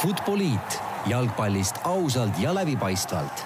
Futboliit 0.00 0.76
jalgpallist 1.10 1.82
ausalt 1.84 2.38
ja 2.40 2.54
läbipaistvalt. 2.56 3.42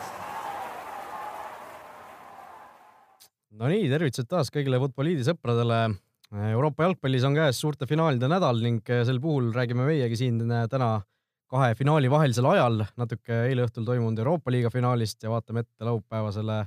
Nonii, 3.59 3.89
tervitused 3.91 4.29
taas 4.31 4.53
kõigile 4.55 4.79
Futboliidi 4.79 5.27
sõpradele. 5.27 5.81
Euroopa 6.53 6.87
jalgpallis 6.87 7.27
on 7.27 7.35
käes 7.35 7.59
suurte 7.59 7.89
finaalide 7.91 8.31
nädal 8.31 8.63
ning 8.63 8.87
sel 8.87 9.19
puhul 9.25 9.51
räägime 9.57 9.89
meiegi 9.89 10.21
siin 10.21 10.39
täna 10.71 10.93
kahe 11.51 11.75
finaali 11.75 12.11
vahelisel 12.11 12.47
ajal 12.53 12.85
natuke 13.03 13.41
eile 13.49 13.67
õhtul 13.67 13.91
toimunud 13.91 14.23
Euroopa 14.23 14.55
liiga 14.55 14.71
finaalist 14.71 15.27
ja 15.27 15.35
vaatame 15.35 15.67
ette 15.67 15.91
laupäevasele 15.91 16.61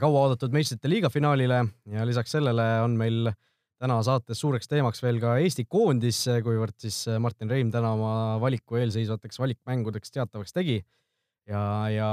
kauaoodatud 0.00 0.52
meistrite 0.52 0.92
liiga 0.92 1.08
finaalile 1.08 1.64
ja 1.88 2.04
lisaks 2.04 2.36
sellele 2.36 2.68
on 2.84 3.00
meil 3.00 3.32
täna 3.82 3.98
saates 4.04 4.40
suureks 4.40 4.70
teemaks 4.70 5.02
veel 5.04 5.18
ka 5.20 5.36
Eesti 5.42 5.66
koondis, 5.68 6.22
kuivõrd 6.44 6.76
siis 6.80 7.02
Martin 7.22 7.50
Reim 7.52 7.70
täna 7.74 7.92
oma 7.96 8.12
valiku 8.42 8.78
eelseisvateks 8.80 9.40
valikmängudeks 9.42 10.14
teatavaks 10.14 10.56
tegi. 10.56 10.80
ja, 11.46 11.62
ja 11.92 12.10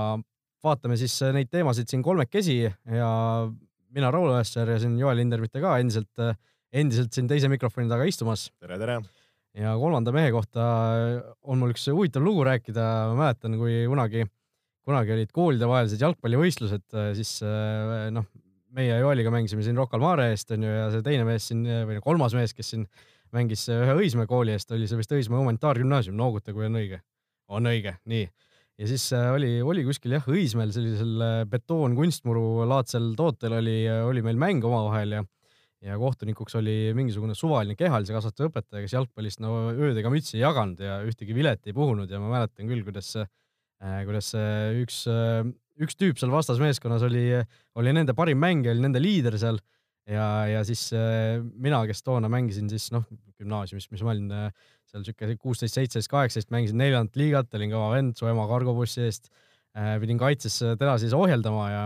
vaatame 0.64 0.98
siis 1.00 1.16
neid 1.36 1.52
teemasid 1.52 1.90
siin 1.92 2.04
kolmekesi 2.04 2.60
ja 2.64 3.10
mina, 3.94 4.12
Raul 4.12 4.34
Õessar 4.36 4.74
ja 4.74 4.80
siin 4.82 4.98
Joel 5.00 5.20
Lindermitte 5.22 5.62
ka 5.64 5.78
endiselt, 5.82 6.24
endiselt 6.74 7.16
siin 7.16 7.30
teise 7.32 7.50
mikrofoni 7.52 7.92
taga 7.92 8.08
istumas. 8.10 8.50
tere, 8.60 8.80
tere! 8.82 9.00
ja 9.58 9.76
kolmanda 9.78 10.14
mehe 10.16 10.32
kohta 10.34 10.64
on 11.46 11.60
mul 11.62 11.74
üks 11.76 11.86
huvitav 11.92 12.24
lugu 12.26 12.46
rääkida, 12.48 12.86
ma 13.12 13.20
mäletan, 13.20 13.58
kui 13.60 13.84
kunagi, 13.90 14.26
kunagi 14.88 15.14
olid 15.16 15.34
koolidevahelised 15.36 16.02
jalgpallivõistlused, 16.02 16.88
siis 17.20 17.36
noh, 18.16 18.26
meie 18.74 19.00
Joeliga 19.00 19.32
mängisime 19.34 19.66
siin 19.66 19.78
Rocca 19.78 19.98
al 20.00 20.04
Mare 20.04 20.30
eest 20.34 20.54
onju 20.56 20.70
ja 20.70 20.86
see 20.94 21.04
teine 21.06 21.26
mees 21.28 21.50
siin 21.52 21.66
või 21.90 22.00
kolmas 22.04 22.36
mees, 22.38 22.56
kes 22.58 22.74
siin 22.74 22.88
mängis 23.34 23.66
ühe 23.74 23.98
Õismäe 23.98 24.30
kooli 24.30 24.54
eest, 24.56 24.72
oli 24.74 24.88
see 24.90 25.00
vist 25.00 25.14
Õismäe 25.14 25.42
humanitaargümnaasium, 25.42 26.18
nooguta, 26.18 26.54
kui 26.56 26.68
on 26.68 26.80
õige. 26.80 27.02
on 27.54 27.68
õige, 27.70 27.96
nii. 28.10 28.26
ja 28.82 28.88
siis 28.90 29.06
äh, 29.14 29.30
oli, 29.34 29.52
oli 29.62 29.84
kuskil 29.86 30.16
jah, 30.18 30.26
Õismäel 30.30 30.74
sellisel 30.74 31.22
äh, 31.22 31.38
betoon-kunstmuru 31.50 32.66
laadsel 32.70 33.14
tootel 33.20 33.60
oli, 33.60 33.78
oli 33.90 34.26
meil 34.26 34.40
mäng 34.42 34.66
omavahel 34.66 35.20
ja 35.20 35.24
ja 35.84 35.98
kohtunikuks 36.00 36.56
oli 36.56 36.94
mingisugune 36.96 37.36
suvaline 37.36 37.76
kehalise 37.76 38.16
kasvatuse 38.16 38.48
õpetaja, 38.48 38.86
kes 38.86 38.94
jalgpallist 38.96 39.42
no 39.44 39.74
öödega 39.74 40.08
mütsi 40.14 40.38
ei 40.38 40.46
jaganud 40.46 40.80
ja 40.80 41.02
ühtegi 41.04 41.36
vilet 41.36 41.68
ei 41.68 41.76
puhunud 41.76 42.12
ja 42.12 42.22
ma 42.24 42.30
mäletan 42.32 42.70
küll, 42.70 42.86
kuidas, 42.88 43.10
äh, 43.20 43.28
kuidas 43.84 44.32
üks 44.80 45.04
üks 45.82 45.98
tüüp 45.98 46.20
seal 46.22 46.32
vastasmeeskonnas 46.34 47.06
oli, 47.08 47.26
oli 47.80 47.94
nende 47.96 48.14
parim 48.18 48.40
mängija, 48.42 48.74
oli 48.76 48.84
nende 48.86 49.02
liider 49.02 49.38
seal 49.42 49.58
ja, 50.10 50.28
ja 50.50 50.62
siis 50.68 50.86
äh, 50.96 51.40
mina, 51.42 51.82
kes 51.90 52.04
toona 52.06 52.30
mängisin 52.32 52.70
siis 52.72 52.90
noh, 52.94 53.06
gümnaasiumis, 53.40 53.90
mis 53.92 54.04
ma 54.06 54.14
olin 54.14 54.32
äh, 54.36 54.72
seal 54.92 55.06
siuke 55.08 55.34
kuusteist, 55.40 55.78
seitseteist, 55.78 56.12
kaheksateist, 56.12 56.52
mängisin 56.54 56.80
neljandat 56.82 57.20
liigat, 57.20 57.52
olin 57.58 57.74
kõva 57.74 57.92
vend 57.96 58.20
su 58.20 58.30
ema 58.30 58.46
kargobussi 58.50 59.06
eest 59.08 59.30
äh,. 59.32 59.96
pidin 60.04 60.22
kaitses 60.22 60.60
teda 60.62 60.98
siis 61.02 61.16
ohjeldama 61.18 61.68
ja, 61.72 61.84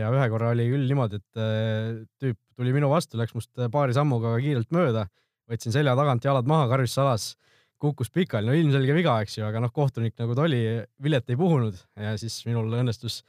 ja 0.00 0.10
ühe 0.14 0.28
korra 0.32 0.54
oli 0.54 0.66
küll 0.72 0.88
niimoodi, 0.90 1.20
et 1.20 1.42
äh, 1.42 2.00
tüüp 2.22 2.40
tuli 2.58 2.74
minu 2.76 2.90
vastu, 2.92 3.20
läks 3.20 3.36
must 3.36 3.52
paari 3.72 3.96
sammuga 3.96 4.34
kiirelt 4.42 4.72
mööda, 4.74 5.06
võtsin 5.50 5.74
selja 5.74 5.96
tagant 5.98 6.24
jalad 6.26 6.48
maha 6.50 6.68
karjusalas 6.72 7.34
kukkus 7.80 8.12
pikali, 8.12 8.48
no 8.48 8.56
ilmselge 8.56 8.96
viga, 8.96 9.16
eks 9.24 9.38
ju, 9.38 9.46
aga 9.48 9.62
noh, 9.64 9.72
kohtunik 9.74 10.16
nagu 10.20 10.36
ta 10.36 10.44
oli, 10.46 10.60
vilet 11.02 11.32
ei 11.32 11.38
puhunud 11.40 11.78
ja 12.00 12.12
siis 12.20 12.40
minul 12.48 12.68
õnnestus, 12.80 13.22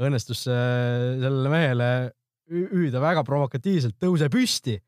õnnestus 0.00 0.46
äh, 0.48 1.18
sellele 1.20 1.52
mehele 1.52 1.90
hüüda 2.48 3.02
väga 3.02 3.24
provokatiivselt, 3.28 3.98
tõuse 4.00 4.30
püsti. 4.32 4.78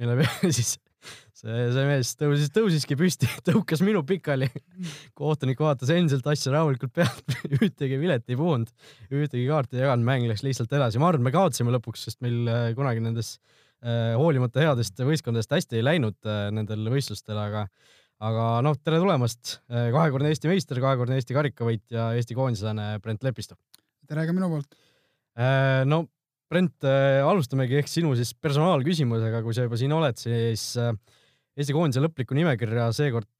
mille 0.00 0.16
peale 0.22 0.52
siis 0.56 0.76
see, 1.36 1.64
see 1.74 1.84
mees 1.88 2.12
tõusis, 2.18 2.52
tõusiski 2.54 2.96
püsti, 2.98 3.28
tõukas 3.48 3.82
minu 3.84 4.02
pikali. 4.06 4.48
kohtunik 5.18 5.60
vaatas 5.60 5.92
endiselt 5.94 6.26
asja 6.30 6.54
rahulikult 6.54 6.94
pealt, 6.94 7.36
ühtegi 7.60 7.98
vilet 8.00 8.24
ei 8.30 8.38
puhunud, 8.40 8.70
ühtegi 9.12 9.44
kaarti 9.50 9.80
ei 9.80 9.84
jaganud, 9.84 10.08
mäng 10.08 10.30
läks 10.30 10.44
lihtsalt 10.46 10.72
edasi. 10.72 11.02
ma 11.02 11.10
arvan, 11.12 11.26
me 11.28 11.34
kaotasime 11.34 11.74
lõpuks, 11.76 12.08
sest 12.08 12.22
meil 12.24 12.48
äh, 12.48 12.70
kunagi 12.78 13.04
nendes 13.04 13.36
äh, 13.84 14.14
hoolimata 14.20 14.64
headest 14.64 15.04
võistkondadest 15.04 15.52
hästi 15.58 15.80
ei 15.80 15.86
läinud 15.90 16.32
nendel 16.54 16.88
võistlustel, 16.92 17.38
aga 17.40 17.68
aga 18.24 18.44
noh, 18.64 18.76
tere 18.80 19.00
tulemast, 19.02 19.58
äh, 19.68 19.90
kahekordne 19.94 20.32
Eesti 20.32 20.50
meister, 20.50 20.80
kahekordne 20.82 21.18
Eesti 21.20 21.36
karikavõitja, 21.36 22.12
Eesti 22.18 22.36
koondislane 22.38 22.94
Brent 23.04 23.24
Lepisto. 23.26 23.58
tere 24.08 24.26
ka 24.28 24.36
minu 24.36 24.50
poolt. 24.52 24.78
Äh, 25.36 25.82
no 25.88 26.04
Brent, 26.50 26.76
äh, 26.86 27.20
alustamegi 27.24 27.80
ehk 27.80 27.90
sinu 27.90 28.14
siis 28.16 28.34
personaalküsimusega, 28.36 29.42
kui 29.44 29.56
sa 29.56 29.66
juba 29.66 29.80
siin 29.80 29.94
oled, 29.96 30.20
siis 30.20 30.74
Eesti 31.54 31.74
koondise 31.76 32.02
lõplikku 32.02 32.34
nimekirja 32.34 32.88
seekord 32.96 33.30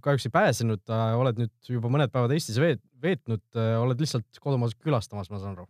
kahjuks 0.00 0.24
ei 0.24 0.32
pääsenud, 0.32 0.92
oled 1.20 1.42
nüüd 1.42 1.72
juba 1.74 1.90
mõned 1.92 2.12
päevad 2.12 2.32
Eestis 2.32 2.56
veet-, 2.56 2.80
veetnud, 3.04 3.44
oled 3.82 4.00
lihtsalt 4.00 4.40
kodumaad 4.40 4.72
külastamas, 4.80 5.28
ma 5.28 5.40
saan 5.42 5.58
aru? 5.58 5.68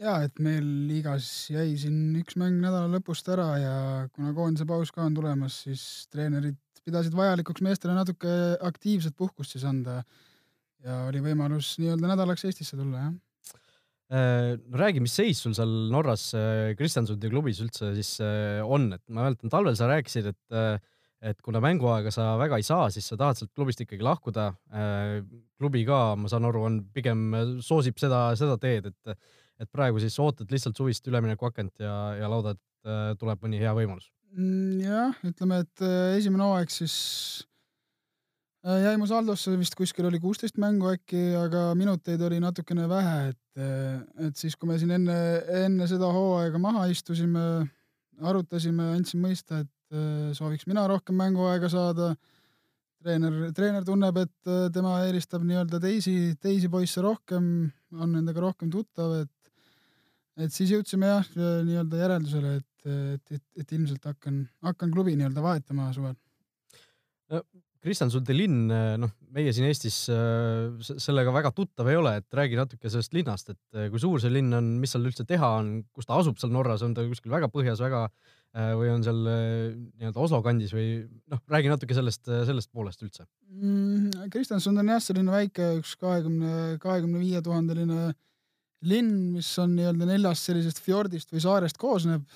ja, 0.00 0.16
et 0.24 0.40
meil 0.42 0.64
liigas 0.88 1.28
jäi 1.52 1.74
siin 1.78 2.16
üks 2.18 2.38
mäng 2.40 2.58
nädala 2.62 2.88
lõpust 2.90 3.28
ära 3.30 3.50
ja 3.60 3.74
kuna 4.14 4.32
koondise 4.34 4.66
paus 4.66 4.90
ka 4.94 5.04
on 5.06 5.14
tulemas, 5.14 5.60
siis 5.66 5.84
treenerid 6.10 6.58
pidasid 6.86 7.16
vajalikuks 7.16 7.64
meestele 7.64 7.94
natuke 7.96 8.34
aktiivset 8.66 9.16
puhkust 9.18 9.56
siis 9.56 9.66
anda. 9.68 10.00
Ja 10.84 11.02
oli 11.10 11.20
võimalus 11.20 11.74
nii-öelda 11.80 12.14
nädalaks 12.14 12.46
Eestisse 12.48 12.78
tulla, 12.78 13.02
jah. 13.02 13.18
Äh, 14.10 14.56
no 14.58 14.78
räägi, 14.80 15.02
mis 15.04 15.12
seis 15.14 15.38
sul 15.38 15.52
seal 15.54 15.70
Norras 15.92 16.32
äh, 16.34 16.72
Kristjansundi 16.74 17.28
klubis 17.30 17.60
üldse 17.62 17.92
siis 17.94 18.16
äh, 18.24 18.58
on, 18.64 18.88
et 18.96 19.02
ma 19.06 19.28
mäletan, 19.28 19.52
talvel 19.52 19.76
sa 19.78 19.90
rääkisid, 19.90 20.32
et 20.32 20.88
et 21.20 21.36
kuna 21.44 21.60
mänguaega 21.60 22.08
sa 22.08 22.30
väga 22.40 22.56
ei 22.56 22.64
saa, 22.64 22.86
siis 22.88 23.04
sa 23.10 23.18
tahad 23.20 23.36
sealt 23.36 23.50
klubist 23.52 23.82
ikkagi 23.84 24.00
lahkuda. 24.00 24.46
klubi 25.60 25.82
ka, 25.84 25.98
ma 26.16 26.30
saan 26.32 26.46
aru, 26.48 26.62
on 26.64 26.78
pigem 26.96 27.34
soosib 27.60 28.00
seda, 28.00 28.22
seda 28.40 28.56
teed, 28.56 28.88
et, 28.88 29.18
et 29.60 29.68
praegu 29.68 30.00
siis 30.00 30.16
ootad 30.16 30.48
lihtsalt 30.48 30.80
suvist 30.80 31.04
üleminekuakent 31.12 31.84
ja, 31.84 31.98
ja 32.22 32.32
loodad, 32.32 32.56
tuleb 33.20 33.44
mõni 33.44 33.60
hea 33.60 33.74
võimalus 33.76 34.08
jah, 34.30 35.16
ütleme, 35.26 35.62
et 35.64 35.82
äh, 35.82 36.16
esimene 36.18 36.46
hooaeg 36.46 36.70
siis 36.70 36.94
äh, 38.64 38.84
jäi 38.84 38.94
mu 39.00 39.08
saldosse 39.10 39.56
vist 39.58 39.74
kuskil 39.78 40.06
oli 40.06 40.20
kuusteist 40.22 40.60
mängu 40.60 40.90
äkki, 40.92 41.34
aga 41.38 41.70
minuteid 41.78 42.22
oli 42.22 42.38
natukene 42.42 42.86
vähe, 42.90 43.32
et, 43.32 43.58
äh, 43.58 44.28
et 44.28 44.36
siis, 44.36 44.56
kui 44.56 44.70
me 44.70 44.78
siin 44.78 44.94
enne, 44.94 45.18
enne 45.64 45.88
seda 45.90 46.10
hooaega 46.14 46.62
maha 46.62 46.86
istusime, 46.92 47.66
arutasime, 48.20 48.92
andsin 48.96 49.22
mõista, 49.22 49.64
et 49.64 49.76
sooviks 50.36 50.68
mina 50.70 50.84
rohkem 50.86 51.16
mänguaega 51.18 51.66
saada. 51.72 52.12
treener, 53.02 53.48
treener 53.56 53.82
tunneb, 53.82 54.16
et 54.20 54.50
tema 54.74 54.98
eelistab 55.06 55.42
nii-öelda 55.42 55.80
teisi, 55.80 56.36
teisi 56.38 56.68
poisse 56.68 57.00
rohkem, 57.00 57.72
on 57.96 58.12
nendega 58.12 58.40
rohkem 58.44 58.70
tuttav, 58.70 59.22
et 59.24 59.30
et 60.36 60.52
siis 60.52 60.70
jõudsime 60.70 61.08
jah, 61.08 61.26
nii-öelda 61.64 61.96
järeldusele, 62.04 62.52
et 62.60 62.69
et, 62.88 63.34
et, 63.36 63.44
et 63.60 63.72
ilmselt 63.76 64.04
hakkan, 64.08 64.44
hakkan 64.64 64.92
klubi 64.94 65.16
nii-öelda 65.18 65.44
vahetama 65.44 65.90
suvel 65.96 66.16
no,. 67.30 67.44
Kristjan 67.80 68.10
Sundelinn, 68.12 68.68
noh, 69.00 69.12
meie 69.32 69.52
siin 69.56 69.64
Eestis 69.70 70.02
äh, 70.12 70.68
sellega 71.00 71.32
väga 71.32 71.48
tuttav 71.56 71.88
ei 71.88 71.96
ole, 71.96 72.12
et 72.20 72.36
räägi 72.36 72.58
natuke 72.58 72.90
sellest 72.92 73.14
linnast, 73.16 73.54
et 73.54 73.78
äh, 73.78 73.86
kui 73.92 74.02
suur 74.02 74.20
see 74.20 74.32
linn 74.32 74.52
on, 74.56 74.68
mis 74.82 74.92
seal 74.92 75.06
üldse 75.08 75.24
teha 75.28 75.48
on, 75.62 75.70
kus 75.96 76.08
ta 76.08 76.18
asub 76.20 76.36
seal 76.40 76.52
Norras, 76.52 76.84
on 76.84 76.92
ta 76.96 77.06
kuskil 77.08 77.32
väga 77.32 77.48
põhjas, 77.52 77.80
väga 77.80 78.02
äh, 78.04 78.74
või 78.76 78.90
on 78.92 79.06
seal 79.06 79.22
nii-öelda 79.24 80.20
Oslo 80.26 80.42
kandis 80.44 80.74
või 80.76 80.90
noh, 81.32 81.40
räägi 81.48 81.72
natuke 81.72 81.96
sellest, 81.96 82.28
sellest 82.28 82.68
poolest 82.68 83.00
üldse 83.06 83.24
mm,. 83.48 84.28
Kristjanson 84.34 84.76
on 84.84 84.92
jah, 84.92 85.00
selline 85.06 85.32
väike 85.32 85.72
üks 85.78 85.96
kahekümne, 86.04 86.76
kahekümne 86.84 87.24
viie 87.24 87.40
tuhandeline 87.46 88.12
linn, 88.92 89.16
mis 89.38 89.54
on 89.62 89.72
nii-öelda 89.78 90.12
neljast 90.12 90.52
sellisest 90.52 90.84
fjordist 90.84 91.32
või 91.32 91.48
saarest 91.48 91.80
koosneb 91.80 92.28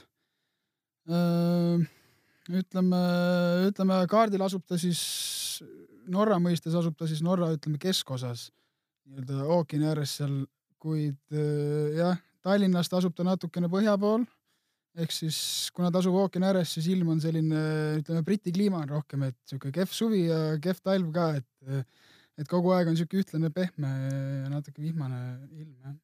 ütleme, 1.08 3.00
ütleme 3.68 3.98
kaardil 4.10 4.44
asub 4.44 4.64
ta 4.68 4.78
siis, 4.80 5.00
Norra 6.10 6.36
mõistes 6.42 6.74
asub 6.76 6.96
ta 6.98 7.08
siis 7.08 7.22
Norra, 7.24 7.50
ütleme 7.56 7.80
keskosas, 7.80 8.50
nii-öelda 9.08 9.44
ookeani 9.56 9.90
ääres 9.92 10.16
seal, 10.20 10.42
kuid 10.80 11.36
jah, 11.96 12.16
Tallinnast 12.44 12.92
asub 12.92 13.14
ta 13.16 13.24
natukene 13.24 13.70
põhja 13.72 13.96
pool, 14.00 14.24
ehk 15.00 15.12
siis 15.12 15.36
kuna 15.74 15.90
ta 15.90 16.02
asub 16.02 16.16
ookeani 16.20 16.50
ääres, 16.50 16.74
siis 16.76 16.88
ilm 16.92 17.14
on 17.14 17.20
selline, 17.24 17.60
ütleme, 18.00 18.24
Briti 18.26 18.52
kliima 18.52 18.82
on 18.84 18.92
rohkem, 18.96 19.24
et 19.30 19.38
sihuke 19.48 19.72
kehv 19.74 19.92
suvi 19.96 20.26
ja 20.26 20.40
kehv 20.62 20.82
talv 20.84 21.12
ka, 21.14 21.30
et 21.40 21.86
et 22.34 22.48
kogu 22.50 22.72
aeg 22.74 22.88
on 22.90 22.96
sihuke 22.98 23.20
ühtlane 23.20 23.46
pehme 23.54 23.86
ja 23.86 24.48
natuke 24.50 24.82
vihmane 24.82 25.20
ilm, 25.54 25.76
jah 25.86 25.94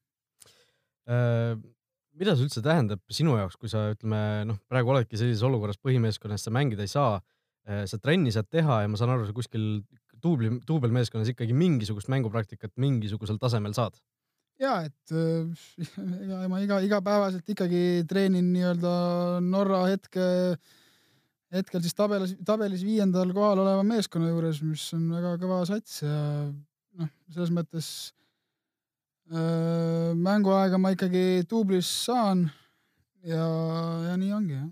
mida 2.19 2.35
see 2.35 2.47
üldse 2.47 2.63
tähendab 2.65 3.01
sinu 3.13 3.35
jaoks, 3.39 3.57
kui 3.59 3.71
sa 3.71 3.89
ütleme, 3.93 4.21
noh, 4.49 4.59
praegu 4.71 4.93
oledki 4.93 5.19
sellises 5.19 5.43
olukorras 5.47 5.79
põhimeeskonnas, 5.81 6.45
sa 6.45 6.53
mängida 6.53 6.85
ei 6.85 6.91
saa, 6.91 7.19
eh, 7.67 7.83
sa 7.89 7.99
trenni 8.01 8.33
saad 8.33 8.49
teha 8.51 8.81
ja 8.83 8.91
ma 8.91 8.99
saan 8.99 9.13
aru, 9.15 9.27
sa 9.27 9.35
kuskil 9.35 9.83
duubli, 10.21 10.53
duubelmeeskonnas 10.67 11.31
ikkagi 11.33 11.55
mingisugust 11.57 12.11
mängupraktikat 12.13 12.73
mingisugusel 12.81 13.39
tasemel 13.41 13.75
saad? 13.77 13.97
ja 14.61 14.75
et 14.85 15.13
äh, 15.15 15.47
ega 16.21 16.43
ma 16.51 16.59
iga, 16.61 16.77
igapäevaselt 16.85 17.47
ikkagi 17.49 18.03
treenin 18.09 18.51
nii-öelda 18.53 18.91
Norra 19.41 19.79
hetke, 19.89 20.25
hetkel 21.55 21.81
siis 21.81 21.97
tabelis, 21.97 22.35
tabelis 22.45 22.83
viiendal 22.85 23.33
kohal 23.33 23.63
oleva 23.63 23.81
meeskonna 23.87 24.29
juures, 24.29 24.61
mis 24.61 24.83
on 24.93 25.07
väga 25.15 25.33
kõva 25.41 25.63
sats 25.65 26.03
ja 26.03 26.19
noh, 27.01 27.09
selles 27.33 27.49
mõttes 27.55 27.87
äh, 28.11 28.20
mänguaega 29.31 30.75
ma 30.81 30.91
ikkagi 30.91 31.45
duublis 31.47 31.87
saan 32.05 32.43
ja, 33.23 33.45
ja 34.09 34.17
nii 34.19 34.33
ongi 34.35 34.57
jah 34.57 34.69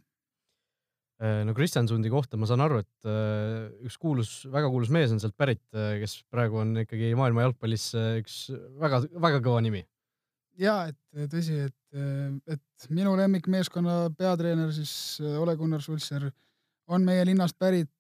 Äh, 1.20 1.42
no 1.44 1.52
Kristjansundi 1.52 2.08
kohta 2.12 2.38
ma 2.40 2.48
saan 2.48 2.62
aru, 2.64 2.78
et 2.80 3.08
äh, 3.12 3.68
üks 3.84 3.98
kuulus, 4.00 4.46
väga 4.48 4.70
kuulus 4.72 4.92
mees 4.96 5.12
on 5.12 5.20
sealt 5.20 5.36
pärit, 5.36 5.62
äh, 5.76 5.98
kes 6.00 6.22
praegu 6.32 6.62
on 6.62 6.72
ikkagi 6.86 7.10
maailma 7.20 7.44
jalgpallis 7.44 7.90
üks 8.22 8.38
väga-väga 8.80 9.42
kõva 9.44 9.60
nimi. 9.66 9.84
ja 10.60 10.78
et 10.88 11.28
tõsi, 11.32 11.58
et, 11.68 12.00
et 12.56 12.88
minu 12.92 13.18
lemmikmeeskonna 13.20 14.14
peatreener 14.16 14.72
siis 14.76 14.94
Ole 15.40 15.58
Gunnar 15.60 15.84
Sultser 15.84 16.30
on 16.88 17.04
meie 17.08 17.24
linnast 17.28 17.56
pärit. 17.60 17.92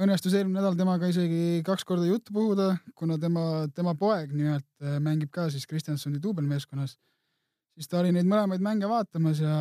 Õnnestus 0.00 0.34
eelmine 0.34 0.58
nädal 0.58 0.76
temaga 0.78 1.08
isegi 1.10 1.62
kaks 1.66 1.84
korda 1.86 2.06
juttu 2.08 2.34
puhuda, 2.34 2.72
kuna 2.98 3.18
tema, 3.22 3.66
tema 3.74 3.94
poeg 3.94 4.32
nimelt 4.34 4.66
mängib 5.02 5.30
ka 5.34 5.48
siis 5.52 5.66
Kristjansundi 5.70 6.22
duubelmeeskonnas 6.22 6.96
siis 7.74 7.90
ta 7.90 8.00
oli 8.00 8.12
neid 8.14 8.28
mõlemaid 8.30 8.62
mänge 8.64 8.88
vaatamas 8.90 9.40
ja 9.42 9.54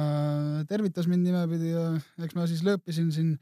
tervitas 0.69 1.09
mind 1.09 1.25
nimepidi 1.27 1.73
ja 1.73 1.87
eks 2.25 2.37
ma 2.37 2.45
siis 2.49 2.63
lõõpisin 2.65 3.09
siin, 3.15 3.33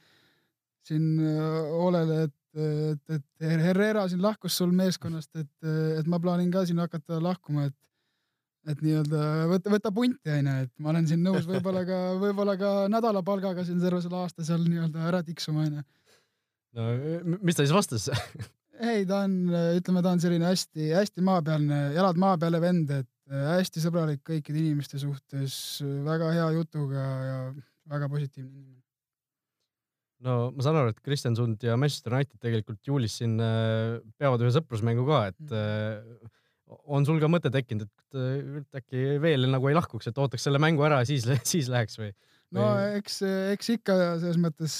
siin 0.88 1.08
äh, 1.20 1.76
Olele, 1.82 2.24
et, 2.28 2.38
et, 2.64 3.18
et 3.18 3.48
Herrera 3.66 4.08
siin 4.12 4.24
lahkus 4.24 4.58
sul 4.58 4.74
meeskonnast, 4.76 5.32
et, 5.36 5.52
et 6.00 6.12
ma 6.12 6.20
plaanin 6.24 6.52
ka 6.54 6.66
siin 6.68 6.82
hakata 6.84 7.22
lahkuma, 7.24 7.70
et 7.70 7.78
et 8.70 8.78
nii-öelda 8.86 9.20
võta, 9.50 9.72
võta 9.74 9.90
punti 9.90 10.30
onju, 10.30 10.52
et 10.68 10.70
ma 10.78 10.92
olen 10.92 11.08
siin 11.10 11.24
nõus 11.26 11.48
võib-olla 11.50 11.82
ka, 11.82 11.96
võib-olla 12.22 12.54
ka 12.60 12.74
nädalapalgaga 12.94 13.64
siin 13.66 13.80
terve 13.82 14.04
selle 14.04 14.20
aasta 14.20 14.46
seal 14.46 14.68
nii-öelda 14.68 15.08
ära 15.10 15.24
tiksuma 15.26 15.64
onju. 15.66 15.82
No 16.78 17.38
mis 17.42 17.58
ta 17.58 17.66
siis 17.66 17.76
vastas 17.76 18.10
ei, 18.92 19.06
ta 19.06 19.24
on, 19.26 19.40
ütleme, 19.78 20.04
ta 20.04 20.14
on 20.16 20.22
selline 20.24 20.48
hästi-hästi 20.50 21.26
maapealne, 21.26 21.82
jalad 21.96 22.20
maa 22.22 22.38
peale 22.42 22.62
vend, 22.64 22.94
et 23.02 23.10
Äh, 23.32 23.48
hästi 23.62 23.80
sõbralik 23.80 24.22
kõikide 24.28 24.60
inimeste 24.60 25.00
suhtes, 25.00 25.56
väga 26.04 26.34
hea 26.36 26.48
jutuga 26.58 27.04
ja 27.24 27.38
väga 27.92 28.10
positiivne 28.12 28.52
inimene. 28.52 28.80
no 30.26 30.34
ma 30.52 30.66
saan 30.66 30.80
aru, 30.82 30.92
et 30.92 31.00
Kristjan 31.02 31.38
Sund 31.40 31.64
ja 31.64 31.78
Manchester 31.80 32.18
United 32.18 32.42
tegelikult 32.44 32.84
juulis 32.86 33.16
siin 33.22 33.40
äh, 33.42 34.02
peavad 34.20 34.44
ühe 34.44 34.52
sõprusmängu 34.54 35.08
ka, 35.08 35.22
et 35.32 35.46
mm. 35.48 35.56
Äh, 35.62 36.36
on 36.92 37.08
sul 37.08 37.18
ka 37.20 37.28
mõte 37.32 37.52
tekkinud, 37.52 37.88
et 38.16 38.78
äkki 38.80 39.18
veel 39.24 39.48
nagu 39.52 39.68
ei 39.68 39.76
lahkuks, 39.76 40.08
et 40.08 40.20
ootaks 40.24 40.46
selle 40.48 40.60
mängu 40.64 40.84
ära 40.88 41.02
ja 41.02 41.08
siis, 41.08 41.28
siis 41.54 41.72
läheks 41.72 42.00
või? 42.00 42.12
No 42.56 42.70
eks, 42.98 43.22
eks 43.54 43.70
ikka 43.78 43.98
selles 44.22 44.40
mõttes 44.42 44.78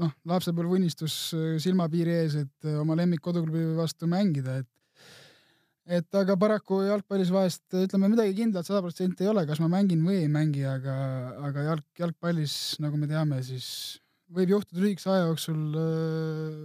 noh, 0.00 0.14
lapsepõlve 0.28 0.80
unistus 0.80 1.16
silmapiiri 1.62 2.16
ees, 2.22 2.38
et 2.44 2.70
oma 2.80 2.96
lemmikkoduklubi 2.98 3.76
vastu 3.78 4.08
mängida, 4.10 4.60
et 4.62 4.72
et 5.86 6.18
aga 6.18 6.34
paraku 6.34 6.80
jalgpallis 6.82 7.30
vahest 7.30 7.76
ütleme 7.78 8.08
midagi 8.10 8.34
kindlat 8.34 8.66
sada 8.66 8.82
protsenti 8.82 9.22
ei 9.22 9.30
ole, 9.30 9.44
kas 9.46 9.60
ma 9.62 9.68
mängin 9.70 10.02
või 10.02 10.24
ei 10.24 10.30
mängi, 10.30 10.64
aga, 10.66 10.96
aga 11.46 11.66
jalg, 11.68 11.84
jalgpallis, 12.00 12.56
nagu 12.82 12.98
me 12.98 13.06
teame, 13.10 13.38
siis 13.46 13.68
võib 14.34 14.56
juhtuda 14.56 14.82
lühikese 14.82 15.12
aja 15.14 15.28
jooksul 15.28 15.60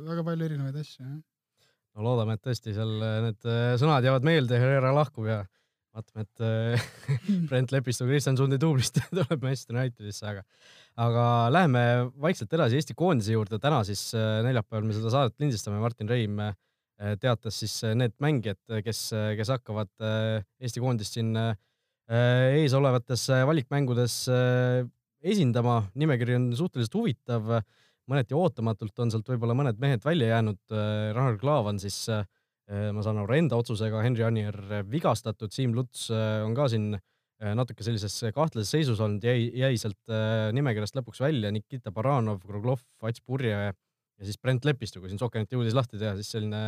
väga 0.07 0.25
palju 0.25 0.47
erinevaid 0.47 0.79
asju, 0.81 1.05
no 1.05 2.07
loodame, 2.07 2.33
et 2.38 2.45
tõesti 2.47 2.73
seal 2.73 2.95
need 3.27 3.49
sõnad 3.77 4.09
jäävad 4.09 4.25
meelde, 4.25 4.57
Herrera 4.57 4.93
lahkub 4.97 5.29
ja 5.29 5.43
vaatame, 5.91 6.25
et 6.25 7.45
Brent 7.49 7.71
Lepistu 7.75 8.07
Kristjan 8.07 8.39
Sundi 8.39 8.59
duublist 8.61 9.01
tuleb 9.11 9.43
Manchester 9.43 9.77
Unitedisse, 9.77 10.25
aga 10.27 10.45
aga 11.01 11.23
läheme 11.51 11.85
vaikselt 12.19 12.51
edasi 12.53 12.79
Eesti 12.79 12.95
koondise 12.97 13.35
juurde. 13.35 13.59
täna 13.59 13.83
siis 13.88 14.09
neljapäeval 14.15 14.88
me 14.88 14.95
seda 14.95 15.11
saadet 15.13 15.39
lindistame, 15.39 15.79
Martin 15.83 16.09
Reim 16.11 16.39
äh, 16.39 16.55
Äh, 17.01 17.15
teatas 17.17 17.57
siis 17.57 17.79
äh, 17.83 17.95
need 17.97 18.13
mängijad, 18.21 18.59
kes, 18.85 19.07
äh, 19.17 19.33
kes 19.39 19.49
hakkavad 19.49 19.89
Eesti 20.61 20.81
koondist 20.83 21.17
siin 21.17 21.33
eesolevates 22.11 23.23
valikmängudes 23.47 24.15
esindama. 25.23 25.77
nimekiri 25.95 26.35
on 26.35 26.49
suhteliselt 26.59 26.97
huvitav, 26.97 27.47
mõneti 28.11 28.35
ootamatult 28.35 28.99
on 28.99 29.13
sealt 29.13 29.29
võib-olla 29.31 29.55
mõned 29.55 29.79
mehed 29.79 30.03
välja 30.03 30.33
jäänud. 30.33 30.59
Ragnar 31.15 31.38
Klavan 31.39 31.79
siis, 31.79 32.01
ma 32.71 33.03
saan 33.03 33.18
aru, 33.19 33.35
enda 33.35 33.57
otsusega, 33.59 34.00
Henri 34.06 34.23
Anier 34.23 34.56
vigastatud, 34.88 35.51
Siim 35.51 35.73
Luts 35.75 36.06
on 36.13 36.53
ka 36.56 36.69
siin 36.71 36.94
natuke 37.57 37.83
sellises 37.83 38.15
kahtlases 38.31 38.71
seisus 38.71 39.01
olnud, 39.03 39.25
jäi, 39.27 39.50
jäi 39.59 39.75
sealt 39.81 40.13
nimekirjast 40.56 40.95
lõpuks 40.95 41.19
välja, 41.23 41.51
Nikita 41.51 41.91
Baranov, 41.91 42.39
Kruglov, 42.45 42.79
Ats 43.03 43.19
Purje 43.25 43.57
ja 44.21 44.27
siis 44.27 44.39
Brent 44.39 44.65
Lepistu, 44.68 45.01
kui 45.01 45.12
siin 45.12 45.19
Sokenit 45.19 45.51
jõudis 45.51 45.75
lahti 45.75 46.00
teha, 46.00 46.13
siis 46.19 46.29
selline 46.35 46.62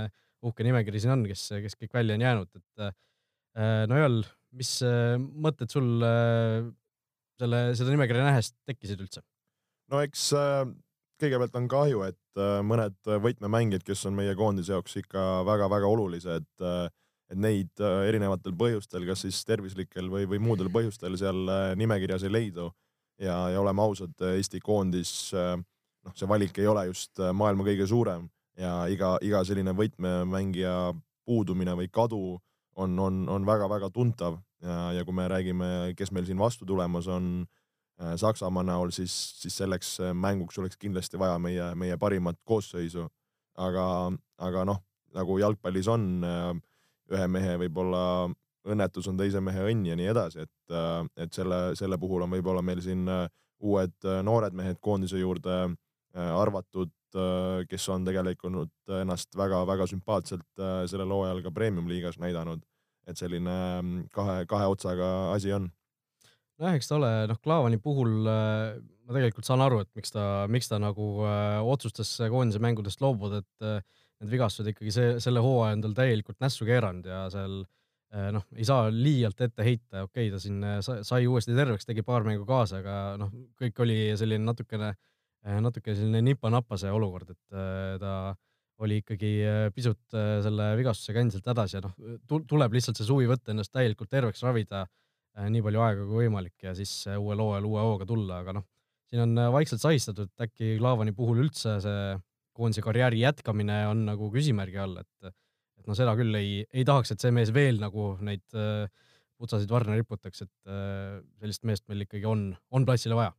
uhke 0.43 0.65
nimekiri 0.65 1.01
siin 1.01 1.15
on, 1.15 1.25
kes, 1.29 1.45
kes 1.65 1.77
kõik 1.79 1.93
välja 1.95 2.17
on 2.17 2.23
jäänud, 2.25 2.49
et 2.59 2.85
äh, 2.87 3.83
no 3.89 3.99
Joel, 3.99 4.23
mis 4.57 4.71
äh, 4.85 5.15
mõtted 5.19 5.71
sul 5.73 6.03
äh, 6.07 6.65
selle, 7.39 7.61
seda 7.77 7.93
nimekirja 7.93 8.25
nähes 8.25 8.51
tekkisid 8.67 9.03
üldse? 9.05 9.23
no 9.91 10.01
eks 10.01 10.31
kõigepealt 11.23 11.55
on 11.59 11.69
kahju, 11.71 12.03
et 12.07 12.41
mõned 12.67 12.97
võtmemängijad, 13.23 13.85
kes 13.87 14.05
on 14.09 14.17
meie 14.17 14.35
koondise 14.37 14.73
jaoks 14.75 14.97
ikka 14.99 15.43
väga-väga 15.47 15.89
olulised, 15.89 16.45
et 16.59 17.39
neid 17.39 17.81
erinevatel 17.81 18.53
põhjustel, 18.57 19.07
kas 19.07 19.23
siis 19.25 19.39
tervislikel 19.47 20.09
või, 20.11 20.27
või 20.29 20.41
muudel 20.43 20.69
põhjustel 20.73 21.17
seal 21.17 21.49
nimekirjas 21.79 22.27
ei 22.27 22.33
leidu. 22.33 22.69
Ja, 23.21 23.37
ja 23.53 23.61
oleme 23.61 23.81
ausad, 23.81 24.13
Eesti 24.33 24.59
koondis, 24.61 25.31
noh, 25.33 26.13
see 26.17 26.29
valik 26.29 26.57
ei 26.59 26.67
ole 26.67 26.87
just 26.89 27.21
maailma 27.33 27.65
kõige 27.65 27.87
suurem 27.89 28.27
ja 28.59 28.83
iga, 28.91 29.15
iga 29.25 29.43
selline 29.47 29.73
võtmemängija 29.77 30.75
puudumine 31.25 31.77
või 31.77 31.89
kadu 31.93 32.23
on, 32.75 32.97
on, 32.99 33.23
on 33.29 33.45
väga-väga 33.47 33.89
tuntav. 33.93 34.41
Ja, 34.63 34.91
ja 34.97 35.03
kui 35.05 35.15
me 35.15 35.27
räägime, 35.27 35.67
kes 35.97 36.11
meil 36.15 36.25
siin 36.27 36.39
vastu 36.39 36.65
tulemas 36.65 37.09
on 37.11 37.43
äh, 37.43 37.62
Saksamaa 38.17 38.63
näol, 38.65 38.89
siis, 38.91 39.13
siis 39.41 39.57
selleks 39.61 39.99
äh, 40.01 40.13
mänguks 40.17 40.57
oleks 40.59 40.79
kindlasti 40.81 41.19
vaja 41.19 41.37
meie, 41.39 41.73
meie 41.75 41.97
parimat 41.97 42.39
koosseisu. 42.43 43.07
aga, 43.53 44.11
aga 44.41 44.63
noh, 44.65 44.79
nagu 45.13 45.37
jalgpallis 45.37 45.87
on, 45.87 46.07
äh, 46.25 46.49
ühe 47.13 47.27
mehe 47.27 47.57
võib-olla 47.61 48.31
õnnetus 48.65 49.07
on 49.11 49.17
teise 49.19 49.41
mehe 49.43 49.67
õnn 49.69 49.85
ja 49.85 49.95
nii 49.99 50.07
edasi, 50.07 50.45
et, 50.47 50.75
et 51.19 51.33
selle, 51.35 51.75
selle 51.75 51.97
puhul 51.99 52.23
on 52.23 52.31
võib-olla 52.31 52.61
meil 52.63 52.79
siin 52.81 53.03
uued 53.59 54.07
noored 54.23 54.55
mehed 54.55 54.79
koondise 54.79 55.19
juurde 55.19 55.57
arvatud 56.15 56.93
Äh, 57.13 57.63
kes 57.69 57.85
on 57.93 58.05
tegelikult 58.07 58.93
ennast 59.01 59.35
väga-väga 59.37 59.85
sümpaatselt 59.89 60.61
äh, 60.61 60.83
sellel 60.89 61.11
hooajal 61.13 61.43
ka 61.45 61.51
premium-liigas 61.53 62.17
näidanud. 62.21 62.63
et 63.03 63.19
selline 63.19 63.53
mm, 63.81 64.03
kahe, 64.15 64.45
kahe 64.47 64.67
otsaga 64.71 65.33
asi 65.33 65.51
on. 65.51 65.67
Nojah, 66.63 66.79
eks 66.79 66.89
ta 66.89 66.97
ole, 66.97 67.11
noh, 67.29 67.39
Klaavani 67.43 67.79
puhul 67.83 68.23
äh, 68.31 68.79
ma 69.03 69.17
tegelikult 69.17 69.47
saan 69.47 69.63
aru, 69.65 69.83
et 69.83 69.91
miks 69.99 70.15
ta, 70.15 70.25
miks 70.51 70.71
ta 70.71 70.79
nagu 70.81 71.11
äh, 71.27 71.59
otsustas 71.75 72.15
koondise 72.31 72.63
mängudest 72.63 73.03
loobuda, 73.03 73.43
et 73.43 73.67
äh, 73.67 73.79
need 74.23 74.33
vigastused 74.33 74.71
ikkagi 74.71 74.95
see, 74.95 75.15
selle 75.23 75.43
hooaja 75.43 75.77
on 75.77 75.85
tal 75.85 75.95
täielikult 75.97 76.39
nässu 76.43 76.67
keeranud 76.67 77.07
ja 77.11 77.25
seal 77.33 77.61
äh, 77.61 78.29
noh, 78.35 78.47
ei 78.55 78.67
saa 78.67 78.87
liialt 78.93 79.43
ette 79.43 79.67
heita, 79.67 80.07
okei 80.07 80.29
okay,, 80.29 80.33
ta 80.33 80.41
siin 80.41 80.63
sai 81.05 81.27
uuesti 81.27 81.55
terveks, 81.57 81.89
tegi 81.89 82.05
paar 82.07 82.25
mängu 82.27 82.47
kaasa, 82.47 82.79
aga 82.79 82.99
noh, 83.19 83.33
kõik 83.59 83.83
oli 83.83 83.99
selline 84.19 84.47
natukene 84.47 84.93
äh, 84.93 85.01
Äh, 85.43 85.59
natuke 85.59 85.91
selline 85.91 86.21
nipa-napa 86.23 86.77
see 86.79 86.91
olukord, 86.93 87.33
et 87.33 87.55
äh, 87.55 87.97
ta 87.99 88.33
oli 88.83 89.01
ikkagi 89.01 89.31
äh, 89.43 89.65
pisut 89.75 89.99
selle 90.13 90.69
vigastusega 90.79 91.19
endiselt 91.19 91.49
hädas 91.51 91.75
ja 91.75 91.81
noh, 91.83 91.93
tuleb 92.47 92.75
lihtsalt 92.75 92.99
see 92.99 93.07
suvi 93.07 93.27
võtta, 93.27 93.51
ennast 93.51 93.73
täielikult 93.75 94.11
terveks 94.11 94.43
ravida, 94.45 94.85
nii 95.49 95.63
palju 95.65 95.81
aega 95.81 96.05
kui 96.05 96.23
võimalik 96.23 96.67
ja 96.67 96.75
siis 96.77 96.91
uuel 97.15 97.41
hooajal 97.41 97.69
uue 97.69 97.85
hooga 97.87 98.07
tulla, 98.09 98.41
aga 98.43 98.57
noh, 98.59 98.67
siin 99.09 99.23
on 99.25 99.45
vaikselt 99.55 99.81
sahistatud, 99.81 100.31
äkki 100.45 100.75
Klaavani 100.77 101.15
puhul 101.17 101.41
üldse 101.45 101.79
see 101.83 102.03
koondise 102.53 102.83
karjääri 102.85 103.23
jätkamine 103.23 103.79
on 103.89 104.05
nagu 104.11 104.29
küsimärgi 104.33 104.81
all, 104.81 104.99
et 105.01 105.31
et 105.83 105.89
noh, 105.89 105.97
seda 105.97 106.13
küll 106.15 106.37
ei, 106.39 106.61
ei 106.71 106.85
tahaks, 106.87 107.11
et 107.11 107.23
see 107.23 107.33
mees 107.35 107.49
veel 107.51 107.81
nagu 107.81 108.13
neid 108.23 108.45
putsasid 109.41 109.71
varna 109.73 109.97
riputaks, 109.97 110.45
et 110.45 110.73
sellist 111.41 111.65
meest 111.67 111.87
meil 111.89 112.05
ikkagi 112.05 112.29
on, 112.29 112.51
on 112.71 112.85
platsile 112.87 113.17
vaja. 113.17 113.33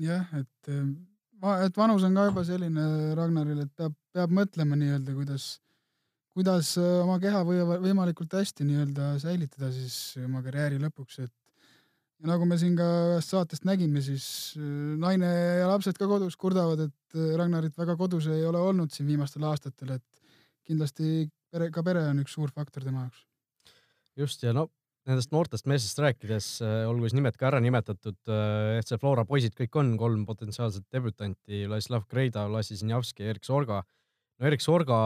Jah, 0.00 0.24
et, 0.38 0.68
äh, 0.72 1.64
et 1.66 1.76
vanus 1.76 2.04
on 2.06 2.14
ka 2.16 2.28
juba 2.30 2.44
selline 2.48 2.84
Ragnaril, 3.18 3.64
et 3.66 3.72
peab, 3.76 3.94
peab 4.14 4.32
mõtlema 4.32 4.78
nii-öelda, 4.80 5.12
kuidas, 5.16 5.46
kuidas 6.36 6.74
äh, 6.80 6.98
oma 7.02 7.18
keha 7.22 7.42
või 7.46 7.60
võimalikult 7.84 8.34
hästi 8.38 8.66
nii-öelda 8.68 9.12
säilitada 9.22 9.70
siis 9.74 10.16
oma 10.24 10.42
karjääri 10.44 10.80
lõpuks, 10.82 11.20
et 11.26 11.32
ja 12.22 12.30
nagu 12.30 12.46
me 12.48 12.58
siin 12.60 12.76
ka 12.78 12.88
ühest 13.12 13.34
saatest 13.34 13.66
nägime, 13.68 14.02
siis 14.04 14.26
äh, 14.58 14.66
naine 15.02 15.30
ja 15.62 15.70
lapsed 15.70 15.98
ka 16.00 16.08
kodus 16.10 16.38
kurdavad, 16.40 16.86
et 16.88 17.20
Ragnarit 17.38 17.76
väga 17.76 17.96
kodus 18.00 18.30
ei 18.32 18.44
ole 18.48 18.60
olnud 18.60 18.92
siin 18.94 19.10
viimastel 19.10 19.44
aastatel, 19.44 19.98
et 19.98 20.22
kindlasti 20.64 21.26
pere, 21.52 21.68
ka 21.74 21.84
pere 21.84 22.06
on 22.08 22.22
üks 22.22 22.38
suur 22.38 22.52
faktor 22.54 22.86
tema 22.86 23.06
jaoks. 23.06 23.26
just 24.16 24.42
ja 24.42 24.52
no 24.56 24.68
nendest 25.08 25.32
noortest 25.34 25.66
meestest 25.66 25.98
rääkides, 26.02 26.48
äh, 26.62 26.84
olgu 26.86 27.08
siis 27.08 27.16
nimed 27.18 27.36
ka 27.38 27.48
ära 27.50 27.60
nimetatud, 27.62 28.18
äh, 28.30 28.78
FC 28.82 28.98
Flora 29.02 29.24
poisid 29.26 29.56
kõik 29.58 29.78
on, 29.80 29.96
kolm 29.98 30.22
potentsiaalset 30.28 30.86
debütanti, 30.94 31.64
Vladislav 31.66 32.06
Kreida, 32.10 32.46
Lassi 32.50 32.78
Sinjavski 32.78 33.26
ja 33.26 33.34
Erik 33.34 33.44
Sorga. 33.44 33.82
no 34.38 34.46
Erik 34.46 34.62
Sorga, 34.62 34.98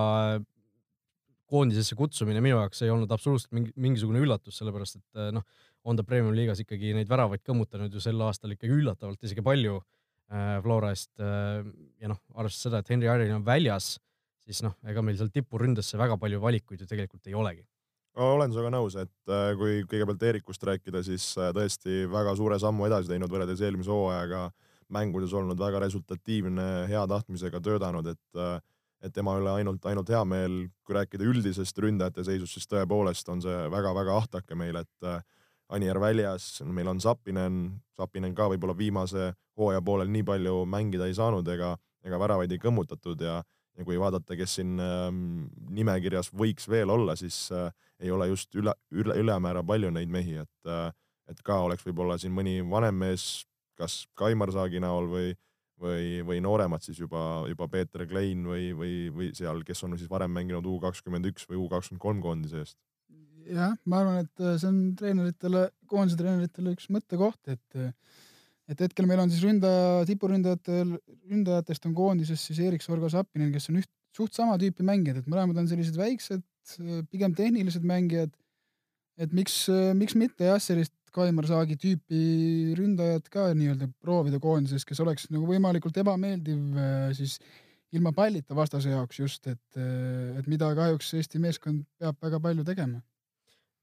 koondisesse 1.50 1.96
kutsumine 1.98 2.42
minu 2.44 2.58
jaoks 2.60 2.82
ei 2.84 2.90
olnud 2.92 3.12
absoluutselt 3.14 3.52
mingi, 3.56 3.72
mingisugune 3.78 4.22
üllatus, 4.24 4.58
sellepärast 4.60 4.98
et 4.98 5.20
noh, 5.36 5.44
on 5.86 5.98
ta 5.98 6.04
Premium 6.06 6.34
liigas 6.34 6.62
ikkagi 6.64 6.94
neid 6.96 7.10
väravaid 7.10 7.44
kõmmutanud 7.46 7.92
ju 7.92 8.02
sel 8.02 8.20
aastal 8.26 8.56
ikkagi 8.56 8.74
üllatavalt 8.80 9.22
isegi 9.22 9.44
palju 9.46 9.78
äh, 9.78 10.56
Flora 10.64 10.90
eest 10.94 11.12
äh, 11.22 11.62
ja 12.02 12.10
noh, 12.12 12.20
arvestades 12.34 12.66
seda, 12.68 12.82
et 12.82 12.92
Henry 12.92 13.10
Iron 13.10 13.38
on 13.38 13.46
väljas, 13.46 13.94
siis 14.42 14.62
noh, 14.66 14.74
ega 14.86 15.04
meil 15.06 15.18
seal 15.20 15.30
tipuründesse 15.34 15.98
väga 16.00 16.18
palju 16.20 16.42
valikuid 16.42 16.82
ju 16.82 16.90
tegelikult 16.90 17.30
ei 17.30 17.38
olegi. 17.38 17.66
Olen 18.16 18.48
sinuga 18.48 18.70
nõus, 18.72 18.94
et 18.96 19.32
kui 19.60 19.82
kõigepealt 19.84 20.22
Eerikust 20.24 20.62
rääkida, 20.64 21.02
siis 21.04 21.34
tõesti 21.36 22.06
väga 22.08 22.32
suure 22.38 22.56
sammu 22.56 22.86
edasi 22.86 23.10
teinud 23.10 23.28
võrreldes 23.28 23.60
eelmise 23.60 23.92
hooajaga, 23.92 24.46
mängudes 24.92 25.34
olnud 25.34 25.58
väga 25.58 25.80
resultatiivne, 25.82 26.86
hea 26.90 27.02
tahtmisega 27.10 27.60
töötanud, 27.62 28.06
et 28.12 28.40
äh, 28.40 28.58
et 29.06 29.14
tema 29.14 29.36
üle 29.38 29.54
ainult, 29.60 29.84
ainult 29.86 30.10
hea 30.12 30.22
meel, 30.28 30.58
kui 30.86 30.96
rääkida 30.96 31.26
üldisest 31.26 31.78
ründajate 31.82 32.24
seisust, 32.26 32.58
siis 32.58 32.70
tõepoolest 32.70 33.28
on 33.32 33.42
see 33.44 33.56
väga-väga 33.72 34.20
ahtake 34.22 34.58
meil, 34.58 34.82
et 34.82 35.10
Anier 35.66 35.98
väljas, 35.98 36.60
meil 36.62 36.86
on 36.86 37.00
Sapinen, 37.02 37.56
Sapinen 37.96 38.34
ka 38.38 38.46
võib-olla 38.52 38.76
viimase 38.78 39.32
hooaja 39.58 39.82
poolel 39.82 40.12
nii 40.14 40.22
palju 40.26 40.60
mängida 40.70 41.08
ei 41.10 41.16
saanud 41.18 41.48
ega, 41.50 41.72
ega 42.06 42.20
väravaid 42.22 42.52
ei 42.54 42.62
kõmmutatud 42.62 43.24
ja 43.26 43.40
ja 43.76 43.84
kui 43.84 43.98
vaadata, 44.00 44.36
kes 44.38 44.54
siin 44.56 44.78
ähm, 44.80 45.48
nimekirjas 45.76 46.30
võiks 46.32 46.64
veel 46.72 46.88
olla, 46.92 47.16
siis 47.16 47.50
äh, 47.52 47.68
ei 48.00 48.12
ole 48.12 48.30
just 48.30 48.54
üle, 48.56 48.72
üle, 48.88 49.18
ülemäära 49.20 49.60
palju 49.66 49.90
neid 49.92 50.12
mehi, 50.12 50.38
et 50.44 50.70
äh,, 50.70 50.88
et 51.26 51.42
ka 51.42 51.58
oleks 51.66 51.82
võib-olla 51.82 52.16
siin 52.22 52.32
mõni 52.32 52.60
vanem 52.70 52.94
mees, 53.02 53.44
kas 53.76 54.04
Kaimar 54.14 54.52
Saagi 54.54 54.78
näol 54.80 55.08
või, 55.10 55.32
või, 55.82 56.20
või 56.26 56.40
nooremad 56.44 56.84
siis 56.84 57.00
juba, 57.00 57.44
juba 57.50 57.68
Peeter 57.72 58.06
Klein 58.08 58.44
või, 58.48 58.70
või, 58.76 58.92
või 59.14 59.30
seal, 59.36 59.62
kes 59.66 59.84
on 59.86 59.96
siis 59.98 60.10
varem 60.10 60.32
mänginud 60.34 60.66
U 60.66 60.76
kakskümmend 60.82 61.28
üks 61.32 61.48
või 61.50 61.60
U 61.62 61.66
kakskümmend 61.72 62.02
kolm 62.02 62.22
koondise 62.24 62.62
eest. 62.62 62.78
jah, 63.46 63.76
ma 63.86 64.00
arvan, 64.02 64.24
et 64.24 64.42
äh, 64.42 64.56
see 64.60 64.70
on 64.70 64.80
treeneritele, 64.98 65.68
koondise 65.90 66.18
treeneritele 66.18 66.72
üks 66.74 66.88
mõttekoht, 66.92 67.52
et 67.52 67.78
äh, 67.78 67.92
et 68.66 68.80
hetkel 68.82 69.06
meil 69.06 69.20
on 69.22 69.30
siis 69.30 69.44
ründaja, 69.46 70.00
tipuründajatel, 70.08 70.96
ründajatest 71.30 71.84
on 71.86 71.94
koondises 71.94 72.42
siis 72.48 72.58
Erik 72.66 72.82
Sorgo 72.82 73.06
Sappinen, 73.12 73.52
kes 73.54 73.70
on 73.70 73.78
üht, 73.78 73.90
suht 74.16 74.34
sama 74.34 74.56
tüüpi 74.58 74.82
mängijad, 74.86 75.20
et 75.20 75.28
mõlemad 75.30 75.60
on 75.60 75.68
sellised 75.70 75.94
väiksed, 76.00 76.42
pigem 77.12 77.36
tehnilised 77.36 77.84
mängijad. 77.86 78.32
et 79.16 79.32
miks, 79.32 79.62
miks 79.96 80.12
mitte 80.18 80.44
jah, 80.44 80.58
sellist 80.60 80.92
Kaimar 81.14 81.48
Saagi 81.48 81.76
tüüpi 81.80 82.22
ründajat 82.78 83.30
ka 83.32 83.50
nii-öelda 83.56 83.88
proovida 84.02 84.40
koondises, 84.42 84.84
kes 84.88 85.00
oleks 85.04 85.30
nagu 85.32 85.48
võimalikult 85.48 85.96
ebameeldiv 86.02 86.80
siis 87.16 87.38
ilma 87.94 88.12
pallita 88.12 88.56
vastase 88.56 88.90
jaoks 88.90 89.20
just, 89.20 89.46
et, 89.46 89.78
et 89.78 90.48
mida 90.50 90.72
kahjuks 90.76 91.14
Eesti 91.16 91.40
meeskond 91.42 91.86
peab 92.00 92.18
väga 92.22 92.40
palju 92.42 92.66
tegema 92.66 93.00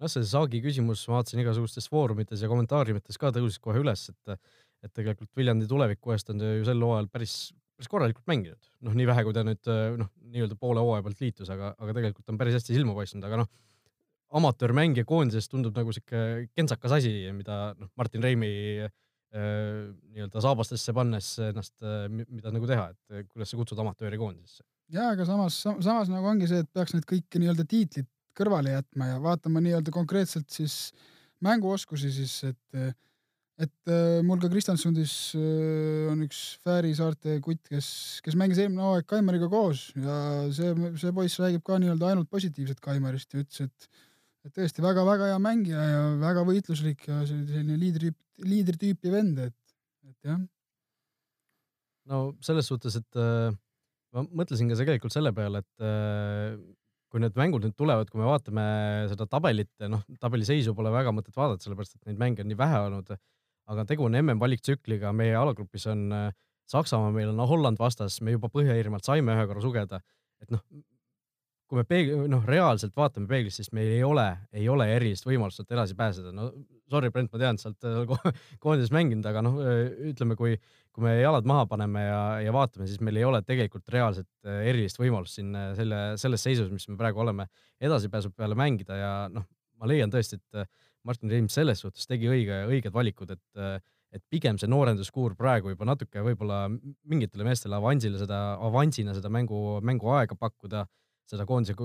noh, 0.03 0.11
see 0.11 0.25
Saagi 0.27 0.61
küsimus, 0.63 1.05
ma 1.09 1.19
vaatasin 1.19 1.41
igasugustes 1.43 1.87
foorumites 1.91 2.43
ja 2.43 2.51
kommentaariumites 2.51 3.19
ka 3.21 3.31
tõusis 3.35 3.61
kohe 3.63 3.81
üles, 3.83 4.09
et 4.11 4.37
et 4.83 4.91
tegelikult 4.91 5.29
Viljandi 5.39 5.63
tuleviku 5.63 6.11
eest 6.11 6.27
on 6.33 6.41
ta 6.41 6.49
ju 6.57 6.65
sel 6.67 6.81
hooajal 6.83 7.05
päris, 7.07 7.33
päris 7.77 7.87
korralikult 7.87 8.25
mänginud. 8.27 8.65
noh, 8.83 8.95
nii 8.99 9.05
vähe, 9.07 9.23
kui 9.23 9.35
ta 9.35 9.45
nüüd 9.47 9.69
noh, 10.01 10.09
nii-öelda 10.33 10.57
poole 10.59 10.83
hooaja 10.83 11.05
pealt 11.05 11.21
liitus, 11.23 11.51
aga, 11.53 11.69
aga 11.79 11.95
tegelikult 11.95 12.33
on 12.33 12.39
päris 12.41 12.57
hästi 12.57 12.75
silma 12.75 12.95
paistnud, 12.97 13.23
aga 13.23 13.39
noh, 13.39 13.51
amatöörmängija 14.33 15.05
koondises 15.07 15.49
tundub 15.51 15.77
nagu 15.77 15.93
sihuke 15.93 16.49
kentsakas 16.57 16.97
asi, 16.99 17.13
mida 17.35 17.73
noh, 17.77 17.91
Martin 17.99 18.25
Reimi 18.25 18.51
äh, 18.83 18.91
nii-öelda 19.33 20.43
saabastesse 20.45 20.95
pannes 20.95 21.35
ennast 21.49 21.75
äh,, 21.85 22.07
mida 22.09 22.53
nagu 22.53 22.69
teha, 22.69 22.89
et 22.93 23.29
kuidas 23.31 23.53
sa 23.53 23.59
kutsud 23.59 23.81
amatööri 23.83 24.19
koondisesse. 24.21 24.65
ja, 24.93 25.11
aga 25.13 25.27
samas, 25.29 25.61
samas 25.63 26.11
nagu 26.11 26.29
ongi 26.29 26.49
see, 26.49 26.63
et 26.65 26.73
peaks 26.73 26.97
need 26.97 27.07
kõik 27.09 27.39
nii-öelda 27.39 27.67
tiitlid 27.69 28.09
kõrvale 28.37 28.73
jätma 28.73 29.13
ja 29.13 29.21
vaatama 29.21 29.61
nii-öelda 29.61 29.93
konkreetselt 29.93 30.49
siis 30.53 30.91
mänguoskusi 31.43 32.11
siis, 32.13 32.39
et 32.49 32.93
et 33.61 33.91
äh, 33.91 34.21
mul 34.25 34.39
ka 34.41 34.49
Kristjansundis 34.49 35.11
äh, 35.37 36.07
on 36.09 36.23
üks 36.25 36.39
Fääri 36.63 36.93
saarte 36.97 37.37
kutt, 37.43 37.61
kes, 37.69 37.87
kes 38.25 38.37
mängis 38.39 38.57
eelmine 38.63 38.81
hooaeg 38.81 39.05
Kaimariga 39.09 39.49
koos 39.51 39.91
ja 39.93 40.15
see, 40.55 40.71
see 40.97 41.13
poiss 41.13 41.37
räägib 41.41 41.61
ka 41.67 41.77
nii-öelda 41.81 42.09
ainult 42.09 42.31
positiivset 42.33 42.81
Kaimarist 42.83 43.35
ja 43.35 43.43
ütles, 43.43 43.67
et 43.69 43.87
et 44.43 44.53
tõesti 44.57 44.83
väga-väga 44.83 45.31
hea 45.31 45.39
mängija 45.41 45.83
ja 45.87 46.03
väga 46.21 46.45
võitluslik 46.47 47.07
ja 47.07 47.21
selline 47.29 47.77
liidri, 47.79 48.13
liidritüüpi 48.43 49.11
vend, 49.13 49.41
et, 49.47 49.75
et 50.09 50.29
jah. 50.31 50.39
no 52.11 52.23
selles 52.43 52.69
suhtes, 52.69 52.99
et 52.99 53.19
äh, 53.19 53.51
ma 54.15 54.25
mõtlesin 54.43 54.71
ka 54.71 54.79
tegelikult 54.79 55.15
selle 55.15 55.33
peale, 55.35 55.63
et 55.63 55.85
äh, 55.85 56.57
kui 57.13 57.21
need 57.21 57.37
mängud 57.37 57.63
nüüd 57.63 57.77
tulevad, 57.77 58.09
kui 58.09 58.19
me 58.19 58.27
vaatame 58.27 58.65
seda 59.11 59.29
tabelit, 59.29 59.71
noh, 59.85 60.01
tabeli 60.19 60.47
seisu 60.47 60.73
pole 60.75 60.91
väga 60.93 61.13
mõtet 61.13 61.35
vaadata, 61.37 61.63
sellepärast 61.67 61.99
et 61.99 62.09
neid 62.09 62.19
mänge 62.19 62.43
on 62.43 62.49
nii 62.51 62.59
vähe 62.59 62.81
olnud 62.87 63.13
aga 63.71 63.85
tegu 63.87 64.07
on 64.07 64.17
MM-valiktsükliga, 64.19 65.13
meie 65.15 65.35
alagrupis 65.39 65.87
on 65.91 66.07
äh, 66.15 66.31
Saksamaa, 66.69 67.11
meil 67.15 67.31
on 67.33 67.43
Holland 67.47 67.79
vastas, 67.79 68.19
me 68.23 68.35
juba 68.35 68.49
Põhja-Iirimaalt 68.51 69.05
saime 69.07 69.35
ühe 69.35 69.47
korra 69.49 69.63
sugeda, 69.63 69.99
et 70.43 70.53
noh, 70.53 70.63
kui 71.73 71.81
me 71.81 71.87
peeg-, 71.89 72.11
noh, 72.29 72.43
reaalselt 72.45 72.93
vaatame 72.93 73.25
peeglist, 73.25 73.57
siis 73.57 73.71
meil 73.73 73.89
ei 73.95 74.03
ole, 74.05 74.27
ei 74.53 74.67
ole 74.69 74.85
erilist 74.93 75.25
võimalust 75.25 75.57
sealt 75.57 75.71
edasi 75.73 75.97
pääseda. 75.97 76.29
no 76.35 76.51
sorry, 76.93 77.09
Brent, 77.09 77.31
ma 77.33 77.41
tean, 77.41 77.57
sa 77.57 77.71
oled 77.71 77.87
äh, 77.89 78.37
koondises 78.63 78.93
mänginud, 78.93 79.25
aga 79.25 79.41
noh, 79.41 79.57
äh, 79.63 79.79
ütleme, 80.11 80.37
kui, 80.37 80.53
kui 80.93 81.07
me 81.07 81.15
jalad 81.17 81.49
maha 81.49 81.65
paneme 81.71 82.05
ja, 82.05 82.21
ja 82.45 82.53
vaatame, 82.53 82.85
siis 82.91 83.01
meil 83.01 83.17
ei 83.17 83.25
ole 83.25 83.41
tegelikult 83.47 83.89
reaalset 83.95 84.29
erilist 84.53 85.01
võimalust 85.01 85.39
siin 85.39 85.49
selle, 85.79 86.03
selles 86.21 86.45
seisus, 86.45 86.69
mis 86.69 86.85
me 86.91 86.99
praegu 86.99 87.25
oleme, 87.25 87.49
edasipääsu 87.81 88.29
peale 88.37 88.57
mängida 88.59 88.99
ja 88.99 89.11
noh, 89.33 89.49
ma 89.81 89.89
leian 89.89 90.13
tõesti, 90.13 90.37
et 90.37 90.69
Martin 91.09 91.33
Reim 91.33 91.49
selles 91.51 91.81
suhtes 91.81 92.05
tegi 92.07 92.29
õige, 92.29 92.63
õiged 92.69 92.93
valikud, 92.93 93.33
et, 93.33 93.81
et 94.13 94.23
pigem 94.29 94.59
see 94.61 94.69
noorenduskuur 94.69 95.33
praegu 95.39 95.73
juba 95.73 95.89
natuke 95.89 96.21
võib-olla 96.23 96.67
mingitele 96.69 97.49
meestele 97.49 97.81
avansile 97.81 98.21
seda, 98.21 98.43
avansina 98.61 99.17
seda 99.17 99.33
mängu, 99.33 99.81
mänguaega 99.83 100.37
pakkuda, 100.39 100.85
seda 101.29 101.45
koondise 101.49 101.75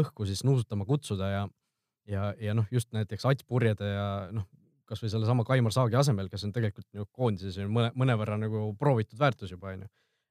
õhku 0.00 0.26
siis 0.28 0.44
nuusutama 0.46 0.86
kutsuda 0.88 1.30
ja, 1.30 1.42
ja, 2.10 2.28
ja 2.40 2.54
noh, 2.54 2.68
just 2.72 2.92
näiteks 2.94 3.26
Ats 3.30 3.46
Purjede 3.48 3.90
ja 3.90 4.06
noh, 4.34 4.46
kasvõi 4.88 5.10
sellesama 5.12 5.46
Kaimar 5.48 5.72
Saagi 5.74 5.96
asemel, 5.98 6.28
kes 6.32 6.46
on 6.46 6.52
tegelikult 6.54 6.86
ju 6.92 7.06
koondises 7.12 7.58
mõne, 7.66 7.90
mõnevõrra 7.98 8.38
nagu 8.40 8.70
proovitud 8.78 9.18
väärtus 9.18 9.54
juba 9.54 9.72
onju. 9.72 9.88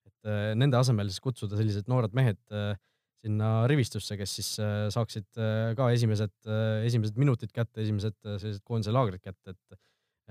et 0.08 0.34
nende 0.60 0.78
asemel 0.78 1.10
siis 1.10 1.24
kutsuda 1.24 1.58
sellised 1.60 1.90
noored 1.92 2.14
mehed 2.16 2.40
äh, 2.54 2.76
sinna 3.24 3.50
rivistusse, 3.72 4.18
kes 4.20 4.36
siis 4.40 4.52
äh, 4.62 4.90
saaksid 4.94 5.40
äh, 5.40 5.72
ka 5.78 5.90
esimesed, 5.96 6.34
äh, 6.50 6.84
esimesed 6.90 7.20
minutid 7.20 7.54
kätte, 7.56 7.84
esimesed 7.86 8.18
sellised 8.26 8.64
koondise 8.68 8.94
laagrid 8.96 9.24
kätte, 9.24 9.56
et 9.56 9.82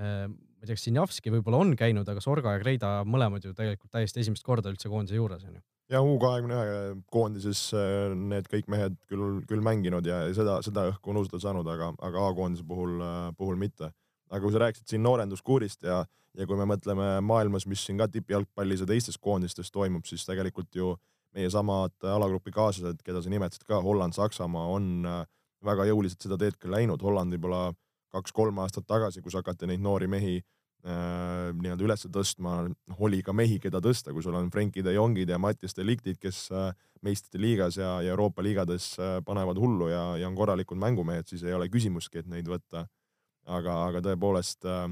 ma 0.02 0.08
ei 0.24 0.64
tea, 0.64 0.72
kas 0.72 0.86
Sinjavski 0.86 1.30
võib-olla 1.34 1.58
on 1.60 1.74
käinud, 1.76 2.08
aga 2.08 2.20
Sorga 2.24 2.54
ja 2.54 2.60
Kreida 2.62 2.90
mõlemad 3.04 3.44
ju 3.44 3.52
tegelikult 3.52 3.92
täiesti 3.92 4.22
esimest 4.22 4.42
korda 4.46 4.70
üldse 4.72 4.88
koondise 4.88 5.18
juures 5.18 5.44
onju. 5.44 5.60
Ja 5.92 6.00
U 6.02 6.16
kahekümne 6.20 6.56
ühe 6.56 6.80
koondises 7.12 7.60
need 8.16 8.48
kõik 8.50 8.70
mehed 8.72 8.96
küll, 9.10 9.42
küll 9.48 9.64
mänginud 9.64 10.06
ja 10.08 10.24
seda, 10.34 10.58
seda 10.64 10.88
õhku 10.90 11.14
nuusutada 11.14 11.44
saanud, 11.44 11.68
aga, 11.68 11.92
aga 12.00 12.26
A-koondise 12.30 12.64
puhul, 12.66 12.98
puhul 13.38 13.60
mitte. 13.60 13.92
aga 14.32 14.40
kui 14.40 14.52
sa 14.54 14.62
rääkisid 14.64 14.88
siin 14.88 15.02
noorenduskuurist 15.04 15.84
ja, 15.84 16.02
ja 16.38 16.46
kui 16.48 16.56
me 16.56 16.64
mõtleme 16.64 17.18
maailmas, 17.20 17.66
mis 17.68 17.84
siin 17.84 18.00
ka 18.00 18.08
tippjalgpallis 18.08 18.80
ja 18.80 18.88
teistes 18.88 19.18
koondistes 19.20 19.70
toimub, 19.70 20.06
siis 20.08 20.24
tegelikult 20.24 20.74
ju 20.74 20.94
äh, 20.94 21.00
meie 21.36 21.50
samad 21.52 21.94
alagrupi 22.04 22.52
kaaslased, 22.52 23.00
keda 23.04 23.22
sa 23.22 23.32
nimetasid 23.32 23.64
ka, 23.68 23.80
Holland, 23.84 24.16
Saksamaa 24.16 24.66
on 24.74 25.06
äh, 25.08 25.22
väga 25.64 25.86
jõuliselt 25.88 26.24
seda 26.24 26.38
teed 26.40 26.58
ka 26.60 26.70
läinud, 26.72 27.02
Holland 27.02 27.32
võib-olla 27.34 27.72
kaks-kolm 28.12 28.58
aastat 28.60 28.86
tagasi, 28.88 29.22
kus 29.24 29.38
hakati 29.38 29.68
neid 29.70 29.82
noori 29.84 30.08
mehi 30.12 30.36
äh, 30.40 30.46
nii-öelda 30.82 31.84
üles 31.86 32.02
tõstma, 32.10 32.52
oli 32.98 33.20
ka 33.22 33.30
mehi, 33.36 33.60
keda 33.62 33.78
tõsta, 33.78 34.10
kui 34.10 34.24
sul 34.24 34.34
on 34.34 34.48
Frenkie 34.50 34.82
de 34.82 34.96
Jongid 34.96 35.30
ja 35.30 35.38
Mattias 35.38 35.76
de 35.76 35.84
Ligtid, 35.86 36.18
kes 36.18 36.48
äh, 36.50 36.72
meistrite 37.02 37.40
liigas 37.42 37.76
ja, 37.76 38.00
ja 38.02 38.14
Euroopa 38.14 38.42
liigades 38.42 38.92
äh, 38.98 39.20
panevad 39.26 39.58
hullu 39.58 39.88
ja, 39.90 40.02
ja 40.16 40.28
on 40.28 40.36
korralikud 40.38 40.78
mängumehed, 40.78 41.26
siis 41.28 41.42
ei 41.46 41.54
ole 41.54 41.68
küsimustki, 41.72 42.22
et 42.22 42.30
neid 42.30 42.48
võtta. 42.48 42.86
aga, 43.46 43.72
aga 43.88 44.02
tõepoolest 44.06 44.66
äh, 44.70 44.86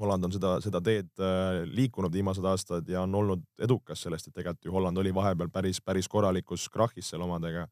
Holland 0.00 0.24
on 0.24 0.32
seda, 0.32 0.54
seda 0.64 0.80
teed 0.80 1.10
äh, 1.20 1.62
liikunud 1.68 2.12
viimased 2.12 2.44
aastad 2.44 2.88
ja 2.88 3.02
on 3.02 3.14
olnud 3.14 3.44
edukas 3.60 4.02
sellest, 4.02 4.28
et 4.28 4.34
tegelikult 4.34 4.64
ju 4.64 4.72
Holland 4.72 4.98
oli 4.98 5.14
vahepeal 5.14 5.50
päris, 5.52 5.80
päris 5.80 6.08
korralikus 6.08 6.68
krahhis 6.72 7.10
seal 7.10 7.22
omadega. 7.22 7.66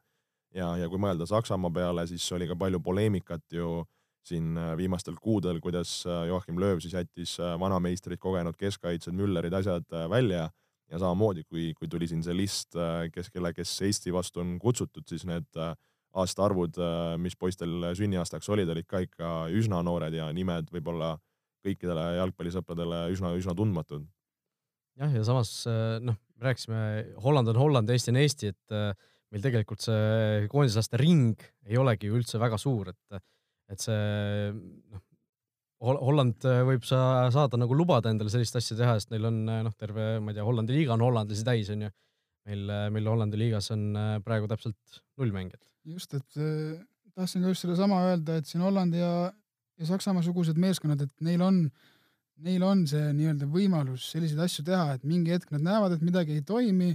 ja, 0.54 0.76
ja 0.76 0.88
kui 0.88 1.00
mõelda 1.00 1.26
Saksamaa 1.26 1.70
peale, 1.70 2.06
siis 2.06 2.32
oli 2.32 2.48
ka 2.48 2.56
palju 2.56 2.80
poleemikat 2.80 3.44
ju 3.52 3.84
siin 4.28 4.58
äh, 4.60 4.74
viimastel 4.80 5.16
kuudel, 5.20 5.60
kuidas 5.64 6.02
äh, 6.06 6.26
Joachim 6.30 6.60
Lööv 6.60 6.82
siis 6.84 6.96
jättis 6.96 7.36
vanameistrid, 7.38 8.20
kogenud 8.22 8.58
keskkaitsjad, 8.60 9.16
Müllerid, 9.16 9.54
asjad 9.56 9.88
välja 10.10 10.48
ja 10.90 11.00
samamoodi, 11.00 11.44
kui, 11.48 11.72
kui 11.78 11.88
tuli 11.88 12.06
siin 12.10 12.22
see 12.22 12.36
list, 12.36 12.76
kes, 13.14 13.30
kelle, 13.32 13.54
kes 13.56 13.70
Eesti 13.86 14.12
vastu 14.12 14.42
on 14.42 14.58
kutsutud, 14.60 15.06
siis 15.08 15.24
need 15.26 15.48
aastaarvud, 16.14 16.76
mis 17.18 17.34
poistel 17.40 17.88
sünniaastaks 17.96 18.50
olid, 18.52 18.68
olid 18.70 18.86
ka 18.86 19.00
ikka 19.02 19.30
üsna 19.56 19.80
noored 19.82 20.14
ja 20.14 20.28
nimed 20.36 20.68
võib-olla 20.70 21.14
kõikidele 21.64 22.04
jalgpallisõpradele 22.20 23.06
üsna-üsna 23.14 23.56
tundmatud. 23.56 24.04
jah, 25.00 25.10
ja 25.10 25.24
samas 25.26 25.50
äh, 25.70 25.98
noh, 26.04 26.18
me 26.36 26.48
rääkisime, 26.48 26.80
Holland 27.24 27.50
on 27.50 27.58
Holland, 27.58 27.90
Eesti 27.90 28.12
on 28.12 28.20
Eesti, 28.20 28.52
et 28.54 28.74
äh, 28.74 28.92
meil 29.34 29.42
tegelikult 29.42 29.82
see 29.82 30.44
koondislaste 30.52 31.00
ring 31.00 31.40
ei 31.66 31.80
olegi 31.80 32.10
ju 32.10 32.18
üldse 32.20 32.38
väga 32.42 32.60
suur, 32.60 32.92
et, 32.92 33.24
et 33.72 33.80
see 33.80 34.52
noh, 34.52 35.02
Holland 35.84 36.46
võib 36.68 36.84
sa 36.88 37.28
saada 37.34 37.58
nagu 37.60 37.76
lubada 37.76 38.08
endale 38.12 38.32
sellist 38.32 38.56
asja 38.56 38.76
teha, 38.78 38.96
sest 38.96 39.12
neil 39.12 39.28
on 39.28 39.42
noh, 39.44 39.74
terve, 39.76 40.18
ma 40.22 40.32
ei 40.32 40.38
tea, 40.38 40.46
Hollandi 40.46 40.76
liiga 40.76 40.94
on 40.94 41.04
hollandlasi 41.04 41.44
täis, 41.44 41.70
onju. 41.74 41.90
meil, 42.48 42.74
meil 42.94 43.10
Hollandi 43.10 43.40
liigas 43.40 43.70
on 43.74 43.86
praegu 44.24 44.48
täpselt 44.48 45.00
null 45.20 45.34
mängijat. 45.34 45.62
just, 45.84 46.14
et 46.14 46.38
äh, 46.40 46.78
tahtsin 47.14 47.44
ka 47.44 47.52
just 47.52 47.66
sedasama 47.66 48.00
öelda, 48.08 48.38
et 48.40 48.48
siin 48.48 48.64
Hollandi 48.64 49.02
ja, 49.02 49.32
ja 49.78 49.88
Saksamaa 49.90 50.24
sugused 50.24 50.58
meeskonnad, 50.60 51.04
et 51.04 51.26
neil 51.26 51.42
on, 51.44 51.64
neil 52.44 52.64
on 52.66 52.86
see 52.90 53.12
nii-öelda 53.16 53.48
võimalus 53.50 54.08
selliseid 54.14 54.40
asju 54.46 54.64
teha, 54.66 54.94
et 54.96 55.04
mingi 55.08 55.34
hetk 55.34 55.52
nad 55.54 55.64
näevad, 55.66 55.96
et 55.96 56.06
midagi 56.06 56.38
ei 56.38 56.46
toimi, 56.46 56.94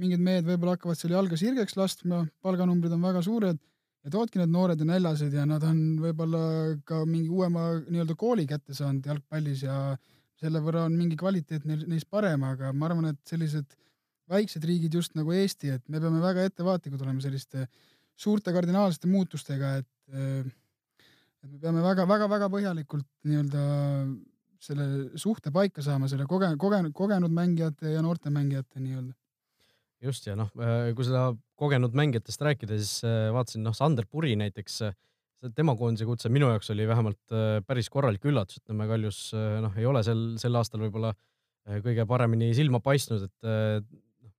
mingid 0.00 0.22
mehed 0.24 0.48
võib-olla 0.48 0.78
hakkavad 0.78 0.98
seal 0.98 1.12
jalga 1.12 1.36
sirgeks 1.36 1.76
laskma, 1.76 2.24
palganumbrid 2.44 2.94
on 2.96 3.04
väga 3.04 3.22
suured 3.26 3.60
ja 4.04 4.12
toodki 4.12 4.40
need 4.40 4.52
noored 4.52 4.80
ja 4.80 4.86
näljased 4.88 5.34
ja 5.36 5.44
nad 5.48 5.64
on 5.66 5.80
võib-olla 6.00 6.42
ka 6.88 7.02
mingi 7.08 7.28
uuema 7.28 7.66
nii-öelda 7.82 8.16
kooli 8.18 8.46
kätte 8.48 8.76
saanud 8.76 9.06
jalgpallis 9.06 9.64
ja 9.66 9.76
selle 10.40 10.62
võrra 10.64 10.86
on 10.88 10.96
mingi 10.96 11.18
kvaliteet 11.20 11.66
neil, 11.68 11.84
neis 11.90 12.06
parem, 12.08 12.44
aga 12.48 12.72
ma 12.72 12.88
arvan, 12.88 13.10
et 13.12 13.20
sellised 13.28 13.76
väiksed 14.30 14.64
riigid 14.64 14.94
just 14.96 15.16
nagu 15.18 15.34
Eesti, 15.36 15.74
et 15.76 15.84
me 15.92 16.00
peame 16.00 16.22
väga 16.22 16.46
ettevaatlikud 16.48 17.02
olema 17.04 17.20
selliste 17.20 17.66
suurte 18.20 18.54
kardinaalsete 18.54 19.10
muutustega, 19.10 19.76
et 19.82 20.50
et 21.40 21.48
me 21.48 21.58
peame 21.60 21.84
väga-väga-väga 21.84 22.50
põhjalikult 22.52 23.06
nii-öelda 23.28 23.62
selle 24.60 24.86
suhte 25.20 25.52
paika 25.52 25.84
saama, 25.84 26.08
selle 26.08 26.26
koge-, 26.28 26.52
kogenud, 26.60 26.92
kogenud 26.96 27.32
mängijate 27.32 27.94
ja 27.94 28.02
noorte 28.04 28.32
mängijate 28.32 28.80
nii-öelda 28.80 29.14
just 30.04 30.26
ja 30.28 30.36
noh, 30.38 30.50
äh, 30.60 30.90
kui 30.96 31.06
seda 31.06 31.30
kogenud 31.60 31.94
mängijatest 31.96 32.42
rääkida, 32.44 32.76
siis 32.80 33.06
äh, 33.06 33.28
vaatasin, 33.34 33.64
noh, 33.66 33.76
Sander 33.76 34.06
Puri 34.10 34.34
näiteks, 34.40 34.80
äh, 34.88 34.96
tema 35.56 35.74
koondise 35.78 36.06
kutse 36.08 36.30
minu 36.32 36.50
jaoks 36.50 36.72
oli 36.74 36.84
vähemalt 36.88 37.32
päris 37.64 37.88
korralik 37.92 38.24
üllatus, 38.28 38.60
Nõmme 38.68 38.84
Kaljus 38.90 39.30
noh, 39.34 39.72
ei 39.80 39.86
ole 39.88 40.02
sel, 40.04 40.20
sel 40.40 40.58
aastal 40.60 40.82
võib-olla 40.82 41.14
kõige 41.80 42.04
paremini 42.08 42.50
silma 42.56 42.82
paistnud, 42.84 43.24
et 43.24 43.48
noh, 43.48 44.34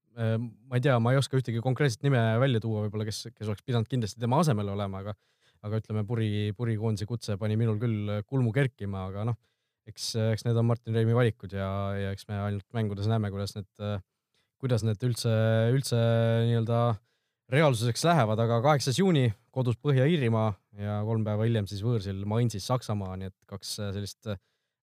ma 0.70 0.78
ei 0.78 0.84
tea, 0.86 1.00
ma 1.02 1.16
ei 1.16 1.18
oska 1.18 1.40
ühtegi 1.40 1.64
konkreetset 1.66 2.06
nime 2.06 2.22
välja 2.44 2.62
tuua, 2.62 2.84
võib-olla 2.86 3.08
kes, 3.10 3.24
kes 3.34 3.50
oleks 3.50 3.66
pidanud 3.66 3.90
kindlasti 3.90 4.22
tema 4.22 4.44
asemel 4.46 4.70
olema, 4.76 5.02
aga 5.02 5.18
aga 5.66 5.82
ütleme, 5.82 6.06
Puri, 6.06 6.30
Puri 6.58 6.78
koondise 6.78 7.10
kutse 7.10 7.40
pani 7.42 7.58
minul 7.58 7.82
küll 7.82 8.22
kulmu 8.30 8.54
kerkima, 8.54 9.08
aga 9.10 9.26
noh, 9.32 9.42
eks, 9.90 10.14
eks 10.36 10.46
need 10.46 10.62
on 10.62 10.70
Martin 10.70 10.94
Reimi 10.98 11.18
valikud 11.18 11.58
ja, 11.58 11.72
ja 11.98 12.14
eks 12.14 12.30
me 12.30 12.38
ainult 12.46 12.68
mängudes 12.78 13.10
näeme, 13.10 13.34
kuidas 13.34 13.58
need 13.58 13.70
äh, 13.82 13.98
kuidas 14.62 14.86
need 14.86 15.02
üldse, 15.06 15.32
üldse 15.74 16.00
nii-öelda 16.48 16.82
reaalsuseks 17.52 18.06
lähevad, 18.08 18.40
aga 18.40 18.62
kaheksas 18.64 19.00
juuni 19.00 19.32
kodus 19.52 19.76
Põhja-Iirimaa 19.84 20.54
ja 20.80 21.02
kolm 21.08 21.26
päeva 21.28 21.48
hiljem 21.48 21.68
siis 21.68 21.82
võõrsil 21.84 22.22
Mainzis 22.30 22.68
Saksamaa, 22.70 23.18
nii 23.20 23.32
et 23.32 23.38
kaks 23.50 23.74
sellist 23.82 24.30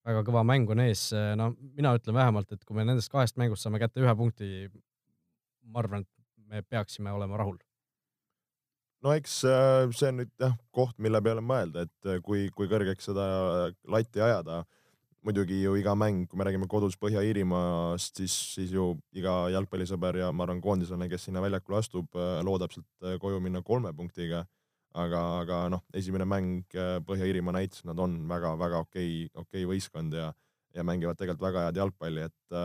väga 0.08 0.24
kõva 0.26 0.42
mängu 0.46 0.74
on 0.74 0.82
ees. 0.84 1.08
no 1.36 1.52
mina 1.60 1.94
ütlen 1.96 2.16
vähemalt, 2.16 2.52
et 2.52 2.64
kui 2.64 2.76
me 2.76 2.84
nendest 2.88 3.12
kahest 3.12 3.38
mängust 3.40 3.64
saame 3.64 3.80
kätte 3.80 4.02
ühe 4.02 4.14
punkti, 4.18 4.68
ma 5.68 5.82
arvan, 5.82 6.04
et 6.04 6.44
me 6.48 6.62
peaksime 6.62 7.12
olema 7.12 7.40
rahul. 7.40 7.58
no 9.04 9.14
eks 9.14 9.40
äh, 9.46 9.86
see 9.94 10.10
on 10.10 10.20
nüüd 10.22 10.32
jah, 10.42 10.56
koht, 10.74 10.96
mille 10.98 11.20
peale 11.22 11.44
mõelda, 11.44 11.86
et 11.86 12.10
äh, 12.10 12.20
kui, 12.24 12.48
kui 12.56 12.68
kõrgeks 12.70 13.08
seda 13.10 13.28
latti 13.86 14.24
ajada 14.24 14.64
muidugi 15.28 15.58
ju 15.60 15.74
iga 15.76 15.92
mäng, 15.92 16.24
kui 16.28 16.38
me 16.40 16.44
räägime 16.46 16.66
kodus 16.70 16.94
Põhja-Iirimaast, 16.96 18.16
siis, 18.16 18.34
siis 18.54 18.70
ju 18.72 18.94
iga 19.12 19.50
jalgpallisõber 19.52 20.22
ja 20.22 20.30
ma 20.32 20.46
arvan, 20.46 20.62
koondislane, 20.64 21.08
kes 21.12 21.26
sinna 21.28 21.42
väljakule 21.44 21.82
astub, 21.82 22.08
äh, 22.16 22.38
loodab 22.46 22.72
sealt 22.72 22.88
äh, 23.04 23.18
koju 23.20 23.40
minna 23.44 23.60
kolme 23.62 23.92
punktiga. 23.96 24.46
aga, 24.98 25.18
aga 25.42 25.56
noh, 25.68 25.82
esimene 25.94 26.24
mäng 26.24 26.64
äh, 26.74 26.96
Põhja-Iirimaa 27.04 27.52
näitas, 27.58 27.84
nad 27.84 27.98
on 28.00 28.14
väga-väga 28.28 28.80
okei, 28.86 29.28
okei 29.36 29.66
võistkond 29.68 30.16
ja, 30.16 30.30
ja 30.74 30.82
mängivad 30.82 31.18
tegelikult 31.20 31.44
väga 31.44 31.66
head 31.66 31.76
jalgpalli, 31.76 32.24
et, 32.24 32.56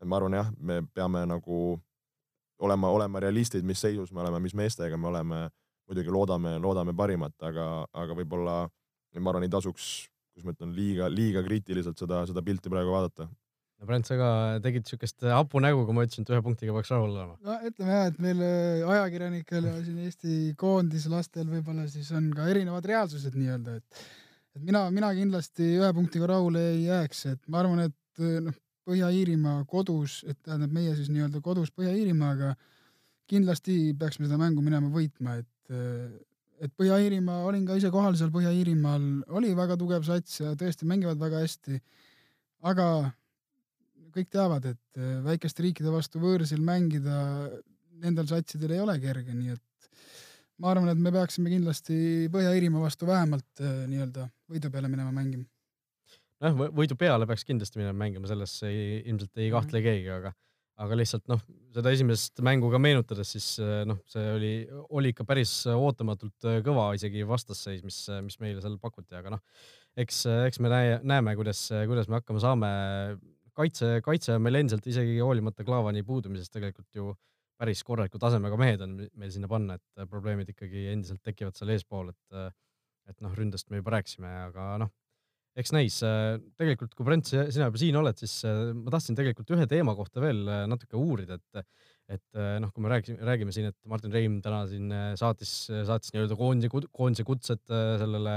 et 0.00 0.08
ma 0.08 0.16
arvan 0.16 0.38
jah, 0.38 0.48
me 0.56 0.80
peame 0.94 1.26
nagu 1.28 1.60
olema, 2.64 2.88
olema 2.88 3.20
realistid, 3.20 3.66
mis 3.68 3.84
seisus 3.84 4.10
me 4.12 4.24
oleme, 4.24 4.40
mis 4.40 4.56
meestega 4.56 4.96
me 4.96 5.12
oleme. 5.12 5.48
muidugi 5.90 6.10
loodame, 6.14 6.54
loodame 6.62 6.94
parimat, 6.94 7.34
aga, 7.42 7.84
aga 7.92 8.14
võib-olla 8.14 8.56
ma 9.18 9.30
arvan, 9.32 9.42
ei 9.42 9.50
tasuks 9.50 10.09
kuidas 10.30 10.46
ma 10.46 10.54
ütlen, 10.56 10.74
liiga, 10.76 11.08
liiga 11.12 11.42
kriitiliselt 11.46 12.00
seda, 12.00 12.24
seda 12.28 12.42
pilti 12.46 12.72
praegu 12.72 12.94
vaadata. 12.94 13.28
no 13.80 13.88
Brent, 13.88 14.08
sa 14.08 14.16
ka 14.20 14.30
tegid 14.64 14.88
siukest 14.88 15.26
hapu 15.32 15.60
nägu, 15.64 15.84
kui 15.88 15.96
ma 15.96 16.06
ütlesin, 16.06 16.26
et 16.26 16.32
ühe 16.34 16.40
punktiga 16.46 16.74
peaks 16.76 16.92
rahul 16.94 17.12
olema. 17.12 17.36
no 17.46 17.58
ütleme 17.68 17.98
jah, 17.98 18.08
et 18.12 18.18
meil 18.22 18.42
äh, 18.46 18.88
ajakirjanikel 18.96 19.68
ja 19.70 19.76
siin 19.84 20.00
Eesti 20.06 20.40
koondislastel 20.60 21.46
võib-olla 21.50 21.86
siis 21.90 22.10
on 22.16 22.32
ka 22.36 22.48
erinevad 22.52 22.88
reaalsused 22.92 23.38
nii-öelda, 23.38 23.78
et 23.80 24.02
et 24.56 24.66
mina, 24.66 24.86
mina 24.90 25.12
kindlasti 25.14 25.76
ühe 25.78 25.92
punktiga 25.94 26.32
rahule 26.32 26.64
ei 26.72 26.82
jääks, 26.88 27.26
et 27.34 27.46
ma 27.48 27.62
arvan, 27.62 27.86
et 27.90 28.24
äh, 28.24 28.40
noh, 28.48 28.58
Põhja-Iirimaa 28.90 29.66
kodus, 29.70 30.22
et 30.26 30.38
tähendab 30.42 30.72
meie 30.74 30.94
siis 30.96 31.10
nii-öelda 31.12 31.42
kodus 31.44 31.68
Põhja-Iirimaaga 31.76 32.54
kindlasti 33.30 33.92
peaksime 33.98 34.26
seda 34.26 34.40
mängu 34.40 34.64
minema 34.64 34.88
võitma, 34.90 35.36
et 35.42 35.74
äh, 35.74 36.08
et 36.60 36.72
Põhja-Iirimaa, 36.76 37.44
olin 37.48 37.64
ka 37.68 37.76
ise 37.78 37.90
kohal 37.92 38.16
seal 38.18 38.32
Põhja-Iirimaal, 38.34 39.06
oli 39.36 39.54
väga 39.56 39.78
tugev 39.80 40.04
sats 40.06 40.42
ja 40.42 40.52
tõesti 40.58 40.88
mängivad 40.88 41.20
väga 41.20 41.40
hästi. 41.44 41.80
aga 42.68 42.86
kõik 44.14 44.28
teavad, 44.28 44.66
et 44.66 45.00
äh, 45.00 45.20
väikeste 45.24 45.64
riikide 45.64 45.92
vastu 45.94 46.20
võõrsil 46.20 46.60
mängida 46.64 47.16
nendel 48.02 48.28
satsidel 48.28 48.74
ei 48.74 48.82
ole 48.82 48.96
kerge, 49.00 49.32
nii 49.36 49.54
et 49.54 49.88
ma 50.60 50.74
arvan, 50.74 50.90
et 50.92 51.00
me 51.00 51.12
peaksime 51.14 51.52
kindlasti 51.52 52.28
Põhja-Iirimaa 52.32 52.84
vastu 52.84 53.08
vähemalt 53.08 53.64
äh, 53.64 53.86
nii-öelda 53.90 54.28
võidu 54.50 54.72
peale 54.74 54.92
minema 54.92 55.14
mängima. 55.16 55.46
noh, 56.44 56.68
võidu 56.76 56.98
peale 57.00 57.28
peaks 57.30 57.46
kindlasti 57.48 57.80
minema 57.80 57.96
mängima, 58.04 58.28
selles 58.28 58.58
ei, 58.68 59.00
ilmselt 59.06 59.32
ei 59.38 59.50
kahtle 59.54 59.80
-hmm. 59.80 59.88
keegi, 59.88 60.12
aga 60.18 60.34
aga 60.80 60.96
lihtsalt 60.96 61.26
noh, 61.30 61.40
seda 61.74 61.92
esimest 61.94 62.40
mängu 62.44 62.70
ka 62.72 62.80
meenutades, 62.82 63.32
siis 63.34 63.48
eh, 63.62 63.82
noh, 63.88 64.00
see 64.10 64.24
oli, 64.34 64.52
oli 64.96 65.12
ikka 65.14 65.26
päris 65.28 65.52
ootamatult 65.72 66.48
eh, 66.48 66.60
kõva 66.66 66.90
isegi 66.96 67.26
vastasseis, 67.28 67.82
mis, 67.86 67.98
mis 68.26 68.38
meile 68.42 68.62
seal 68.64 68.78
pakuti, 68.82 69.14
aga 69.18 69.34
noh, 69.36 69.42
eks, 70.00 70.22
eks 70.48 70.62
me 70.64 70.72
näe, 70.72 70.94
näeme, 71.06 71.34
kuidas, 71.38 71.66
kuidas 71.90 72.08
me 72.08 72.20
hakkama 72.20 72.42
saame. 72.42 72.70
kaitse, 73.60 73.98
kaitse 74.06 74.36
on 74.38 74.44
meil 74.46 74.60
endiselt 74.62 74.86
isegi 74.86 75.18
hoolimata 75.20 75.66
Klaavani 75.66 76.04
puudumisest 76.06 76.52
tegelikult 76.54 76.96
ju 76.96 77.12
päris 77.60 77.82
korraliku 77.84 78.18
tasemega 78.18 78.56
mehed 78.56 78.80
on 78.80 78.94
meil 79.20 79.32
sinna 79.34 79.48
panna, 79.50 79.76
et 79.76 80.08
probleemid 80.08 80.48
ikkagi 80.48 80.86
endiselt 80.94 81.20
tekivad 81.22 81.58
seal 81.58 81.74
eespool, 81.76 82.14
et 82.14 82.56
et 83.10 83.24
noh, 83.24 83.32
ründest 83.34 83.72
me 83.72 83.80
juba 83.80 83.96
rääkisime, 83.96 84.28
aga 84.46 84.76
noh 84.78 84.92
eks 85.58 85.72
näis, 85.74 85.98
äh, 86.06 86.38
tegelikult 86.60 86.94
kui 86.96 87.06
Brent, 87.06 87.30
sina 87.30 87.68
juba 87.68 87.80
siin 87.80 87.98
oled, 88.00 88.18
siis 88.20 88.40
äh, 88.48 88.70
ma 88.76 88.92
tahtsin 88.94 89.18
tegelikult 89.18 89.50
ühe 89.56 89.66
teema 89.70 89.96
kohta 89.98 90.22
veel 90.22 90.44
äh, 90.46 90.64
natuke 90.70 90.98
uurida, 91.00 91.40
et 91.40 91.64
et 92.10 92.38
noh, 92.58 92.72
kui 92.74 92.82
me 92.82 92.88
rääkisime, 92.90 93.22
räägime 93.22 93.52
siin, 93.54 93.68
et 93.70 93.76
Martin 93.86 94.10
Reim 94.10 94.40
täna 94.42 94.64
siin 94.66 94.90
saatis, 95.14 95.52
saatis 95.86 96.10
nii-öelda 96.10 96.34
koondise, 96.34 96.66
koondise 96.90 97.22
kutsed 97.22 97.62
sellele 97.70 98.32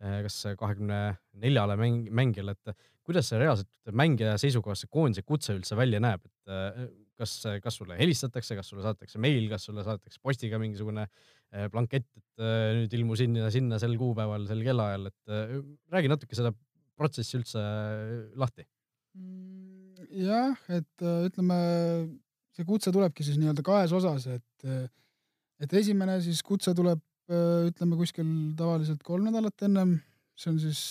kas 0.00 0.38
kahekümne 0.56 1.00
neljale 1.42 1.76
mäng, 1.76 2.08
mängijale, 2.08 2.54
et 2.56 2.72
kuidas 3.04 3.28
see 3.28 3.42
reaalselt 3.42 3.92
mängija 4.00 4.38
seisukohast 4.40 4.86
see 4.86 4.94
koondise 4.96 5.26
kutse 5.28 5.52
üldse 5.52 5.76
välja 5.76 6.00
näeb, 6.00 6.24
et 6.24 6.96
kas, 7.20 7.36
kas 7.60 7.76
sulle 7.82 8.00
helistatakse, 8.00 8.56
kas 8.56 8.72
sulle 8.72 8.86
saadetakse 8.86 9.20
meil, 9.20 9.44
kas 9.52 9.68
sulle 9.68 9.84
saadetakse 9.84 10.24
postiga 10.24 10.56
mingisugune 10.62 11.04
blankett, 11.72 12.06
et 12.16 12.42
äh, 12.42 12.72
nüüd 12.78 12.94
ilmu 12.96 13.16
sinna, 13.18 13.50
sinna 13.52 13.78
sel 13.80 13.96
kuupäeval, 14.00 14.46
sel 14.48 14.62
kellaajal, 14.64 15.10
et 15.10 15.32
äh, 15.32 15.56
räägi 15.92 16.10
natuke 16.12 16.38
seda 16.38 16.52
protsessi 16.98 17.36
üldse 17.38 17.62
lahti. 18.40 18.64
Mm, 19.18 20.06
jah, 20.22 20.56
et 20.72 21.04
ütleme, 21.28 21.58
see 22.56 22.68
kutse 22.68 22.92
tulebki 22.94 23.26
siis 23.26 23.40
nii-öelda 23.40 23.64
kahes 23.66 23.92
osas, 23.96 24.28
et, 24.32 24.66
et 25.62 25.76
esimene 25.82 26.18
siis 26.24 26.40
kutse 26.46 26.74
tuleb, 26.76 27.00
ütleme 27.32 27.96
kuskil 27.96 28.26
tavaliselt 28.58 29.04
kolm 29.06 29.28
nädalat 29.28 29.64
ennem, 29.64 29.94
see 30.36 30.50
on 30.52 30.58
siis 30.60 30.82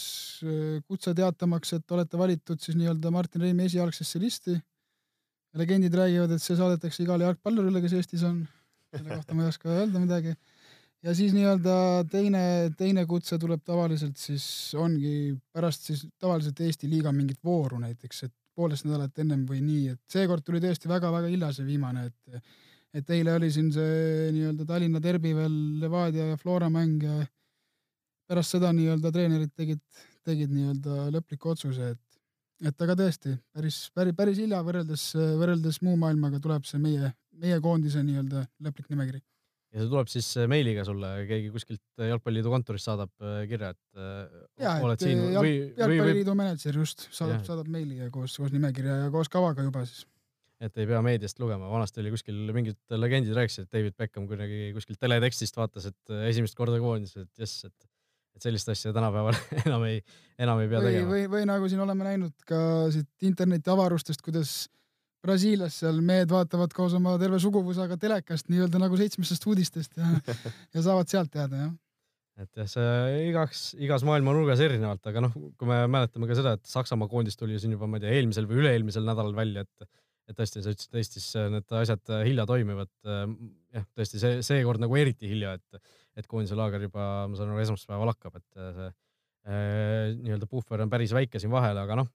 kutse 0.90 1.14
teatamaks, 1.18 1.76
et 1.78 1.94
olete 1.94 2.18
valitud 2.18 2.62
siis 2.62 2.78
nii-öelda 2.80 3.12
Martin 3.14 3.46
Reimi 3.46 3.68
esialgsesse 3.70 4.22
listi. 4.22 4.58
legendid 5.58 5.94
räägivad, 5.94 6.32
et 6.32 6.42
see 6.42 6.56
saadetakse 6.56 7.04
igale 7.04 7.26
jalgpallurile, 7.26 7.82
kes 7.84 7.98
Eestis 7.98 8.22
on 8.24 8.46
selle 8.92 9.16
kohta 9.16 9.36
ma 9.36 9.46
ei 9.46 9.52
oska 9.52 9.72
öelda 9.72 10.02
midagi. 10.02 10.36
Ja 11.06 11.16
siis 11.18 11.34
nii-öelda 11.36 11.76
teine, 12.12 12.44
teine 12.78 13.06
kutse 13.10 13.40
tuleb 13.42 13.64
tavaliselt 13.66 14.20
siis 14.22 14.46
ongi 14.78 15.34
pärast 15.54 15.88
siis 15.90 16.06
tavaliselt 16.22 16.60
Eesti 16.62 16.90
liiga 16.90 17.14
mingit 17.16 17.40
vooru 17.44 17.80
näiteks, 17.82 18.24
et 18.28 18.34
poolteist 18.56 18.86
nädalat 18.86 19.18
ennem 19.24 19.46
või 19.50 19.62
nii, 19.66 19.96
et 19.96 20.02
seekord 20.14 20.46
tuli 20.46 20.62
tõesti 20.62 20.92
väga-väga 20.92 21.32
hilja 21.32 21.52
see 21.56 21.68
viimane, 21.68 22.10
et 22.12 22.44
et 22.92 23.12
eile 23.16 23.38
oli 23.38 23.48
siin 23.56 23.70
see 23.72 24.32
nii-öelda 24.36 24.66
Tallinna 24.68 25.00
derbi 25.00 25.32
veel 25.32 25.54
Levadia 25.80 26.26
ja 26.34 26.38
Flora 26.38 26.68
mäng 26.70 27.06
ja 27.06 27.22
pärast 28.28 28.58
seda 28.58 28.74
nii-öelda 28.76 29.14
treenerid 29.16 29.54
tegid, 29.56 29.80
tegid 30.28 30.52
nii-öelda 30.52 31.08
lõpliku 31.16 31.54
otsuse, 31.56 31.94
et 31.96 32.68
et 32.68 32.84
aga 32.86 32.94
tõesti 32.94 33.32
päris, 33.56 33.78
päris, 33.96 34.14
päris 34.14 34.44
hilja 34.44 34.60
võrreldes, 34.62 35.08
võrreldes 35.18 35.80
muu 35.82 35.96
maailmaga 35.98 36.38
tuleb 36.44 36.68
see 36.70 36.78
meie 36.84 37.10
meie 37.42 37.58
koondise 37.64 38.04
nii-öelda 38.06 38.44
lõplik 38.62 38.92
nimekiri. 38.92 39.22
Ja 39.72 39.82
see 39.82 39.90
tuleb 39.92 40.12
siis 40.12 40.30
äh, 40.40 40.48
meiliga 40.52 40.86
sulle, 40.88 41.10
keegi 41.30 41.52
kuskilt 41.54 42.04
Jalgpalliliidu 42.08 42.54
kontorist 42.54 42.90
saadab 42.90 43.12
kirja, 43.50 43.72
et 43.76 44.02
ja, 44.62 44.78
oled 44.84 44.98
et 44.98 45.06
siin 45.06 45.22
jalg, 45.22 45.46
või, 45.46 45.54
või, 45.60 45.84
jalgpalliliidu 45.84 46.38
mänedžer 46.44 46.82
just 46.82 47.08
saadab, 47.10 47.46
saadab 47.48 47.70
meili 47.72 48.02
ja 48.02 48.10
koos, 48.14 48.36
koos 48.42 48.56
nimekirja 48.56 49.06
ja 49.06 49.14
koos 49.14 49.32
kavaga 49.32 49.66
juba 49.68 49.86
siis. 49.88 50.04
et 50.62 50.82
ei 50.82 50.90
pea 50.90 51.00
meediast 51.06 51.40
lugema, 51.42 51.70
vanasti 51.72 52.04
oli 52.04 52.12
kuskil 52.14 52.42
mingid 52.56 52.98
legendid 52.98 53.38
rääkisid, 53.38 53.70
et 53.70 53.80
David 53.80 53.98
Beckham 54.00 54.28
kuidagi 54.30 54.74
kuskilt 54.76 55.00
teletekstist 55.02 55.58
vaatas, 55.58 55.88
et 55.94 56.14
äh, 56.14 56.28
esimest 56.34 56.58
korda 56.60 56.82
koondises, 56.84 57.28
et 57.30 57.46
jess, 57.46 57.66
et 57.70 57.92
et 58.36 58.46
sellist 58.46 58.70
asja 58.72 58.94
tänapäeval 58.96 59.36
enam 59.66 59.84
ei, 59.88 60.02
enam 60.42 60.62
ei 60.64 60.70
pea 60.72 60.82
või, 60.82 60.92
tegema. 60.92 61.10
või, 61.14 61.24
või 61.36 61.48
nagu 61.50 61.72
siin 61.72 61.84
oleme 61.84 62.08
näinud 62.08 62.46
ka 62.48 62.62
siit 62.94 63.28
interneti 63.28 63.72
avarustest, 63.74 64.24
kuidas 64.26 64.54
Brasiilias 65.22 65.78
seal 65.84 66.02
mehed 66.06 66.32
vaatavad 66.34 66.74
koos 66.74 66.96
oma 66.98 67.14
terve 67.22 67.38
suguvõsaga 67.42 67.98
telekast 68.02 68.50
nii-öelda 68.50 68.82
nagu 68.82 68.98
seitsmestest 68.98 69.48
uudistest 69.50 69.98
ja, 70.00 70.10
ja 70.74 70.84
saavad 70.86 71.12
sealt 71.12 71.32
teada, 71.34 71.68
jah. 71.68 71.74
et 72.42 72.62
jah, 72.62 72.70
see 72.72 73.26
igaks, 73.30 73.66
igas 73.78 74.06
maailma 74.08 74.34
nurgas 74.34 74.64
erinevalt, 74.66 75.06
aga 75.12 75.28
noh, 75.28 75.36
kui 75.60 75.70
me 75.70 75.84
mäletame 75.92 76.30
ka 76.30 76.38
seda, 76.40 76.56
et 76.58 76.66
Saksamaa 76.70 77.12
koondis 77.12 77.38
tuli 77.38 77.60
siin 77.62 77.78
juba, 77.78 77.90
ma 77.90 78.00
ei 78.00 78.08
tea, 78.08 78.16
eelmisel 78.18 78.50
või 78.50 78.64
üle-eelmisel 78.64 79.06
nädalal 79.08 79.38
välja, 79.38 79.68
et 79.68 79.92
et 80.30 80.38
tõesti, 80.38 80.62
sa 80.64 80.72
ütlesid, 80.72 80.92
et 80.92 81.00
Eestis 81.02 81.26
need 81.52 81.74
asjad 81.76 82.12
hilja 82.24 82.46
toimivad. 82.48 82.92
jah, 83.04 83.86
tõesti 83.98 84.22
see, 84.22 84.38
seekord 84.46 84.80
nagu 84.80 84.96
eriti 84.96 85.28
hilja, 85.28 85.58
et, 85.58 85.96
et 86.18 86.28
koondise 86.30 86.56
laager 86.56 86.86
juba, 86.88 87.08
ma 87.28 87.40
saan 87.40 87.52
aru, 87.52 87.64
esmaspäeval 87.66 88.14
hakkab, 88.14 88.38
et 88.40 88.62
see 88.78 88.88
eh, 88.88 90.14
nii-öelda 90.22 90.48
puhver 90.48 90.86
on 90.86 90.94
päris 90.94 91.14
väike 91.18 91.42
siin 91.42 91.52
vahel, 91.52 91.78
aga 91.82 92.00
noh, 92.04 92.10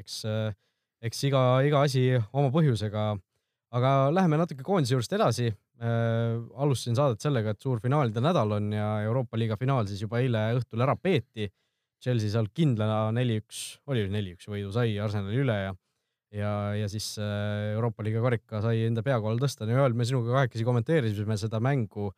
eks, 0.00 0.20
eks 1.02 1.26
iga, 1.28 1.42
iga 1.66 1.82
asi 1.86 2.06
oma 2.32 2.50
põhjusega. 2.54 3.12
aga 3.72 3.90
läheme 4.12 4.36
natuke 4.36 4.64
koondise 4.66 4.92
juurest 4.92 5.14
edasi 5.16 5.46
äh,. 5.48 6.36
alustasin 6.60 6.96
saadet 6.98 7.24
sellega, 7.24 7.54
et 7.54 7.62
suur 7.64 7.80
finaalide 7.80 8.20
nädal 8.20 8.58
on 8.58 8.72
ja 8.72 8.88
Euroopa 9.06 9.40
liiga 9.40 9.56
finaal 9.56 9.88
siis 9.88 10.02
juba 10.04 10.20
eile 10.20 10.50
õhtul 10.58 10.84
ära 10.84 10.96
peeti. 10.96 11.48
Chelsea 12.02 12.32
seal 12.32 12.48
kindlana 12.50 13.12
neli-üks, 13.14 13.78
oli 13.86 14.08
neli-üks 14.10 14.48
võidu 14.50 14.72
sai 14.74 14.96
Arsenali 14.98 15.38
üle 15.38 15.54
ja 15.68 15.72
ja, 16.32 16.50
ja 16.74 16.88
siis 16.90 17.12
äh, 17.20 17.72
Euroopa 17.76 18.04
liiga 18.04 18.22
karika 18.24 18.62
sai 18.64 18.82
enda 18.88 19.04
pea 19.06 19.18
kohal 19.22 19.40
tõsta. 19.40 19.68
Joel, 19.68 19.94
me 19.94 20.06
sinuga 20.08 20.38
kahekesi 20.38 20.66
kommenteerisime 20.66 21.36
seda 21.40 21.60
mängu. 21.62 22.10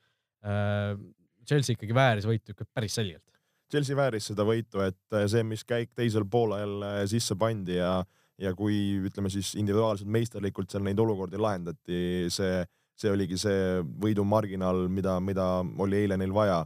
Chelsea 1.49 1.73
ikkagi 1.73 1.95
vääris 1.97 2.27
võitu 2.29 2.53
ikka 2.53 2.67
päris 2.77 2.95
selgelt. 2.99 3.25
Chelsea 3.73 3.97
vääris 3.97 4.27
seda 4.29 4.45
võitu, 4.45 4.83
et 4.85 5.17
see, 5.33 5.41
mis 5.47 5.65
käik 5.65 5.95
teisel 5.97 6.27
poolel 6.29 6.85
sisse 7.09 7.33
pandi 7.41 7.79
ja, 7.79 7.95
ja 8.41 8.55
kui 8.57 8.77
ütleme 9.09 9.31
siis 9.31 9.55
individuaalselt 9.59 10.11
meisterlikult 10.11 10.71
seal 10.71 10.85
neid 10.87 10.99
olukordi 10.99 11.39
lahendati, 11.41 12.01
see, 12.33 12.65
see 12.99 13.13
oligi 13.13 13.39
see 13.41 13.83
võidumarginaal, 14.03 14.87
mida, 14.91 15.19
mida 15.23 15.49
oli 15.63 16.03
eile 16.05 16.19
neil 16.21 16.35
vaja. 16.35 16.65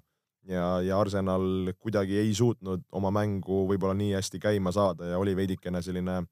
ja, 0.49 0.81
ja 0.81 0.97
Arsenal 1.01 1.73
kuidagi 1.77 2.17
ei 2.17 2.33
suutnud 2.35 2.87
oma 2.97 3.11
mängu 3.13 3.67
võib-olla 3.69 3.95
nii 3.95 4.15
hästi 4.17 4.41
käima 4.41 4.73
saada 4.73 5.13
ja 5.13 5.19
oli 5.19 5.37
veidikene 5.37 5.83
selline 5.83 6.23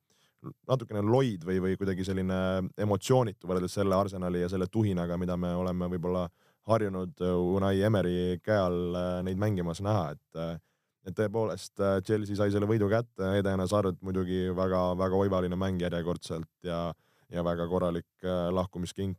natukene 0.69 1.03
loid 1.03 1.45
või, 1.45 1.59
või 1.61 1.77
kuidagi 1.77 2.05
selline 2.05 2.39
emotsioonitu 2.79 3.49
võrreldes 3.49 3.75
selle 3.77 3.97
Arsenali 3.97 4.41
ja 4.41 4.49
selle 4.49 4.69
tuhinaga, 4.73 5.19
mida 5.19 5.37
me 5.37 5.53
oleme 5.57 5.89
võib-olla 5.91 6.29
harjunud 6.67 7.21
Unai 7.57 7.83
Emeri 7.85 8.39
käe 8.43 8.59
all 8.59 8.97
neid 9.27 9.39
mängimas 9.39 9.83
näha, 9.85 10.15
et 10.17 10.63
et 11.07 11.15
tõepoolest 11.15 11.83
Chelsea 12.07 12.39
sai 12.39 12.53
selle 12.55 12.69
võidu 12.69 12.89
kätte, 12.91 13.37
Eden 13.39 13.63
Hazard 13.63 14.01
muidugi 14.05 14.49
väga-väga 14.57 15.21
oivaline 15.23 15.59
mäng 15.59 15.83
järjekordselt 15.83 16.51
ja, 16.67 16.89
ja 17.31 17.45
väga 17.47 17.69
korralik 17.71 18.27
lahkumiskink 18.53 19.19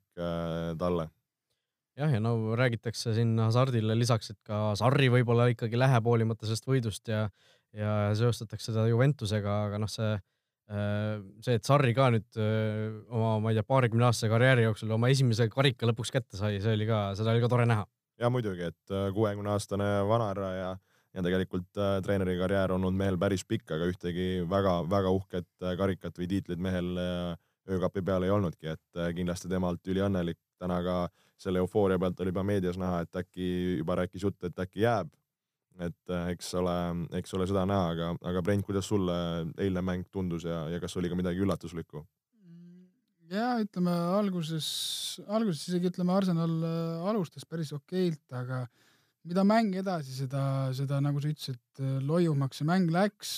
talle. 0.80 1.08
jah, 1.98 2.12
ja 2.12 2.20
no 2.20 2.56
räägitakse 2.60 3.16
siin 3.16 3.38
Hazardile 3.40 3.96
lisaks, 3.98 4.34
et 4.36 4.42
ka 4.44 4.76
Sarri 4.80 5.08
võib-olla 5.14 5.48
ikkagi 5.54 5.80
läheb 5.80 6.10
hoolimata 6.12 6.46
sellest 6.46 6.68
võidust 6.68 7.08
ja, 7.08 7.28
ja 7.74 7.94
seostatakse 8.20 8.74
teda 8.74 8.90
Juventusega, 8.92 9.64
aga 9.70 9.80
noh, 9.80 9.92
see 9.92 10.18
see, 10.68 11.56
et 11.56 11.68
Sarri 11.68 11.94
ka 11.96 12.10
nüüd 12.12 12.40
oma, 12.40 13.38
ma 13.40 13.52
ei 13.52 13.58
tea, 13.58 13.64
paarikümne 13.68 14.10
aastase 14.10 14.30
karjääri 14.32 14.66
jooksul 14.66 14.92
oma 14.98 15.08
esimese 15.14 15.48
karika 15.52 15.88
lõpuks 15.88 16.12
kätte 16.12 16.40
sai, 16.40 16.58
see 16.64 16.76
oli 16.76 16.88
ka, 16.90 17.14
seda 17.16 17.32
oli 17.32 17.44
ka 17.44 17.50
tore 17.52 17.68
näha. 17.70 17.88
ja 18.20 18.32
muidugi, 18.34 18.68
et 18.74 18.96
kuuekümne 19.16 19.54
aastane 19.54 19.88
vanara 20.10 20.50
ja, 20.58 20.74
ja 21.18 21.26
tegelikult 21.26 21.80
äh, 21.82 21.98
treeneri 22.06 22.38
karjäär 22.38 22.76
olnud 22.76 22.96
mehel 22.98 23.18
päris 23.18 23.44
pikk, 23.50 23.72
aga 23.74 23.90
ühtegi 23.90 24.28
väga-väga 24.50 25.14
uhket 25.18 25.70
karikat 25.80 26.18
või 26.22 26.30
tiitlit 26.30 26.62
mehel 26.62 26.94
öökapi 27.68 28.04
peal 28.06 28.24
ei 28.24 28.32
olnudki, 28.32 28.70
et 28.78 29.00
kindlasti 29.18 29.50
temalt 29.52 29.88
üliõnnelik. 29.90 30.40
täna 30.58 30.78
ka 30.82 30.98
selle 31.38 31.60
eufooria 31.62 32.00
pealt 32.00 32.22
oli 32.22 32.32
juba 32.32 32.44
meedias 32.44 32.78
näha, 32.82 33.02
et 33.06 33.16
äkki 33.16 33.48
juba 33.78 33.98
rääkis 34.00 34.24
juttu, 34.24 34.48
et 34.48 34.60
äkki 34.60 34.82
jääb 34.82 35.12
et 35.78 36.14
eks 36.34 36.54
ole, 36.58 36.76
eks 37.20 37.34
ole 37.38 37.46
seda 37.50 37.66
näha, 37.70 37.90
aga, 37.94 38.14
aga 38.32 38.42
Brent, 38.42 38.66
kuidas 38.66 38.88
sulle 38.90 39.18
eilne 39.62 39.84
mäng 39.86 40.08
tundus 40.12 40.48
ja, 40.48 40.64
ja 40.72 40.80
kas 40.82 40.98
oli 40.98 41.12
ka 41.12 41.20
midagi 41.20 41.44
üllatuslikku? 41.44 42.02
ja 43.32 43.58
ütleme 43.60 43.92
alguses, 44.16 44.68
alguses 45.28 45.66
isegi 45.68 45.92
ütleme, 45.92 46.14
Arsenal 46.16 46.54
äh, 46.64 47.08
alustas 47.12 47.44
päris 47.50 47.74
okeilt, 47.76 48.24
aga 48.32 48.62
mida 49.28 49.44
mäng 49.48 49.76
edasi, 49.80 50.16
seda, 50.24 50.42
seda 50.76 51.00
nagu 51.04 51.22
sa 51.22 51.32
ütlesid, 51.32 51.62
loiumaks 52.08 52.62
see 52.62 52.68
mäng 52.68 52.92
läks. 52.94 53.32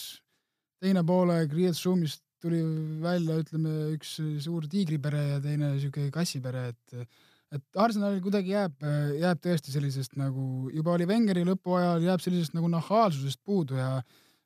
teine 0.80 1.04
poolaeg 1.04 1.52
Riiet 1.52 1.76
Zoom'ist 1.76 2.22
tuli 2.40 2.62
välja, 3.04 3.40
ütleme, 3.42 3.74
üks 3.98 4.14
suur 4.44 4.68
tiigripere 4.72 5.24
ja 5.34 5.42
teine 5.44 5.74
siuke 5.82 6.08
kassipere, 6.14 6.70
et 6.74 7.10
et 7.50 7.80
Arsenalil 7.82 8.22
kuidagi 8.22 8.52
jääb, 8.54 8.84
jääb 9.18 9.40
tõesti 9.42 9.72
sellisest 9.74 10.14
nagu 10.22 10.70
juba 10.70 10.94
oli 10.94 11.08
Wengeri 11.10 11.42
lõpuajal, 11.48 12.04
jääb 12.06 12.22
sellisest 12.22 12.54
nagu 12.54 12.70
nahaalsusest 12.70 13.42
puudu 13.42 13.80
ja 13.80 14.04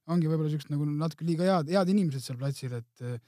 ongi 0.08 0.30
võib-olla 0.32 0.52
siuksed 0.54 0.72
nagu 0.72 0.88
natuke 0.88 1.28
liiga 1.28 1.50
head, 1.50 1.72
head 1.76 1.92
inimesed 1.92 2.24
seal 2.24 2.40
platsil, 2.40 2.78
et 2.80 3.20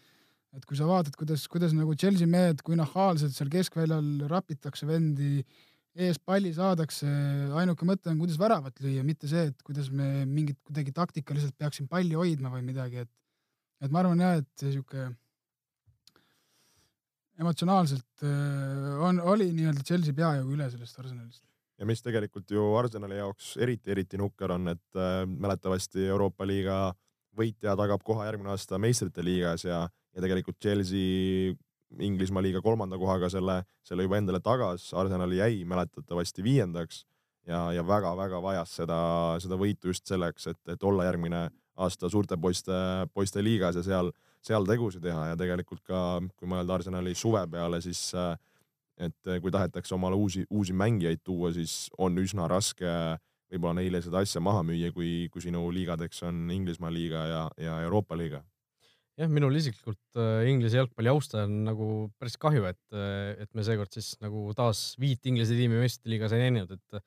et 0.56 0.64
kui 0.64 0.78
sa 0.80 0.88
vaatad, 0.88 1.18
kuidas, 1.20 1.44
kuidas 1.52 1.74
nagu 1.76 1.92
Chelsea 2.00 2.28
mehed, 2.32 2.62
kui 2.64 2.78
nahaalselt 2.80 3.36
seal 3.36 3.50
keskväljal 3.52 4.30
rapitakse 4.32 4.88
vendi, 4.88 5.44
ees 5.96 6.18
palli 6.20 6.52
saadakse, 6.56 7.08
ainuke 7.56 7.88
mõte 7.88 8.12
on, 8.12 8.18
kuidas 8.20 8.40
väravat 8.40 8.82
lüüa, 8.84 9.04
mitte 9.08 9.30
see, 9.32 9.48
et 9.52 9.62
kuidas 9.64 9.88
me 9.94 10.26
mingit 10.28 10.60
kuidagi 10.68 10.92
taktikaliselt 10.96 11.56
peaksime 11.58 11.88
palli 11.92 12.18
hoidma 12.20 12.52
või 12.52 12.66
midagi, 12.68 13.06
et 13.06 13.12
et 13.84 13.92
ma 13.92 14.02
arvan 14.02 14.22
jah, 14.24 14.40
et 14.40 14.64
sihuke 14.64 15.10
emotsionaalselt 17.40 18.24
on, 19.04 19.20
oli 19.34 19.50
nii-öelda 19.56 19.84
Chelsea 19.84 20.16
peajagu 20.16 20.56
üle 20.56 20.70
sellest 20.72 21.00
Arsenalist. 21.02 21.44
ja 21.80 21.88
mis 21.88 22.02
tegelikult 22.04 22.52
ju 22.52 22.70
Arsenali 22.80 23.20
jaoks 23.20 23.56
eriti, 23.60 23.92
eriti 23.92 24.20
nukker 24.20 24.56
on, 24.56 24.72
et 24.72 25.00
äh, 25.00 25.26
mäletavasti 25.28 26.08
Euroopa 26.08 26.48
liiga 26.48 26.80
võitja 27.36 27.76
tagab 27.76 28.04
koha 28.04 28.30
järgmine 28.30 28.54
aasta 28.54 28.80
meistrite 28.80 29.24
liigas 29.24 29.66
ja, 29.68 29.84
ja 30.16 30.24
tegelikult 30.24 30.60
Chelsea 30.64 31.52
Inglismaa 32.00 32.44
liiga 32.44 32.62
kolmanda 32.62 32.98
kohaga 33.00 33.30
selle, 33.30 33.62
selle 33.84 34.06
juba 34.08 34.18
endale 34.20 34.42
tagas, 34.44 34.90
Arsenal 34.94 35.32
jäi 35.32 35.64
mäletatavasti 35.68 36.44
viiendaks 36.44 37.06
ja, 37.48 37.72
ja 37.76 37.84
väga-väga 37.88 38.42
vajas 38.42 38.76
seda, 38.82 39.00
seda 39.44 39.60
võitu 39.60 39.94
just 39.94 40.08
selleks, 40.08 40.48
et, 40.52 40.62
et 40.72 40.84
olla 40.84 41.08
järgmine 41.08 41.48
aasta 41.76 42.10
suurte 42.10 42.38
poiste, 42.40 42.76
poiste 43.14 43.44
liigas 43.44 43.76
ja 43.80 43.84
seal 43.84 44.12
seal 44.46 44.66
tegusid 44.68 45.04
teha 45.06 45.32
ja 45.32 45.38
tegelikult 45.40 45.82
ka, 45.88 46.00
kui 46.38 46.50
mõelda 46.50 46.78
Arsenali 46.78 47.16
suve 47.18 47.42
peale, 47.52 47.82
siis 47.82 48.12
et 48.96 49.32
kui 49.42 49.52
tahetakse 49.52 49.96
omale 49.96 50.16
uusi, 50.16 50.46
uusi 50.50 50.74
mängijaid 50.78 51.24
tuua, 51.26 51.52
siis 51.56 51.90
on 51.98 52.18
üsna 52.22 52.48
raske 52.52 52.92
võib-olla 53.52 53.80
neile 53.82 54.02
seda 54.04 54.22
asja 54.24 54.42
maha 54.44 54.64
müüa, 54.68 54.92
kui, 54.96 55.28
kui 55.34 55.44
sinu 55.44 55.66
liigadeks 55.74 56.24
on 56.30 56.46
Inglismaa 56.54 56.94
liiga 56.94 57.26
ja, 57.30 57.42
ja 57.62 57.80
Euroopa 57.86 58.18
liiga. 58.18 58.44
Jah, 59.20 59.32
minul 59.32 59.56
isiklikult 59.60 60.20
äh, 60.20 60.46
Inglise 60.52 60.82
jalgpalli 60.82 61.12
austajana 61.12 61.48
on 61.48 61.70
nagu 61.70 61.90
päris 62.20 62.38
kahju, 62.42 62.66
et, 62.70 62.98
et 63.42 63.52
me 63.56 63.66
seekord 63.66 63.94
siis 63.96 64.14
nagu 64.24 64.50
taas 64.58 64.88
viit 65.02 65.26
Inglise 65.30 65.58
tiimi 65.58 65.80
meistrite 65.80 66.12
liigas 66.12 66.36
ei 66.36 66.48
näinud, 66.48 66.76
et 66.76 67.00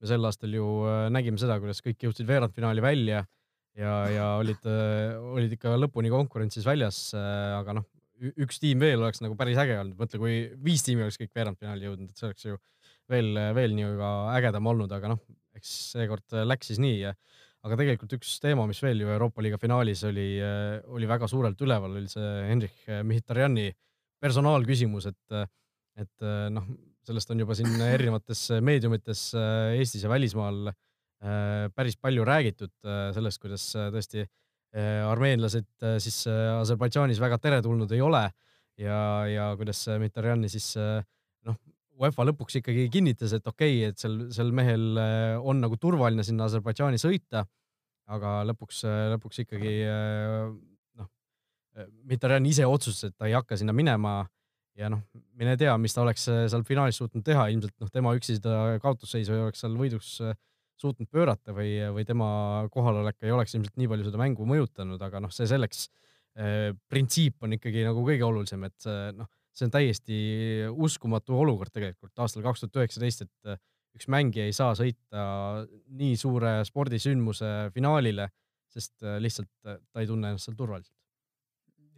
me 0.00 0.08
sel 0.08 0.24
aastal 0.24 0.54
ju 0.56 0.66
nägime 1.12 1.40
seda, 1.40 1.58
kuidas 1.60 1.82
kõik 1.84 2.06
jõudsid 2.06 2.28
veerandfinaali 2.28 2.84
välja 2.84 3.24
ja, 3.76 3.94
ja 4.08 4.28
olid, 4.40 4.64
olid 5.36 5.56
ikka 5.56 5.74
lõpuni 5.76 6.12
konkurentsis 6.12 6.64
väljas, 6.64 7.10
aga 7.14 7.76
noh, 7.76 7.88
üks 8.40 8.60
tiim 8.60 8.80
veel 8.80 9.00
oleks 9.00 9.20
nagu 9.24 9.36
päris 9.38 9.60
äge 9.60 9.76
olnud, 9.80 9.98
mõtle, 10.00 10.20
kui 10.20 10.40
viis 10.64 10.84
tiimi 10.86 11.04
oleks 11.04 11.20
kõik 11.20 11.34
veerandfinaali 11.36 11.88
jõudnud, 11.88 12.08
et 12.08 12.20
see 12.20 12.28
oleks 12.30 12.48
ju 12.48 12.56
veel, 13.12 13.36
veel 13.56 13.76
nii-öelda 13.76 14.10
ägedam 14.38 14.72
olnud, 14.72 14.92
aga 14.96 15.12
noh, 15.12 15.20
eks 15.56 15.76
seekord 15.94 16.40
läks 16.46 16.72
siis 16.72 16.80
nii 16.80 16.98
ja 17.02 17.14
aga 17.66 17.76
tegelikult 17.76 18.14
üks 18.16 18.38
teema, 18.40 18.64
mis 18.68 18.80
veel 18.82 19.02
ju 19.02 19.10
Euroopa 19.12 19.44
liiga 19.44 19.58
finaalis 19.60 20.04
oli, 20.08 20.28
oli 20.96 21.08
väga 21.08 21.28
suurelt 21.28 21.60
üleval, 21.60 21.96
oli 22.00 22.08
see 22.08 22.28
Hendrik 22.48 22.86
Mihhitarjani 23.04 23.68
personaalküsimus, 24.20 25.08
et, 25.10 25.40
et 26.00 26.28
noh, 26.52 26.68
sellest 27.06 27.32
on 27.32 27.42
juba 27.44 27.56
siin 27.58 27.76
erinevates 27.96 28.46
meediumites 28.64 29.30
Eestis 29.76 30.06
ja 30.06 30.12
välismaal 30.12 30.72
päris 31.76 31.98
palju 32.00 32.24
räägitud 32.24 32.72
sellest, 33.12 33.40
kuidas 33.42 33.66
tõesti 33.76 34.24
armeenlased 35.10 35.84
siis 36.00 36.22
Aserbaidžaanis 36.30 37.20
väga 37.20 37.36
teretulnud 37.42 37.90
ei 37.92 38.00
ole 38.00 38.22
ja, 38.80 39.00
ja 39.28 39.50
kuidas 39.60 39.82
Mihhitarjani 40.00 40.48
siis 40.48 40.72
noh, 40.78 41.58
UEFA 42.00 42.26
lõpuks 42.30 42.60
ikkagi 42.60 42.88
kinnitas, 42.92 43.34
et 43.36 43.46
okei 43.46 43.80
okay,, 43.82 43.92
et 43.92 44.00
sel, 44.00 44.16
sel 44.34 44.52
mehel 44.56 44.98
äh, 45.00 45.36
on 45.36 45.60
nagu 45.60 45.76
turvaline 45.80 46.24
sinna 46.26 46.48
Aserbaidžaani 46.48 47.00
sõita, 47.00 47.44
aga 48.10 48.40
lõpuks, 48.48 48.82
lõpuks 49.14 49.44
ikkagi 49.44 49.72
noh, 50.98 51.08
Mitterrand 52.10 52.48
ise 52.50 52.66
otsustas, 52.66 53.12
et 53.12 53.16
ta 53.20 53.28
ei 53.28 53.36
hakka 53.36 53.58
sinna 53.60 53.74
minema 53.76 54.24
ja 54.80 54.88
noh, 54.90 55.04
mine 55.38 55.54
tea, 55.60 55.76
mis 55.78 55.94
ta 55.94 56.02
oleks 56.02 56.24
seal 56.26 56.64
finaalis 56.66 56.98
suutnud 56.98 57.22
teha, 57.26 57.46
ilmselt 57.52 57.76
noh, 57.78 57.90
tema 57.92 58.14
üksi 58.18 58.38
seda 58.40 58.80
kaotusseisu 58.82 59.36
ei 59.36 59.44
oleks 59.44 59.62
seal 59.62 59.76
võiduks 59.78 60.16
suutnud 60.80 61.10
pöörata 61.12 61.54
või, 61.54 61.74
või 61.94 62.06
tema 62.08 62.30
kohalolek 62.72 63.20
ei 63.22 63.34
oleks 63.34 63.54
ilmselt 63.54 63.76
nii 63.78 63.90
palju 63.92 64.08
seda 64.08 64.22
mängu 64.22 64.46
mõjutanud, 64.48 65.02
aga 65.06 65.20
noh, 65.22 65.32
see 65.34 65.48
selleks 65.50 65.86
printsiip 66.90 67.42
on 67.44 67.58
ikkagi 67.58 67.84
nagu 67.84 68.02
kõige 68.06 68.24
olulisem, 68.24 68.64
et 68.66 68.88
noh, 69.18 69.28
see 69.56 69.66
on 69.66 69.74
täiesti 69.74 70.20
uskumatu 70.70 71.38
olukord 71.42 71.72
tegelikult 71.74 72.22
aastal 72.22 72.44
kaks 72.46 72.64
tuhat 72.64 72.80
üheksateist, 72.82 73.26
et 73.26 73.52
eh, 73.52 73.60
üks 73.98 74.08
mängija 74.12 74.46
ei 74.46 74.54
saa 74.56 74.74
sõita 74.78 75.24
nii 76.00 76.16
suure 76.20 76.60
spordisündmuse 76.68 77.52
finaalile, 77.74 78.30
sest 78.70 79.02
eh, 79.02 79.18
lihtsalt 79.22 79.50
eh, 79.66 79.78
ta 79.90 80.02
ei 80.02 80.10
tunne 80.10 80.32
ennast 80.32 80.48
seal 80.48 80.58
turvaliselt. 80.58 80.96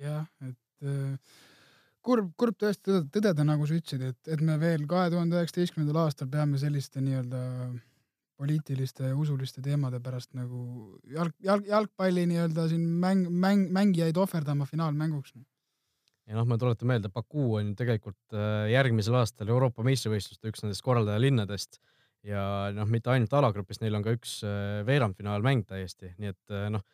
jah, 0.02 0.26
et 0.42 0.90
kurb, 2.02 2.32
kurb 2.40 2.56
tõesti 2.58 3.04
tõdeda, 3.14 3.44
nagu 3.46 3.68
sa 3.68 3.76
ütlesid, 3.76 4.02
et, 4.08 4.34
et 4.34 4.40
me 4.42 4.56
veel 4.58 4.88
kahe 4.90 5.12
tuhande 5.12 5.38
üheksateistkümnendal 5.38 6.00
aastal 6.02 6.30
peame 6.32 6.58
selliste 6.58 7.04
nii-öelda 7.04 7.42
poliitiliste 8.42 9.12
ja 9.12 9.16
usuliste 9.16 9.62
teemade 9.62 10.00
pärast 10.02 10.32
nagu 10.34 10.62
jalg, 11.12 11.34
jalg, 11.46 11.68
jalgpalli 11.68 12.24
nii-öelda 12.30 12.66
siin 12.72 12.88
mäng, 13.04 13.28
mäng, 13.30 13.68
mängijaid 13.70 14.18
ohverdama 14.18 14.66
finaalmänguks. 14.66 15.36
Ja 16.32 16.38
noh, 16.38 16.46
ma 16.48 16.56
tuletan 16.56 16.88
meelde, 16.88 17.10
Baku 17.12 17.58
on 17.58 17.66
ju 17.66 17.76
tegelikult 17.76 18.32
äh, 18.32 18.70
järgmisel 18.72 19.18
aastal 19.18 19.50
Euroopa 19.52 19.84
meistrivõistluste 19.84 20.48
üks 20.48 20.62
nendest 20.64 20.80
korraldajalinnadest 20.86 21.76
ja 22.24 22.70
noh, 22.72 22.88
mitte 22.88 23.10
ainult 23.12 23.34
alagrupis, 23.36 23.82
neil 23.82 23.98
on 23.98 24.04
ka 24.06 24.14
üks 24.16 24.38
äh, 24.48 24.80
veerandfinaalmäng 24.88 25.66
täiesti, 25.68 26.14
nii 26.16 26.32
et 26.32 26.54
äh, 26.56 26.70
noh, 26.72 26.86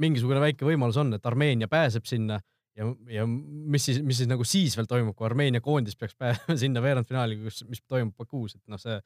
mingisugune 0.00 0.40
väike 0.40 0.64
võimalus 0.64 0.96
on, 0.98 1.12
et 1.14 1.28
Armeenia 1.28 1.68
pääseb 1.70 2.08
sinna 2.08 2.38
ja, 2.74 2.86
ja 3.12 3.26
mis 3.28 3.84
siis, 3.84 4.00
mis 4.02 4.22
siis 4.22 4.30
nagu 4.30 4.46
siis 4.48 4.72
veel 4.78 4.88
toimub, 4.88 5.12
kui 5.18 5.28
Armeenia 5.28 5.60
koondis 5.64 6.00
peaks 6.00 6.16
pääsema 6.16 6.56
sinna 6.64 6.82
veerandfinaali, 6.84 7.36
kus, 7.44 7.66
mis 7.68 7.84
toimub 7.84 8.16
Bakuus, 8.16 8.56
et 8.56 8.64
noh, 8.72 8.80
see 8.80 8.96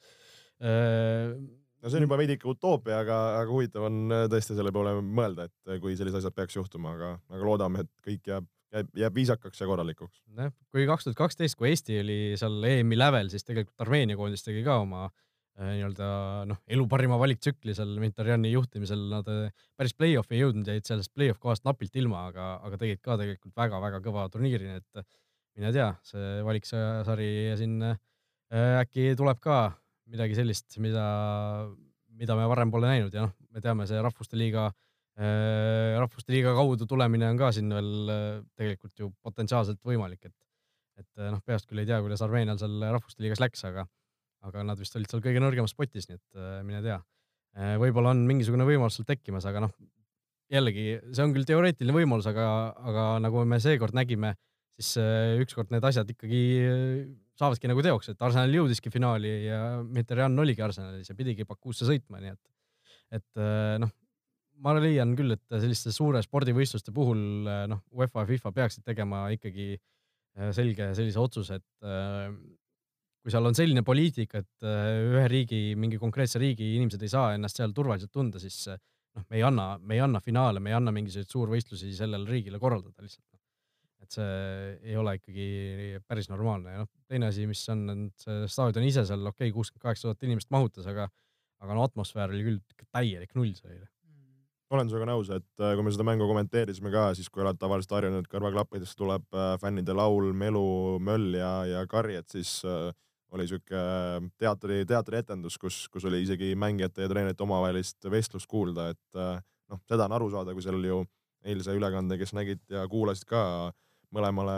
no 0.62 1.90
see 1.90 1.98
on 1.98 2.06
juba 2.06 2.20
veidike 2.22 2.46
utoopia, 2.50 3.02
aga, 3.02 3.18
aga 3.40 3.50
huvitav 3.50 3.88
on 3.90 4.14
tõesti 4.30 4.54
selle 4.54 4.70
poole 4.74 4.94
mõelda, 5.02 5.50
et 5.50 5.82
kui 5.82 5.98
sellised 5.98 6.22
asjad 6.22 6.38
peaks 6.38 6.56
juhtuma, 6.58 6.94
aga, 6.94 7.10
aga 7.34 7.50
loodame, 7.50 7.84
et 7.84 8.06
kõik 8.06 8.30
jääb, 8.30 8.46
jääb, 8.74 8.90
jääb 9.02 9.14
viisakaks 9.16 9.62
ja 9.62 9.68
korralikuks. 9.68 10.20
jah, 10.36 10.52
kui 10.72 10.86
kaks 10.88 11.06
tuhat 11.06 11.18
kaksteist, 11.18 11.58
kui 11.58 11.70
Eesti 11.70 12.00
oli 12.02 12.18
seal 12.40 12.58
EM-i 12.68 12.98
lävel, 12.98 13.30
siis 13.32 13.46
tegelikult 13.46 13.86
Armeenia 13.86 14.18
koondis 14.18 14.44
tegi 14.44 14.62
ka 14.66 14.78
oma 14.82 15.06
äh, 15.06 15.74
nii-öelda 15.78 16.10
noh, 16.50 16.60
elu 16.76 16.86
parima 16.90 17.18
valiktsükli 17.20 17.76
seal 17.76 17.96
Mintarjani 18.02 18.52
juhtimisel, 18.52 19.06
nad 19.12 19.30
päris 19.78 19.96
play-off'i 19.98 20.38
ei 20.38 20.44
jõudnud, 20.44 20.68
jäid 20.68 20.88
sellest 20.88 21.14
play-off 21.14 21.40
kohast 21.42 21.66
napilt 21.68 21.96
ilma, 22.00 22.26
aga, 22.32 22.50
aga 22.68 22.80
tegid 22.84 23.02
ka 23.04 23.18
tegelikult 23.20 23.56
väga-väga 23.58 24.02
kõva 24.04 24.28
turniiri, 24.32 24.68
nii 24.68 24.82
et 24.82 25.04
mine 25.58 25.74
tea, 25.74 25.90
see 26.06 26.38
valiksari 26.46 27.30
siin 27.58 27.80
äkki 28.48 29.12
tuleb 29.18 29.40
ka 29.44 29.58
midagi 30.08 30.36
sellist, 30.38 30.78
mida, 30.80 31.06
mida 32.16 32.36
me 32.36 32.46
varem 32.48 32.70
pole 32.72 32.88
näinud 32.88 33.12
ja 33.12 33.26
noh, 33.26 33.34
me 33.52 33.60
teame, 33.64 33.84
see 33.88 34.00
Rahvuste 34.04 34.38
Liiga 34.40 34.68
äh,, 34.70 34.87
Rahvuste 35.18 36.30
Liiga 36.30 36.52
kaudu 36.54 36.86
tulemine 36.86 37.26
on 37.32 37.38
ka 37.40 37.50
siin 37.54 37.72
veel 37.74 38.10
äh, 38.12 38.26
tegelikult 38.58 39.00
ju 39.00 39.10
potentsiaalselt 39.26 39.80
võimalik, 39.86 40.28
et, 40.28 40.34
et 41.00 41.22
äh, 41.22 41.30
noh, 41.34 41.42
peast 41.46 41.66
küll 41.66 41.82
ei 41.82 41.88
tea, 41.88 41.98
kuidas 42.04 42.22
Armeenial 42.22 42.60
seal 42.60 42.76
Rahvuste 42.86 43.24
Liigas 43.24 43.42
läks, 43.42 43.64
aga, 43.66 43.86
aga 44.46 44.64
nad 44.68 44.78
vist 44.78 44.94
olid 44.94 45.10
seal 45.10 45.24
kõige 45.24 45.42
nõrgemas 45.42 45.74
potis, 45.74 46.06
nii 46.06 46.20
et 46.20 46.38
äh, 46.38 46.58
mine 46.66 46.82
tea 46.86 47.00
äh,. 47.58 47.74
võib-olla 47.82 48.14
on 48.14 48.22
mingisugune 48.30 48.66
võimalus 48.68 49.00
seal 49.00 49.08
tekkimas, 49.10 49.48
aga 49.50 49.66
noh, 49.66 49.74
jällegi 50.54 50.86
see 51.10 51.26
on 51.26 51.34
küll 51.34 51.48
teoreetiline 51.48 51.98
võimalus, 51.98 52.30
aga, 52.30 52.46
aga 52.78 53.10
nagu 53.24 53.42
me 53.48 53.58
seekord 53.62 53.98
nägime, 53.98 54.36
siis 54.78 54.94
äh, 55.02 55.34
ükskord 55.42 55.74
need 55.74 55.84
asjad 55.84 56.14
ikkagi 56.14 56.44
saavadki 57.38 57.70
nagu 57.70 57.82
teoks, 57.84 58.12
et 58.12 58.22
Arsenal 58.22 58.54
jõudiski 58.54 58.90
finaali 58.94 59.30
ja 59.46 59.62
Mitterrand 59.82 60.42
oligi 60.42 60.62
Arsenalis 60.64 61.10
ja 61.10 61.18
pidigi 61.18 61.46
Bakuusse 61.46 61.86
sõitma, 61.86 62.22
nii 62.22 62.34
et, 62.34 62.44
et 63.18 63.42
äh, 63.42 63.78
noh, 63.82 63.92
ma 64.64 64.74
leian 64.78 65.14
küll, 65.18 65.34
et 65.36 65.58
selliste 65.62 65.92
suure 65.94 66.22
spordivõistluste 66.24 66.94
puhul 66.94 67.20
noh, 67.70 67.82
UEFA 67.94 68.24
ja 68.24 68.30
FIFA 68.32 68.54
peaksid 68.56 68.86
tegema 68.86 69.26
ikkagi 69.34 69.72
äh, 69.76 70.50
selge 70.56 70.92
sellise 70.98 71.20
otsuse, 71.22 71.60
et 71.60 71.88
äh, 71.88 72.28
kui 73.22 73.34
seal 73.34 73.48
on 73.48 73.56
selline 73.56 73.84
poliitika, 73.86 74.42
et 74.42 74.68
ühe 74.68 75.24
riigi, 75.30 75.62
mingi 75.76 75.98
konkreetse 76.00 76.40
riigi 76.40 76.74
inimesed 76.76 77.02
ei 77.02 77.10
saa 77.12 77.32
ennast 77.36 77.58
seal 77.58 77.74
turvaliselt 77.76 78.14
tunda, 78.14 78.40
siis 78.40 78.62
noh, 78.70 79.24
me 79.26 79.40
ei 79.40 79.42
anna, 79.44 79.72
me 79.82 79.98
ei 79.98 80.04
anna 80.04 80.22
finaale, 80.24 80.62
me 80.62 80.70
ei 80.72 80.78
anna 80.78 80.94
mingisuguseid 80.94 81.34
suurvõistlusi 81.34 81.90
sellele 81.98 82.30
riigile 82.30 82.62
korraldada 82.62 83.04
lihtsalt 83.04 83.38
et 84.04 84.14
see 84.14 84.90
ei 84.92 84.96
ole 84.98 85.16
ikkagi 85.18 85.46
päris 86.08 86.30
normaalne 86.30 86.74
ja 86.74 86.82
noh, 86.82 86.90
teine 87.10 87.28
asi, 87.32 87.46
mis 87.50 87.62
on, 87.72 87.84
et 88.08 88.24
see 88.24 88.48
staadion 88.50 88.86
ise 88.86 89.04
seal 89.08 89.24
okei 89.26 89.48
okay,, 89.48 89.54
kuuskümmend 89.54 89.84
kaheksa 89.84 90.08
tuhat 90.08 90.26
inimest 90.28 90.52
mahutas, 90.54 90.86
aga, 90.90 91.08
aga 91.64 91.76
no 91.76 91.84
atmosfäär 91.86 92.32
oli 92.32 92.44
küll 92.46 92.86
täielik 92.94 93.34
null 93.38 93.52
see 93.58 93.72
oli. 93.74 93.88
Olen 94.74 94.90
sinuga 94.90 95.08
nõus, 95.08 95.30
et 95.32 95.62
äh, 95.62 95.74
kui 95.76 95.84
me 95.84 95.92
seda 95.94 96.04
mängu 96.06 96.28
kommenteerisime 96.28 96.92
ka, 96.92 97.08
siis 97.16 97.30
kui 97.32 97.42
oled 97.44 97.58
tavaliselt 97.60 97.94
harjunud 97.96 98.28
kõrvaklappidest 98.30 98.98
tuleb 98.98 99.24
äh, 99.32 99.54
fännide 99.62 99.96
laul, 99.96 100.32
melu, 100.36 100.64
möll 101.04 101.36
ja, 101.38 101.52
ja 101.68 101.84
kari, 101.88 102.18
et 102.20 102.28
siis 102.32 102.58
äh, 102.68 102.90
oli 103.32 103.48
sihuke 103.48 103.80
teatri, 104.40 104.82
teatrietendus, 104.88 105.58
kus, 105.60 105.82
kus 105.92 106.06
oli 106.08 106.22
isegi 106.24 106.54
mängijate 106.56 107.04
ja 107.04 107.10
treenerite 107.12 107.44
omavahelist 107.44 108.08
vestlust 108.12 108.48
kuulda, 108.48 108.86
et 108.94 109.18
noh, 109.18 109.80
seda 109.84 110.06
on 110.08 110.14
aru 110.16 110.30
saada, 110.32 110.54
kui 110.56 110.64
seal 110.64 110.80
ju 110.80 111.02
eilse 111.44 111.74
ülekande, 111.76 112.16
kes 112.16 112.32
nägid 112.32 112.62
ja 112.72 112.86
kuulasid 112.88 113.28
ka 113.28 113.42
mõlemale 114.16 114.54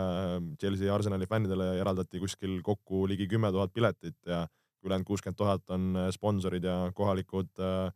Chelsea 0.61 0.87
ja 0.87 0.95
Arsenali 0.95 1.27
fännidele 1.27 1.73
eraldati 1.81 2.21
kuskil 2.23 2.61
kokku 2.63 3.03
ligi 3.11 3.27
kümme 3.27 3.51
tuhat 3.51 3.73
piletit 3.75 4.15
ja 4.23 4.45
ülejäänud 4.85 5.07
kuuskümmend 5.09 5.37
tuhat 5.37 5.75
on 5.75 5.97
sponsorid 6.15 6.63
ja 6.63 6.77
kohalikud, 6.95 7.51
äh, 7.59 7.91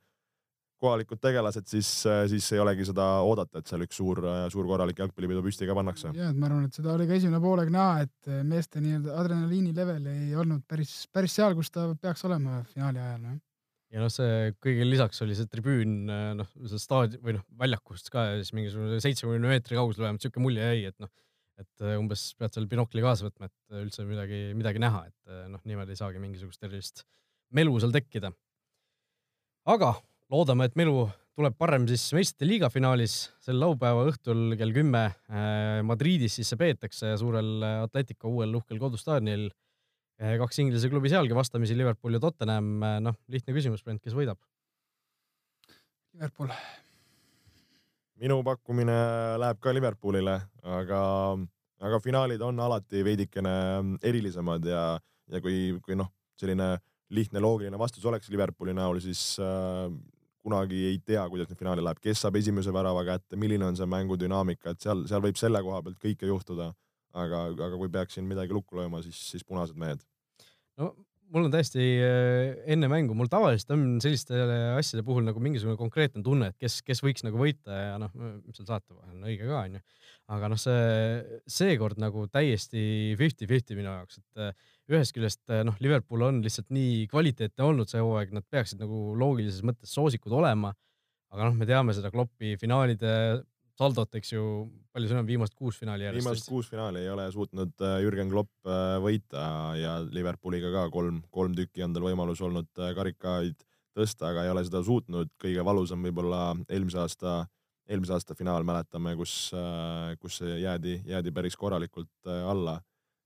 kohalikud 0.86 1.21
tegelased, 1.24 1.65
siis, 1.69 1.89
äh, 2.10 2.24
siis 2.32 2.48
ei 2.56 2.62
olegi 2.63 2.88
seda 2.88 3.08
oodata, 3.26 3.62
et 3.62 3.71
seal 3.71 3.84
üks 3.86 4.00
suur, 4.00 4.21
suur 4.54 4.69
korralik 4.69 5.02
jalgpallipidu 5.02 5.43
püsti 5.45 5.69
ka 5.69 5.78
pannakse. 5.78 6.13
ja, 6.17 6.30
et 6.30 6.38
ma 6.38 6.50
arvan, 6.50 6.69
et 6.69 6.78
seda 6.78 6.93
oli 6.93 7.10
ka 7.10 7.17
esimene 7.17 7.41
poolega 7.43 7.74
näha, 7.74 8.06
et 8.06 8.32
meeste 8.45 8.84
nii-öelda 8.84 9.17
adrenaliini 9.24 9.76
level 9.76 10.08
ei 10.13 10.38
olnud 10.38 10.63
päris, 10.69 11.04
päris 11.13 11.36
seal, 11.41 11.58
kus 11.58 11.74
ta 11.74 11.89
peaks 12.02 12.26
olema 12.30 12.62
finaali 12.71 13.02
ajal, 13.02 13.19
noh 13.26 13.43
ja 13.95 14.02
noh, 14.04 14.12
see 14.12 14.54
kõigile 14.63 14.89
lisaks 14.91 15.21
oli 15.24 15.36
see 15.38 15.50
tribüün, 15.52 15.93
noh, 16.39 16.50
see 16.67 16.82
staadion 16.82 17.21
või 17.24 17.38
noh, 17.38 17.45
väljakust 17.60 18.10
ka 18.13 18.26
siis 18.41 18.52
mingisugune 18.58 19.00
seitsmekümne 19.04 19.54
meetri 19.54 19.78
kaugusel 19.80 20.06
vähemalt 20.06 20.26
siuke 20.26 20.43
mulje 20.43 20.65
jäi, 20.65 20.89
et 20.89 20.98
noh, 21.04 21.12
et 21.62 21.86
umbes 21.95 22.26
pead 22.39 22.56
seal 22.56 22.67
binokli 22.71 23.04
kaasa 23.06 23.30
võtma, 23.30 23.48
et 23.48 23.78
üldse 23.86 24.04
midagi, 24.08 24.41
midagi 24.58 24.82
näha, 24.84 25.06
et 25.08 25.38
noh, 25.54 25.62
niimoodi 25.69 25.95
ei 25.95 26.02
saagi 26.02 26.24
mingisugust 26.24 26.65
erilist 26.67 27.06
melu 27.56 27.78
seal 27.80 27.93
tekkida. 27.95 28.34
aga 29.71 29.93
loodame, 30.34 30.70
et 30.70 30.78
melu 30.80 31.06
tuleb 31.36 31.58
parem 31.60 31.88
siis 31.90 32.06
meistrite 32.16 32.48
liiga 32.48 32.70
finaalis 32.72 33.18
sel 33.44 33.60
laupäeva 33.60 34.06
õhtul 34.08 34.56
kell 34.60 34.72
kümme 34.76 35.04
Madridis 35.84 36.38
siis 36.40 36.48
see 36.52 36.60
peetakse 36.60 37.12
suurel 37.20 37.66
Atletico 37.84 38.32
uuel 38.32 38.56
uhkel 38.56 38.80
kodustaadionil. 38.80 39.50
kaks 40.16 40.60
Inglise 40.64 40.90
klubi 40.90 41.12
sealgi 41.12 41.36
vastamisi, 41.36 41.76
Liverpool 41.76 42.16
ja 42.16 42.24
Tottenham. 42.24 42.80
noh, 43.04 43.20
lihtne 43.28 43.54
küsimus, 43.54 43.84
Brent, 43.84 44.02
kes 44.02 44.16
võidab? 44.16 44.40
Liverpool 46.16 46.56
minu 48.22 48.40
pakkumine 48.48 48.96
läheb 49.42 49.60
ka 49.64 49.74
Liverpoolile, 49.76 50.36
aga, 50.64 51.00
aga 51.84 52.02
finaalid 52.04 52.42
on 52.46 52.60
alati 52.64 53.04
veidikene 53.06 53.56
erilisemad 54.04 54.68
ja, 54.70 54.84
ja 55.32 55.42
kui, 55.44 55.76
kui 55.84 55.98
noh, 56.00 56.12
selline 56.40 56.76
lihtne 57.16 57.42
loogiline 57.44 57.80
vastus 57.80 58.06
oleks 58.08 58.32
Liverpooli 58.34 58.74
näol, 58.76 59.02
siis 59.04 59.36
äh, 59.44 59.90
kunagi 60.45 60.84
ei 60.91 60.99
tea, 61.01 61.23
kuidas 61.31 61.49
nüüd 61.49 61.60
finaali 61.60 61.84
läheb, 61.86 61.99
kes 62.03 62.21
saab 62.21 62.38
esimese 62.39 62.73
värava 62.73 63.01
kätte, 63.08 63.39
milline 63.41 63.65
on 63.65 63.77
see 63.77 63.88
mängu 63.89 64.17
dünaamika, 64.21 64.75
et 64.75 64.86
seal, 64.86 65.05
seal 65.10 65.23
võib 65.25 65.39
selle 65.41 65.62
koha 65.65 65.81
pealt 65.86 66.01
kõike 66.01 66.29
juhtuda. 66.31 66.73
aga, 67.15 67.45
aga 67.47 67.77
kui 67.79 67.88
peaks 67.88 68.17
siin 68.17 68.25
midagi 68.27 68.51
lukku 68.51 68.75
lööma, 68.75 68.99
siis, 69.01 69.15
siis 69.31 69.43
punased 69.47 69.77
mehed. 69.79 70.01
no 70.77 70.89
mul 71.36 71.50
on 71.50 71.52
täiesti 71.52 71.84
äh, 72.00 72.54
enne 72.71 72.88
mängu, 72.91 73.15
mul 73.17 73.28
tavaliselt 73.32 73.74
on 73.76 73.98
selliste 74.04 74.38
asjade 74.78 75.04
puhul 75.06 75.26
nagu 75.28 75.41
mingisugune 75.43 75.76
konkreetne 75.80 76.24
tunne, 76.24 76.52
et 76.54 76.58
kes, 76.63 76.80
kes 76.86 77.02
võiks 77.04 77.26
nagu 77.28 77.39
võita 77.39 77.76
ja 77.76 77.98
noh, 78.00 78.13
mis 78.15 78.56
seal 78.56 78.69
saate 78.69 78.95
vahel 78.95 79.17
on 79.17 79.28
õige 79.28 79.50
ka 79.50 79.60
onju. 79.65 79.82
aga 80.36 80.50
noh, 80.50 80.62
see 80.62 81.41
seekord 81.58 82.00
nagu 82.02 82.24
täiesti 82.32 83.13
fifty-fifty 83.19 83.76
minu 83.78 83.91
jaoks, 83.91 84.21
et 84.24 84.45
äh, 84.45 84.71
ühest 84.95 85.15
küljest 85.17 85.43
äh, 85.52 85.65
noh, 85.67 85.76
Liverpool 85.84 86.24
on 86.30 86.39
lihtsalt 86.45 86.71
nii 86.74 87.04
kvaliteetne 87.12 87.67
olnud 87.67 87.91
see 87.91 88.04
hooaeg, 88.04 88.32
nad 88.36 88.48
peaksid 88.50 88.80
nagu 88.82 89.12
loogilises 89.19 89.65
mõttes 89.67 89.91
soosikud 89.91 90.34
olema. 90.39 90.71
aga 91.36 91.50
noh, 91.50 91.60
me 91.60 91.67
teame 91.67 91.93
seda 91.98 92.13
Kloppi 92.13 92.56
finaalide 92.62 93.12
saldot, 93.80 94.18
eks 94.20 94.34
ju, 94.34 94.44
palju 94.96 95.10
see 95.10 95.20
on, 95.20 95.28
viimased 95.28 95.56
kuus 95.58 95.80
finaali 95.82 96.08
järjest? 96.08 96.24
viimased 96.24 96.50
kuus 96.52 96.70
finaali 96.72 97.04
ei 97.04 97.12
ole 97.12 97.28
suutnud 97.34 97.74
äh, 97.84 97.98
Jürgen 98.06 98.32
Klopp 98.32 98.70
võita 99.04 99.46
ja 99.80 99.98
Liverpooliga 100.04 100.72
ka 100.74 100.86
kolm, 100.94 101.22
kolm 101.34 101.56
tükki 101.58 101.86
on 101.86 101.96
tal 101.96 102.08
võimalus 102.08 102.44
olnud 102.46 102.72
karikaid 102.74 103.58
tõsta, 103.96 104.32
aga 104.32 104.46
ei 104.46 104.52
ole 104.52 104.66
seda 104.68 104.84
suutnud. 104.84 105.32
kõige 105.40 105.64
valusam 105.64 106.04
võib-olla 106.04 106.56
eelmise 106.68 107.00
aasta, 107.00 107.38
eelmise 107.88 108.16
aasta 108.18 108.36
finaal 108.36 108.64
mäletame, 108.68 109.16
kus, 109.16 109.54
kus 110.20 110.42
jäädi, 110.42 111.02
jäädi 111.08 111.32
päris 111.32 111.56
korralikult 111.56 112.28
alla 112.28 112.80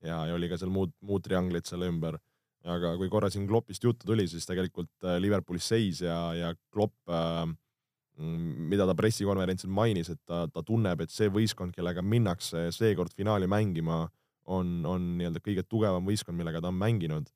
ja, 0.06 0.26
ja 0.30 0.36
oli 0.38 0.50
ka 0.50 0.58
seal 0.62 0.74
muud, 0.74 0.94
muud 1.02 1.26
trianglid 1.26 1.66
selle 1.66 1.90
ümber 1.90 2.20
aga 2.68 2.96
kui 3.00 3.10
korra 3.12 3.30
siin 3.32 3.48
Kloppist 3.48 3.84
juttu 3.84 4.08
tuli, 4.10 4.28
siis 4.28 4.48
tegelikult 4.48 4.92
äh, 5.06 5.18
Liverpoolis 5.22 5.70
seis 5.72 6.02
ja, 6.04 6.18
ja 6.36 6.54
Klopp, 6.74 6.98
äh, 7.08 7.46
mida 8.19 8.86
ta 8.88 8.95
pressikonverentsil 8.97 9.71
mainis, 9.71 10.12
et 10.13 10.19
ta, 10.27 10.45
ta 10.51 10.63
tunneb, 10.65 11.01
et 11.01 11.13
see 11.13 11.29
võistkond, 11.32 11.73
kellega 11.75 12.03
minnakse 12.03 12.67
seekord 12.75 13.13
finaali 13.15 13.47
mängima, 13.47 14.05
on, 14.49 14.79
on 14.89 15.12
nii-öelda 15.19 15.41
kõige 15.45 15.63
tugevam 15.69 16.08
võistkond, 16.08 16.38
millega 16.38 16.62
ta 16.62 16.71
on 16.71 16.79
mänginud. 16.79 17.29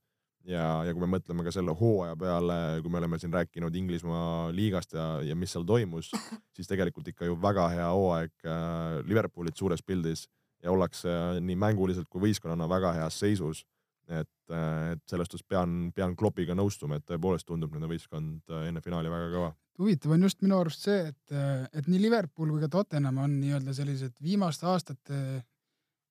ja, 0.43 0.83
ja 0.83 0.91
kui 0.91 1.05
me 1.05 1.13
mõtleme 1.13 1.45
ka 1.45 1.53
selle 1.55 1.71
hooaja 1.79 2.17
peale, 2.19 2.55
kui 2.83 2.91
me 2.91 2.99
oleme 2.99 3.19
siin 3.19 3.31
rääkinud 3.31 3.75
Inglismaa 3.79 4.51
liigast 4.51 4.93
ja, 4.97 5.21
ja 5.23 5.35
mis 5.39 5.53
seal 5.55 5.63
toimus, 5.63 6.11
siis 6.55 6.67
tegelikult 6.67 7.07
ikka 7.07 7.29
ju 7.29 7.37
väga 7.39 7.69
hea 7.71 7.89
hooaeg 7.89 8.33
äh, 8.43 8.97
Liverpoolit 9.07 9.55
suures 9.55 9.83
pildis 9.83 10.25
ja 10.63 10.71
ollakse 10.71 11.39
nii 11.39 11.55
mänguliselt 11.55 12.09
kui 12.11 12.27
võistkonnana 12.27 12.67
väga 12.67 12.91
heas 12.97 13.21
seisus 13.23 13.63
et, 14.07 14.29
äh, 14.51 14.93
et 14.93 15.01
selles 15.09 15.29
suhtes 15.29 15.45
pean, 15.47 15.91
pean 15.95 16.15
Kloppiga 16.19 16.55
nõustuma, 16.57 16.99
et 16.99 17.05
tõepoolest 17.07 17.47
tundub 17.47 17.73
nende 17.73 17.89
võistkond 17.91 18.51
äh, 18.51 18.67
enne 18.69 18.83
finaali 18.83 19.11
väga 19.11 19.29
kõva. 19.33 19.51
Huvitav 19.79 20.13
on 20.15 20.27
just 20.27 20.41
minu 20.43 20.59
arust 20.59 20.85
see, 20.85 20.99
et, 21.09 21.33
et 21.73 21.87
nii 21.89 22.01
Liverpool 22.01 22.53
kui 22.53 22.61
ka 22.61 22.69
Tottenham 22.71 23.17
on 23.23 23.39
nii-öelda 23.39 23.73
sellised 23.75 24.19
viimaste 24.23 24.67
aastate 24.69 25.17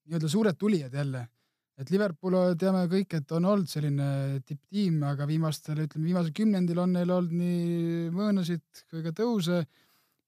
nii-öelda 0.07 0.29
suured 0.29 0.59
tulijad 0.59 0.95
jälle. 0.95 1.29
et 1.79 1.91
Liverpool 1.91 2.35
teame 2.59 2.85
kõik, 2.91 3.15
et 3.17 3.33
on 3.33 3.47
olnud 3.49 3.69
selline 3.71 4.41
tipptiim, 4.47 5.01
aga 5.09 5.27
viimastel, 5.27 5.81
ütleme 5.87 6.11
viimasel 6.11 6.35
kümnendil 6.37 6.79
on 6.79 6.93
neil 6.95 7.11
olnud 7.11 7.33
nii 7.39 8.11
mõõnasid 8.15 8.85
kui 8.91 9.03
ka 9.03 9.15
tõuse. 9.23 9.65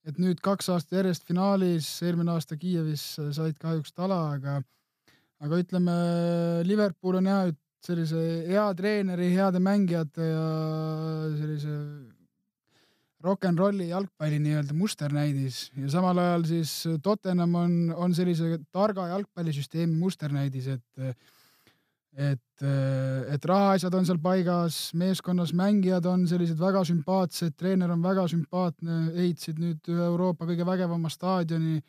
et 0.04 0.18
nüüd 0.20 0.40
kaks 0.44 0.68
aastat 0.68 0.98
järjest 0.98 1.24
finaalis, 1.24 1.88
eelmine 2.02 2.34
aasta 2.34 2.56
Kiievis 2.60 3.04
said 3.32 3.58
kahjuks 3.58 3.92
tala, 3.92 4.34
aga 4.36 4.62
aga 5.44 5.60
ütleme, 5.60 5.94
Liverpool 6.64 7.18
on 7.20 7.28
jah, 7.28 7.48
sellise 7.84 8.20
hea 8.48 8.64
treeneri, 8.76 9.30
heade 9.34 9.60
mängijate 9.60 10.28
ja 10.30 10.44
sellise 11.36 11.74
rock 13.24 13.46
n 13.48 13.58
rolli 13.58 13.88
jalgpalli 13.88 14.40
nii-öelda 14.42 14.76
musternäidis 14.76 15.68
ja 15.80 15.92
samal 15.92 16.20
ajal 16.20 16.44
siis 16.48 16.74
Tottenham 17.02 17.54
on, 17.58 17.78
on 17.96 18.14
sellise 18.16 18.58
targa 18.72 19.08
jalgpallisüsteemi 19.14 19.96
musternäidis, 19.98 20.68
et 20.76 21.08
et, 22.14 22.62
et 23.34 23.46
rahaasjad 23.50 23.94
on 23.98 24.04
seal 24.06 24.20
paigas, 24.22 24.76
meeskonnas 24.94 25.50
mängijad 25.56 26.06
on 26.06 26.28
sellised 26.30 26.60
väga 26.60 26.84
sümpaatsed, 26.86 27.56
treener 27.58 27.90
on 27.90 28.04
väga 28.04 28.28
sümpaatne, 28.30 29.00
ehitasid 29.16 29.58
nüüd 29.58 29.90
ühe 29.90 30.06
Euroopa 30.12 30.46
kõige 30.46 30.66
vägevama 30.68 31.10
staadioni. 31.10 31.82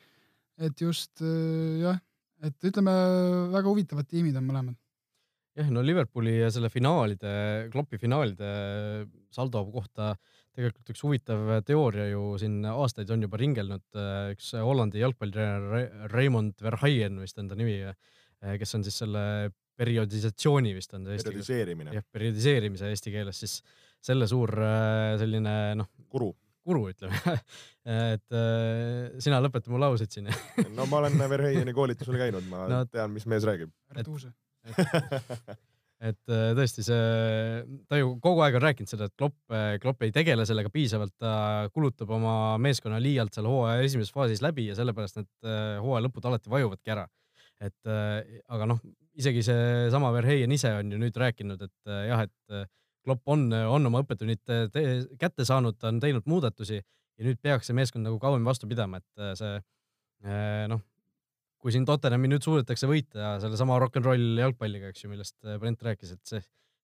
et 0.58 0.82
just 0.82 1.20
jah 1.22 2.00
et 2.44 2.68
ütleme, 2.70 2.94
väga 3.54 3.70
huvitavad 3.70 4.08
tiimid 4.10 4.36
on 4.40 4.48
mõlemad. 4.48 4.78
jah, 5.56 5.70
no 5.72 5.84
Liverpooli 5.86 6.40
ja 6.42 6.50
selle 6.52 6.70
finaalide, 6.72 7.70
Kloppi 7.74 8.00
finaalide 8.02 8.50
saldo 9.34 9.64
kohta 9.72 10.16
tegelikult 10.56 10.94
üks 10.94 11.04
huvitav 11.04 11.52
teooria 11.68 12.08
ju 12.12 12.36
siin 12.42 12.62
aastaid 12.72 13.12
on 13.12 13.26
juba 13.26 13.40
ringelnud, 13.42 13.86
üks 14.36 14.54
Hollandi 14.56 15.04
jalgpallitreener 15.04 16.10
Raymond 16.14 16.64
Verhaien 16.64 17.20
vist 17.24 17.40
on 17.42 17.52
ta 17.52 17.60
nimi, 17.60 17.78
kes 18.62 18.78
on 18.78 18.86
siis 18.88 19.02
selle 19.04 19.26
periodisatsiooni 19.76 20.72
vist 20.78 20.96
on 20.96 21.04
see 21.04 21.18
eesti 21.18 21.28
keeles. 21.28 21.36
periodiseerimine. 21.36 21.98
jah, 21.98 22.08
periodiseerimise 22.16 22.90
eesti 22.96 23.12
keeles 23.12 23.44
siis 23.44 23.60
selle 24.06 24.28
suur 24.32 24.54
selline 25.20 25.56
noh. 25.82 25.92
kuru 26.08 26.32
kuru, 26.66 26.88
ütleme 26.92 27.20
et 28.16 28.36
äh, 28.36 29.14
sina 29.22 29.40
lõpeta 29.44 29.72
mu 29.72 29.80
laused 29.82 30.12
siin 30.14 30.30
no 30.74 30.88
ma 30.90 31.02
olen 31.04 31.22
Verheieni 31.36 31.76
koolitusel 31.78 32.18
käinud, 32.20 32.50
ma 32.50 32.66
no, 32.72 32.82
tean, 32.90 33.14
mis 33.14 33.28
mees 33.30 33.46
räägib. 33.48 33.74
et, 33.96 34.10
et, 36.04 36.20
äh, 36.32 36.52
tõesti 36.58 36.84
see, 36.84 37.04
ta 37.90 38.00
ju 38.00 38.16
kogu 38.24 38.44
aeg 38.44 38.58
on 38.58 38.64
rääkinud 38.66 38.92
seda, 38.92 39.08
et 39.08 39.16
Klopp, 39.18 39.38
äh, 39.54 39.76
Klopp 39.82 40.04
ei 40.04 40.14
tegele 40.16 40.46
sellega 40.48 40.72
piisavalt, 40.74 41.14
ta 41.22 41.34
kulutab 41.74 42.12
oma 42.18 42.56
meeskonna 42.62 43.00
liialt 43.02 43.36
seal 43.36 43.48
hooaja 43.50 43.86
esimeses 43.86 44.14
faasis 44.16 44.44
läbi 44.44 44.68
ja 44.70 44.78
sellepärast 44.78 45.22
need 45.22 45.30
äh, 45.48 45.78
hooaja 45.84 46.06
lõpud 46.08 46.28
alati 46.30 46.52
vajuvadki 46.52 46.96
ära. 46.96 47.08
et 47.64 47.88
aga 48.52 48.66
noh, 48.68 48.82
isegi 49.16 49.40
seesama 49.48 50.10
Verheyen 50.12 50.52
ise 50.52 50.74
on 50.76 50.90
ju 50.92 50.98
nüüd 51.00 51.16
rääkinud, 51.16 51.62
et 51.64 51.92
jah, 52.10 52.26
et 52.26 52.66
Klopp 53.08 53.32
on, 53.32 53.46
on 53.48 53.88
oma 53.88 54.02
õppetunnid 54.04 54.44
kätte 55.22 55.46
saanud, 55.48 55.78
ta 55.80 55.88
on 55.88 56.02
teinud 56.04 56.28
muudatusi 56.28 56.76
ja 56.76 57.24
nüüd 57.24 57.40
peaks 57.40 57.72
see 57.72 57.78
meeskond 57.78 58.04
nagu 58.04 58.20
kauem 58.20 58.44
vastu 58.44 58.68
pidama, 58.68 59.00
et 59.00 59.40
see 59.40 59.54
noh, 60.68 60.84
kui 61.66 61.74
siin 61.74 61.86
Tottenhami 61.90 62.30
nüüd 62.30 62.46
suudetakse 62.46 62.86
võita 62.86 63.40
sellesama 63.42 63.80
rock 63.82 63.98
n 63.98 64.06
roll 64.06 64.38
jalgpalliga, 64.38 64.92
eks 64.94 65.02
ju, 65.02 65.10
millest 65.10 65.34
äh, 65.48 65.58
Brent 65.62 65.82
rääkis, 65.82 66.12
et 66.14 66.22
see, 66.30 66.44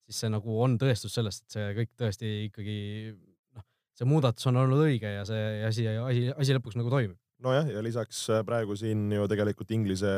siis 0.09 0.23
see 0.23 0.31
nagu 0.33 0.55
on 0.65 0.79
tõestus 0.81 1.13
sellest, 1.13 1.45
et 1.45 1.57
see 1.57 1.67
kõik 1.77 1.91
tõesti 2.01 2.31
ikkagi 2.47 2.77
noh, 3.13 3.65
see 3.99 4.09
muudatus 4.09 4.49
on 4.49 4.57
olnud 4.63 4.81
õige 4.87 5.11
ja 5.19 5.27
see 5.29 5.43
asi, 5.67 5.85
asi, 5.85 6.23
asi 6.33 6.57
lõpuks 6.57 6.79
nagu 6.81 6.89
toimib. 6.89 7.19
Nojah, 7.45 7.69
ja 7.73 7.81
lisaks 7.81 8.23
praegu 8.45 8.73
siin 8.77 9.07
ju 9.13 9.27
tegelikult 9.29 9.71
Inglise 9.73 10.09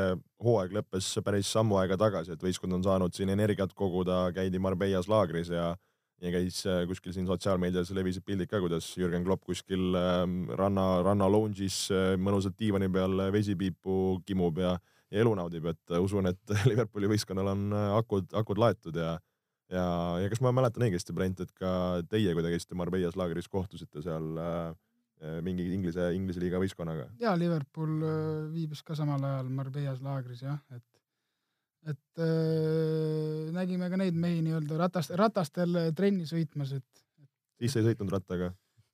hooaeg 0.43 0.75
lõppes 0.79 1.11
päris 1.23 1.51
sammu 1.51 1.77
aega 1.79 1.99
tagasi, 1.99 2.35
et 2.35 2.43
võistkond 2.43 2.79
on 2.79 2.87
saanud 2.87 3.15
siin 3.15 3.31
energiat 3.35 3.75
koguda, 3.75 4.25
käidi 4.35 4.63
Marbellas 4.63 5.11
laagris 5.11 5.51
ja 5.51 5.73
ja 6.23 6.31
käis 6.31 6.61
äh, 6.69 6.83
kuskil 6.87 7.13
siin 7.15 7.27
sotsiaalmeedias 7.27 7.91
levisid 7.95 8.23
pildid 8.25 8.49
ka, 8.51 8.61
kuidas 8.63 8.87
Jürgen 8.99 9.25
Klopp 9.25 9.43
kuskil 9.47 9.95
ähm, 9.99 10.45
ranna, 10.59 10.85
ranna 11.05 11.27
lounge'is 11.31 11.85
äh, 11.91 12.13
mõnusalt 12.19 12.55
diivani 12.59 12.89
peal 12.93 13.25
vesipiipu 13.33 14.21
kimub 14.27 14.61
ja, 14.63 14.77
ja 15.11 15.23
elu 15.23 15.33
naudib, 15.39 15.67
et 15.73 15.95
äh, 15.95 16.03
usun, 16.03 16.29
et 16.31 16.55
Liverpooli 16.71 17.11
võistkonnal 17.11 17.51
on 17.53 17.67
akud, 17.99 18.31
akud 18.39 18.63
laetud 18.63 18.99
ja 18.99 19.17
ja, 19.73 19.83
ja 20.21 20.29
kas 20.29 20.41
ma 20.43 20.51
mäletan 20.53 20.85
õigesti, 20.85 21.15
Brent, 21.15 21.39
et 21.41 21.51
ka 21.57 22.03
teie, 22.11 22.33
kui 22.35 22.43
te 22.45 22.51
käisite 22.53 22.77
Marbellas 22.77 23.15
laagris, 23.17 23.47
kohtusite 23.49 24.03
seal 24.05 24.39
äh, 24.39 25.37
mingi 25.43 25.65
Inglise, 25.73 26.11
Inglise 26.15 26.43
liiga 26.43 26.61
võistkonnaga? 26.61 27.09
ja 27.19 27.35
Liverpool 27.39 27.99
viibis 28.53 28.83
ka 28.85 28.95
samal 28.95 29.23
ajal 29.27 29.51
Marbellas 29.51 30.03
laagris 30.03 30.43
jah, 30.45 30.59
et 30.71 30.83
et 31.89 32.21
äh, 32.23 33.51
nägime 33.55 33.89
ka 33.91 33.99
neid 33.99 34.17
mehi 34.17 34.41
nii-öelda 34.45 34.79
ratast, 34.85 35.13
ratastel 35.19 35.79
trenni 35.97 36.27
sõitmas, 36.29 36.75
et. 36.77 37.03
siis 37.59 37.75
sa 37.75 37.81
ei 37.81 37.89
sõitnud 37.89 38.13
rattaga? 38.13 38.53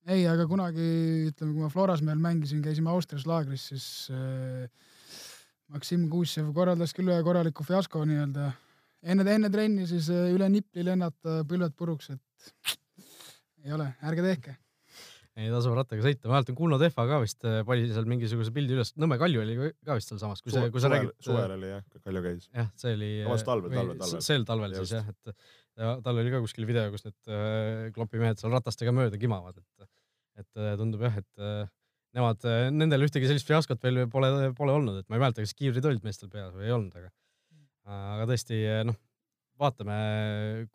ei, 0.10 0.24
aga 0.30 0.48
kunagi 0.50 0.86
ütleme, 1.30 1.54
kui 1.54 1.66
ma 1.66 1.70
Florasmäel 1.74 2.22
mängisin, 2.22 2.64
käisime 2.66 2.90
Austrias 2.94 3.28
laagris, 3.30 3.68
siis 3.74 3.90
äh, 4.14 4.66
Maksim 5.70 6.08
Kuusjev 6.10 6.50
korraldas 6.56 6.96
küll 6.98 7.12
ühe 7.12 7.20
korraliku 7.26 7.66
fiasko 7.68 8.02
nii-öelda. 8.10 8.48
enne, 9.04 9.28
enne 9.36 9.52
trenni 9.54 9.86
siis 9.90 10.10
äh, 10.14 10.32
üle 10.34 10.50
nipli 10.50 10.86
lennata 10.88 11.44
põlved 11.50 11.78
puruks, 11.78 12.10
et 12.16 12.76
ei 13.66 13.76
ole, 13.76 13.92
ärge 14.02 14.26
tehke 14.26 14.58
ei 15.40 15.52
tasu 15.54 15.72
rattaga 15.76 16.04
sõita, 16.04 16.28
ma 16.28 16.38
mäletan 16.38 16.58
Kuno 16.58 16.80
Tehva 16.82 17.06
ka 17.10 17.20
vist 17.24 17.46
äh, 17.48 17.62
pani 17.68 17.88
seal 17.92 18.08
mingisuguse 18.10 18.52
pildi 18.56 18.76
üles, 18.76 18.92
Nõmme 19.00 19.20
Kalju 19.22 19.44
oli 19.44 19.56
ka 19.88 19.98
vist 19.98 20.12
sealsamas, 20.12 20.44
kui 20.44 20.54
see, 20.54 20.70
kui 20.74 20.84
sa 20.84 20.92
räägid. 20.92 21.14
suvel 21.24 21.56
oli 21.56 21.72
jah, 21.72 21.86
Kalju 22.06 22.24
käis. 22.26 22.50
jah, 22.52 22.70
see 22.80 22.96
oli. 22.98 23.10
vabandust, 23.24 23.48
talvel, 23.50 23.74
talvel, 23.76 23.98
talvel. 24.04 24.24
sel 24.26 24.48
talvel 24.50 24.78
siis 24.80 24.94
jah, 24.98 25.10
et 25.14 25.34
ja 25.80 25.96
tal 26.04 26.22
oli 26.22 26.34
ka 26.34 26.42
kuskil 26.44 26.68
video, 26.70 26.88
kus 26.94 27.08
need 27.08 27.32
äh, 27.32 27.90
klopi 27.96 28.22
mehed 28.22 28.42
seal 28.42 28.54
ratastega 28.56 28.94
mööda 28.96 29.20
kimavad, 29.22 29.60
et, 29.62 29.90
et 30.44 30.62
äh, 30.62 30.74
tundub 30.80 31.06
jah, 31.08 31.20
et 31.22 31.44
äh, 31.44 31.68
nemad, 32.18 32.44
äh, 32.50 32.68
nendel 32.74 33.08
ühtegi 33.08 33.30
sellist 33.30 33.48
fiaskot 33.48 33.84
veel 33.86 34.06
pole, 34.12 34.52
pole 34.58 34.76
olnud, 34.76 35.02
et 35.02 35.10
ma 35.10 35.20
ei 35.20 35.26
mäleta, 35.26 35.46
kas 35.46 35.56
kiivrid 35.56 35.88
olid 35.88 36.04
meestel 36.06 36.32
peas 36.34 36.52
või 36.58 36.68
ei 36.68 36.76
olnud, 36.76 37.00
aga, 37.00 37.14
aga 38.16 38.28
tõesti 38.34 38.60
noh 38.90 39.00
vaatame, 39.60 39.96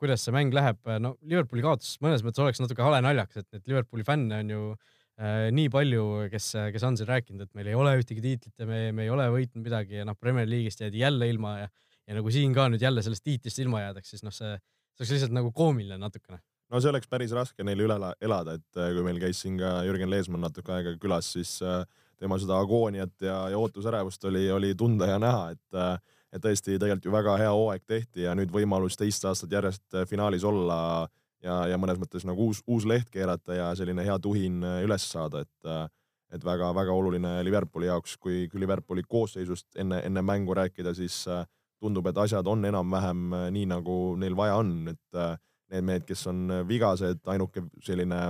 kuidas 0.01 0.24
see 0.24 0.35
mäng 0.35 0.55
läheb. 0.55 0.80
no 1.01 1.14
Liverpooli 1.22 1.64
kaotus 1.64 1.97
mõnes 2.05 2.24
mõttes 2.26 2.43
oleks 2.45 2.62
natuke 2.62 2.85
hale 2.85 3.01
naljakas, 3.05 3.45
et 3.45 3.57
neid 3.57 3.72
Liverpooli 3.72 4.07
fänne 4.07 4.41
on 4.45 4.53
ju 4.55 4.62
äh, 4.74 5.49
nii 5.55 5.72
palju, 5.72 6.07
kes, 6.32 6.51
kes 6.74 6.87
on 6.87 6.99
siin 7.01 7.11
rääkinud, 7.11 7.47
et 7.47 7.59
meil 7.59 7.72
ei 7.72 7.78
ole 7.78 7.97
ühtegi 8.01 8.24
tiitlit 8.24 8.55
ja 8.61 8.68
me, 8.68 8.87
me 8.97 9.09
ei 9.09 9.12
ole 9.14 9.28
võitnud 9.35 9.64
midagi 9.64 10.01
ja 10.01 10.09
noh, 10.09 10.18
Premier 10.20 10.49
League'ist 10.51 10.85
jäädi 10.85 11.05
jälle 11.05 11.28
ilma 11.32 11.59
ja, 11.64 11.68
ja 12.07 12.18
nagu 12.18 12.32
siin 12.35 12.57
ka 12.57 12.68
nüüd 12.72 12.85
jälle 12.85 13.05
sellest 13.05 13.24
tiitlist 13.24 13.62
ilma 13.64 13.87
jäädaks, 13.87 14.14
siis 14.14 14.26
noh, 14.26 14.35
see, 14.35 14.57
see 14.95 15.05
oleks 15.05 15.16
lihtsalt 15.16 15.39
nagu 15.39 15.55
koomiline 15.57 16.01
natukene 16.01 16.43
no 16.72 16.80
see 16.82 16.91
oleks 16.91 17.11
päris 17.11 17.35
raske 17.37 17.66
neil 17.66 17.85
üle 17.87 17.99
elada, 18.24 18.57
et 18.59 18.80
äh, 18.80 18.93
kui 18.97 19.05
meil 19.07 19.20
käis 19.22 19.43
siin 19.45 19.59
ka 19.61 19.76
Jürgen 19.87 20.11
Leesmann 20.12 20.45
natuke 20.45 20.74
aega 20.74 20.95
külas, 21.01 21.30
siis 21.37 21.57
äh, 21.62 21.85
tema 22.20 22.39
seda 22.41 22.59
agooniat 22.62 23.14
ja, 23.22 23.39
ja 23.53 23.61
ootusärevust 23.61 24.24
oli, 24.30 24.47
oli 24.55 24.72
tunda 24.78 25.09
ja 25.11 25.20
näha, 25.22 25.53
et 25.55 25.78
äh, 25.78 25.97
et 26.35 26.43
tõesti 26.43 26.78
tegelikult 26.78 27.07
ju 27.07 27.12
väga 27.14 27.37
hea 27.39 27.51
hooaeg 27.55 27.85
tehti 27.87 28.24
ja 28.26 28.35
nüüd 28.35 28.51
võimalus 28.53 28.99
teist 28.99 29.24
aastat 29.24 29.53
järjest 29.55 29.95
äh, 29.95 30.07
finaalis 30.11 30.45
olla 30.45 31.09
ja, 31.45 31.64
ja 31.70 31.78
mõnes 31.78 32.01
mõttes 32.01 32.26
nagu 32.26 32.51
uus, 32.51 32.62
uus 32.66 32.87
leht 32.89 33.11
keerata 33.12 33.55
ja 33.55 33.74
selline 33.78 34.07
hea 34.07 34.18
tuhin 34.18 34.62
äh, 34.64 34.80
üles 34.87 35.07
saada, 35.11 35.45
et 35.47 35.70
äh, 35.70 35.87
et 36.35 36.45
väga-väga 36.45 36.95
oluline 36.95 37.35
Liverpooli 37.47 37.89
jaoks, 37.89 38.16
kui, 38.18 38.45
kui 38.51 38.62
Liverpooli 38.62 39.05
koosseisust 39.09 39.78
enne, 39.78 40.01
enne 40.07 40.22
mängu 40.22 40.55
rääkida, 40.57 40.95
siis 40.97 41.22
äh, 41.30 41.45
tundub, 41.82 42.09
et 42.11 42.18
asjad 42.18 42.49
on 42.51 42.64
enam-vähem 42.66 43.37
äh, 43.37 43.45
nii, 43.55 43.68
nagu 43.70 43.99
neil 44.20 44.37
vaja 44.37 44.59
on, 44.62 44.74
et 44.95 45.20
äh, 45.20 45.37
need 45.74 45.87
mehed, 45.87 46.07
kes 46.09 46.26
on 46.30 46.43
vigased, 46.68 47.22
ainuke 47.30 47.64
selline 47.82 48.20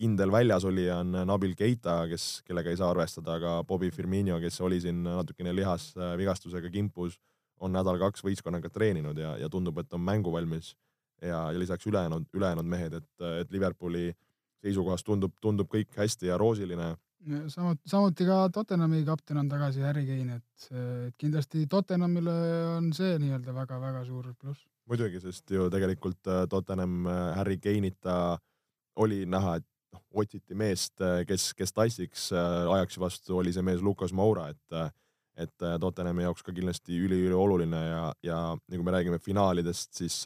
kindel 0.00 0.32
väljasolija 0.32 1.00
on 1.04 1.18
Nabil 1.28 1.52
Keita, 1.58 2.02
kes, 2.08 2.40
kellega 2.46 2.72
ei 2.72 2.78
saa 2.80 2.90
arvestada, 2.94 3.36
aga 3.36 3.58
Bobby 3.68 3.90
Firmino, 3.92 4.38
kes 4.40 4.60
oli 4.64 4.80
siin 4.80 5.02
natukene 5.04 5.52
lihasvigastusega 5.56 6.70
kimpus, 6.72 7.18
on 7.60 7.74
nädal-kaks 7.76 8.24
võistkonnaga 8.24 8.70
treeninud 8.72 9.18
ja, 9.20 9.34
ja 9.36 9.50
tundub, 9.52 9.78
et 9.82 9.92
on 9.92 10.00
mänguvalmis 10.00 10.72
ja, 11.20 11.50
ja 11.52 11.58
lisaks 11.60 11.86
ülejäänud, 11.86 12.30
ülejäänud 12.32 12.68
mehed, 12.72 12.96
et, 12.96 13.10
et 13.42 13.52
Liverpooli 13.52 14.08
seisukohast 14.64 15.04
tundub, 15.04 15.36
tundub 15.44 15.68
kõik 15.72 15.92
hästi 15.96 16.32
ja 16.32 16.40
roosiline 16.40 16.94
samuti, 17.46 17.82
samuti 17.88 18.26
ka 18.26 18.48
Tottenhami 18.52 19.04
kapten 19.04 19.36
on 19.36 19.48
tagasi, 19.48 19.82
Harry 19.84 20.06
Kane, 20.06 20.40
et, 20.40 20.68
et 20.72 21.16
kindlasti 21.20 21.66
Tottenhamile 21.70 22.36
on 22.76 22.92
see 22.96 23.18
nii-öelda 23.20 23.54
väga-väga 23.54 24.04
suur 24.08 24.32
pluss. 24.40 24.64
muidugi, 24.90 25.20
sest 25.20 25.50
ju 25.50 25.68
tegelikult 25.70 26.26
äh, 26.26 26.46
Tottenham 26.48 27.06
äh, 27.06 27.36
Harry 27.36 27.60
Kane'ita 27.62 28.38
oli 28.96 29.24
näha, 29.26 29.56
et 29.60 29.66
noh, 29.94 30.04
otsiti 30.22 30.56
meest, 30.58 30.96
äh, 31.04 31.22
kes, 31.28 31.50
kes 31.58 31.74
tassiks 31.76 32.30
ajaksi 32.34 33.02
vastu, 33.02 33.38
oli 33.40 33.54
see 33.54 33.64
mees 33.66 33.84
Lukas 33.84 34.14
Moura, 34.16 34.50
et 34.54 34.96
et 35.40 35.62
Tottenhami 35.80 36.26
jaoks 36.26 36.42
ka 36.44 36.52
kindlasti 36.52 36.98
üliülioluline 37.00 37.78
ja, 37.80 38.00
ja, 38.26 38.38
ja 38.52 38.76
kui 38.76 38.84
me 38.84 38.92
räägime 38.92 39.16
finaalidest, 39.24 39.94
siis 39.96 40.18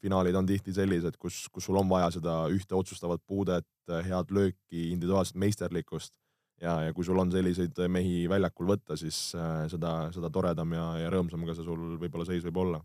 finaalid 0.00 0.38
on 0.38 0.46
tihti 0.48 0.72
sellised, 0.72 1.18
kus, 1.20 1.42
kus 1.52 1.66
sul 1.68 1.76
on 1.76 1.90
vaja 1.90 2.06
seda 2.14 2.38
ühte 2.48 2.72
otsustavat 2.78 3.20
puudet, 3.26 3.66
head 4.06 4.32
lööki, 4.32 4.86
individuaalset 4.94 5.36
meisterlikkust 5.42 6.14
ja, 6.62 6.74
ja 6.86 6.94
kui 6.94 7.06
sul 7.06 7.18
on 7.20 7.32
selliseid 7.32 7.78
mehi 7.92 8.24
väljakul 8.30 8.68
võtta, 8.74 8.98
siis 9.00 9.18
äh, 9.38 9.64
seda, 9.72 9.94
seda 10.14 10.30
toredam 10.32 10.74
ja, 10.76 10.86
ja 11.02 11.10
rõõmsam 11.12 11.44
ka 11.46 11.56
see 11.56 11.66
sul 11.66 11.96
võib-olla 12.00 12.26
seis 12.28 12.44
võib 12.46 12.62
olla. 12.64 12.80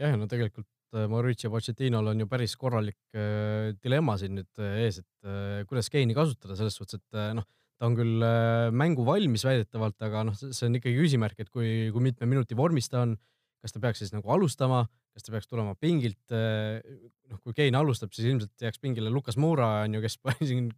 jah, 0.00 0.16
no 0.18 0.28
tegelikult 0.30 0.68
äh, 0.68 0.81
Mauricio 0.92 1.50
Pochettinol 1.52 2.12
on 2.12 2.22
ju 2.22 2.28
päris 2.30 2.54
korralik 2.60 2.98
äh, 3.16 3.72
dilemma 3.82 4.18
siin 4.20 4.36
nüüd 4.38 4.62
äh, 4.62 4.78
ees, 4.84 5.00
et 5.02 5.28
äh, 5.28 5.62
kuidas 5.68 5.90
geeni 5.92 6.16
kasutada 6.16 6.56
selles 6.58 6.76
suhtes, 6.78 7.00
et 7.00 7.18
äh, 7.18 7.30
noh, 7.36 7.46
ta 7.80 7.88
on 7.88 7.96
küll 7.98 8.24
äh, 8.26 8.68
mängu 8.74 9.06
valmis 9.08 9.46
väidetavalt, 9.48 9.98
aga 10.04 10.26
noh, 10.28 10.36
see 10.38 10.66
on 10.68 10.80
ikkagi 10.80 10.98
küsimärk, 11.00 11.38
et 11.40 11.52
kui, 11.52 11.90
kui 11.94 12.08
mitme 12.10 12.28
minuti 12.28 12.58
vormis 12.58 12.90
ta 12.92 13.06
on, 13.06 13.16
kas 13.62 13.74
ta 13.74 13.82
peaks 13.82 14.04
siis 14.04 14.12
nagu 14.14 14.28
alustama 14.34 14.84
kas 15.12 15.26
ta 15.26 15.32
peaks 15.34 15.48
tulema 15.50 15.74
pingilt, 15.76 16.32
noh, 16.32 17.40
kui 17.44 17.52
Kein 17.56 17.76
alustab, 17.76 18.14
siis 18.16 18.30
ilmselt 18.30 18.64
jääks 18.64 18.80
pingile 18.80 19.10
Lukas 19.12 19.36
Moura 19.40 19.82
onju, 19.84 20.00
kes 20.04 20.16
siin 20.48 20.70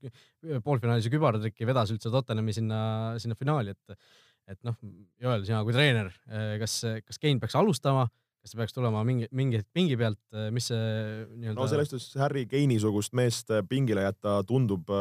poolfinaalis 0.65 1.07
ju 1.07 1.13
kübaratrikki 1.15 1.69
vedas 1.69 1.93
üldse 1.95 2.11
Tottenhami 2.11 2.55
sinna, 2.57 2.81
sinna 3.23 3.39
finaali, 3.39 3.77
et, 3.77 4.11
et 4.51 4.59
noh, 4.67 4.75
Joel, 5.23 5.47
sina 5.47 5.63
kui 5.67 5.77
treener, 5.77 6.11
kas, 6.59 6.81
kas 7.07 7.23
Kein 7.23 7.39
peaks 7.43 7.55
alustama, 7.61 8.09
kas 8.45 8.53
ta 8.53 8.61
peaks 8.61 8.77
tulema 8.77 9.01
mingi, 9.09 9.27
mingi 9.33 9.63
pingi 9.73 9.97
pealt, 9.97 10.21
eh, 10.37 10.51
mis 10.53 10.69
see 10.69 10.79
nii-öelda? 10.79 11.57
no 11.57 11.69
selles 11.71 11.93
suhtes 11.95 12.21
Harry 12.21 12.45
Keini 12.51 12.77
sugust 12.83 13.17
meest 13.17 13.53
pingile 13.69 14.05
jätta 14.05 14.43
tundub 14.49 14.93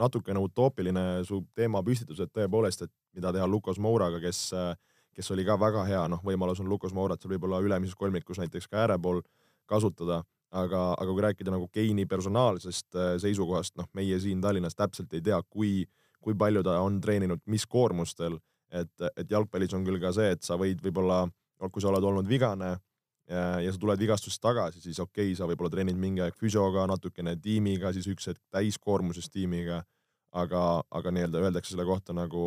natukene 0.00 0.40
utoopiline 0.40 1.08
su 1.28 1.42
teemapüstitus, 1.58 2.24
et 2.24 2.32
tõepoolest, 2.32 2.88
et 2.88 2.94
mida 3.18 3.34
teha 3.36 3.46
Lukas 3.50 3.80
Mouraga, 3.82 4.22
kes 4.24 4.46
äh, 4.56 4.72
kes 5.18 5.32
oli 5.34 5.42
ka 5.46 5.56
väga 5.58 5.82
hea, 5.88 6.04
noh, 6.10 6.20
võimalus 6.22 6.60
on 6.62 6.68
Lukas 6.70 6.94
Mourat 6.94 7.18
seal 7.18 7.32
võib-olla 7.32 7.58
ülemises 7.64 7.98
kolmikus 7.98 8.38
näiteks 8.38 8.70
ka 8.70 8.84
ääre 8.84 9.00
pool 9.02 9.24
kasutada, 9.68 10.20
aga, 10.54 10.82
aga 10.94 11.14
kui 11.14 11.24
rääkida 11.24 11.50
nagu 11.50 11.66
Keini 11.74 12.06
personaalsest 12.06 12.94
äh, 12.94 13.16
seisukohast, 13.24 13.74
noh, 13.80 13.88
meie 13.98 14.20
siin 14.22 14.40
Tallinnas 14.44 14.78
täpselt 14.78 15.16
ei 15.18 15.24
tea, 15.26 15.40
kui, 15.50 15.88
kui 16.22 16.38
palju 16.38 16.62
ta 16.62 16.78
on 16.84 17.00
treeninud, 17.02 17.42
mis 17.50 17.66
koormustel, 17.66 18.38
et, 18.70 18.94
et 19.16 19.26
jalgpallis 19.26 19.74
on 19.74 19.82
küll 19.88 19.98
ka 19.98 20.14
see, 20.14 20.30
et 20.36 20.46
sa 20.46 20.54
võid 20.60 20.84
võib-olla, 20.86 21.24
kui 21.58 21.82
sa 21.82 21.90
oled 21.90 22.04
olnud 22.04 22.28
vigane 22.28 22.70
ja, 23.28 23.44
ja 23.60 23.72
sa 23.72 23.80
tuled 23.80 24.00
vigastusest 24.00 24.42
tagasi, 24.42 24.82
siis 24.82 24.98
okei 25.02 25.30
okay,, 25.30 25.36
sa 25.38 25.48
võib-olla 25.48 25.72
treenid 25.72 25.98
mingi 26.00 26.22
aeg 26.24 26.36
füsioga, 26.38 26.86
natukene 26.90 27.36
tiimiga, 27.42 27.92
siis 27.92 28.08
üks 28.10 28.30
hetk 28.30 28.42
täiskoormuses 28.54 29.30
tiimiga, 29.32 29.82
aga, 30.36 30.64
aga 30.90 31.14
nii-öelda 31.14 31.44
öeldakse 31.44 31.74
selle 31.74 31.86
kohta 31.88 32.16
nagu 32.16 32.42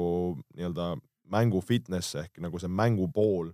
nii-öelda 0.55 0.93
mängu 1.31 1.61
fitness 1.63 2.17
ehk 2.19 2.41
nagu 2.43 2.59
see 2.59 2.71
mängu 2.71 3.07
pool, 3.13 3.53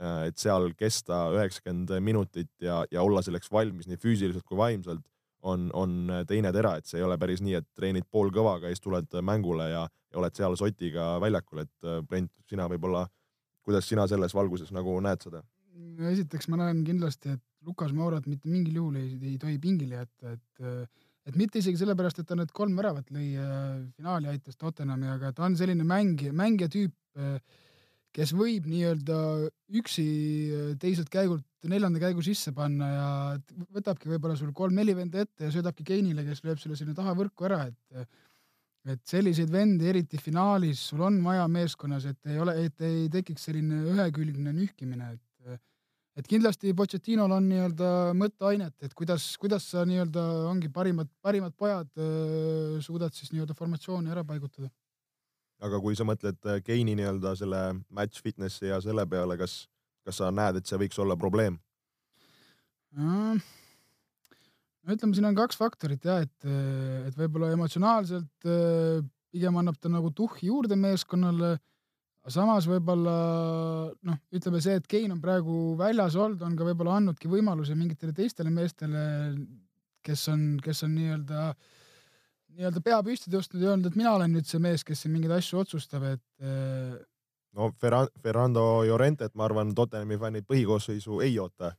äh, 0.00 0.28
et 0.30 0.40
seal 0.40 0.72
kesta 0.78 1.28
üheksakümmend 1.36 1.92
minutit 2.04 2.52
ja, 2.64 2.82
ja 2.90 3.04
olla 3.04 3.22
selleks 3.24 3.50
valmis 3.52 3.90
nii 3.90 4.00
füüsiliselt 4.00 4.46
kui 4.46 4.58
vaimselt, 4.60 5.04
on, 5.42 5.68
on 5.74 6.10
teine 6.26 6.50
tera, 6.54 6.76
et 6.78 6.88
see 6.88 6.98
ei 6.98 7.06
ole 7.06 7.18
päris 7.20 7.42
nii, 7.44 7.60
et 7.60 7.68
treenid 7.76 8.08
pool 8.10 8.32
kõvaga 8.34 8.66
ja 8.66 8.74
siis 8.74 8.82
tuled 8.82 9.12
mängule 9.22 9.68
ja, 9.70 9.84
ja 9.86 10.18
oled 10.18 10.34
seal 10.34 10.56
sotiga 10.58 11.16
väljakul, 11.22 11.62
et 11.64 11.86
äh, 11.86 12.00
Brent, 12.06 12.32
sina 12.50 12.68
võib-olla, 12.70 13.06
kuidas 13.68 13.88
sina 13.88 14.06
selles 14.10 14.34
valguses 14.36 14.72
nagu 14.74 14.96
näed 15.04 15.28
seda? 15.28 15.44
esiteks 16.08 16.48
ma 16.52 16.60
näen 16.60 16.84
kindlasti, 16.86 17.34
et 17.34 17.42
Lukas 17.66 17.92
Maurat 17.94 18.26
mitte 18.30 18.48
mingil 18.50 18.78
juhul 18.78 18.96
ei, 19.00 19.12
ei 19.32 19.36
tohi 19.40 19.58
pingile 19.62 20.00
jätta, 20.00 20.36
et 20.36 20.98
et 21.28 21.36
mitte 21.36 21.60
isegi 21.60 21.76
sellepärast, 21.82 22.22
et 22.22 22.28
ta 22.28 22.36
need 22.38 22.52
kolm 22.56 22.76
väravat 22.78 23.10
lõi 23.12 23.34
finaali 23.98 24.30
aitas 24.30 24.56
Tottenhami, 24.56 25.10
aga 25.12 25.34
ta 25.36 25.44
on 25.44 25.58
selline 25.60 25.84
mängija, 25.84 26.32
mängija 26.32 26.70
tüüp, 26.72 26.94
kes 28.16 28.32
võib 28.32 28.64
nii-öelda 28.70 29.18
üksi 29.76 30.06
teiselt 30.80 31.10
käigult 31.12 31.44
neljanda 31.68 32.00
käigu 32.00 32.24
sisse 32.24 32.54
panna 32.56 32.88
ja 32.88 33.10
võtabki 33.74 34.08
võib-olla 34.08 34.38
sul 34.38 34.54
kolm-neli 34.56 34.94
venda 34.96 35.20
ette 35.26 35.48
ja 35.48 35.52
söödabki 35.52 35.84
Keinile, 35.86 36.24
kes 36.26 36.40
lööb 36.46 36.62
selle 36.62 36.78
sinna 36.78 36.96
taha 36.96 37.12
võrku 37.18 37.48
ära, 37.50 37.66
et 37.68 38.08
et 38.86 39.00
selliseid 39.06 39.50
vendi, 39.52 39.88
eriti 39.90 40.20
finaalis, 40.20 40.88
sul 40.90 41.02
on 41.06 41.18
vaja 41.24 41.46
meeskonnas, 41.50 42.06
et 42.08 42.30
ei 42.30 42.38
ole, 42.40 42.54
et 42.64 42.84
ei 42.86 43.08
tekiks 43.12 43.48
selline 43.48 43.82
ühekülgne 43.94 44.54
nühkimine, 44.54 45.14
et 45.14 45.24
et 46.18 46.26
kindlasti 46.26 46.72
Pochettinol 46.74 47.30
on 47.30 47.44
nii-öelda 47.46 47.88
mõtteainet, 48.18 48.74
et 48.82 48.94
kuidas, 48.98 49.36
kuidas 49.38 49.68
sa 49.70 49.84
nii-öelda 49.86 50.24
ongi 50.50 50.66
parimad, 50.74 51.06
parimad 51.22 51.54
pojad 51.54 51.92
suudad 52.82 53.14
siis 53.14 53.30
nii-öelda 53.30 53.54
formatsiooni 53.54 54.10
ära 54.10 54.24
paigutada 54.26 54.66
aga 55.64 55.80
kui 55.82 55.96
sa 55.98 56.06
mõtled 56.06 56.38
äh, 56.46 56.60
Keini 56.64 56.94
nii-öelda 56.98 57.34
selle 57.38 57.62
match 57.94 58.22
fitness'i 58.22 58.70
ja 58.70 58.80
selle 58.84 59.04
peale, 59.10 59.38
kas, 59.40 59.64
kas 60.06 60.20
sa 60.20 60.30
näed, 60.34 60.60
et 60.60 60.70
see 60.70 60.78
võiks 60.80 61.00
olla 61.02 61.18
probleem 61.18 61.58
mm.? 62.94 63.42
No 64.88 64.96
ütleme, 64.96 65.14
siin 65.16 65.28
on 65.28 65.36
kaks 65.36 65.58
faktorit 65.60 66.04
ja 66.08 66.18
et, 66.24 66.36
et 66.48 67.16
võib-olla 67.18 67.52
emotsionaalselt 67.54 68.48
äh, 68.48 69.00
pigem 69.28 69.58
annab 69.60 69.76
ta 69.76 69.92
nagu 69.92 70.10
tuhhi 70.16 70.48
juurde 70.48 70.78
meeskonnale. 70.80 71.58
samas 72.28 72.66
võib-olla 72.68 73.16
noh, 74.04 74.20
ütleme 74.32 74.60
see, 74.64 74.80
et 74.80 74.86
Kein 74.88 75.12
on 75.12 75.20
praegu 75.20 75.76
väljas 75.78 76.16
olnud, 76.16 76.42
on 76.44 76.56
ka 76.56 76.66
võib-olla 76.66 76.98
andnudki 76.98 77.28
võimaluse 77.28 77.76
mingitele 77.76 78.12
teistele 78.16 78.50
meestele, 78.52 79.02
kes 80.04 80.28
on, 80.32 80.48
kes 80.64 80.82
on 80.84 80.96
nii-öelda 80.96 81.50
äh, 81.50 81.76
nii-öelda 82.58 82.82
pea 82.82 82.98
püsti 83.06 83.30
tõstnud 83.30 83.62
ja 83.62 83.72
öelnud, 83.72 83.90
et 83.90 83.98
mina 83.98 84.12
olen 84.16 84.34
nüüd 84.34 84.48
see 84.48 84.60
mees, 84.62 84.84
kes 84.86 85.04
siin 85.04 85.14
mingeid 85.14 85.36
asju 85.38 85.62
otsustab, 85.62 86.06
et. 86.10 86.24
Äh, 86.42 86.96
no 87.58 87.70
Ferran-, 87.82 88.10
Ferrando 88.22 88.64
Llorentet, 88.86 89.34
ma 89.38 89.46
arvan, 89.46 89.74
Tottenhami 89.78 90.18
fännid 90.20 90.48
põhikoosseisu 90.48 91.22
ei 91.26 91.38
oota. 91.38 91.72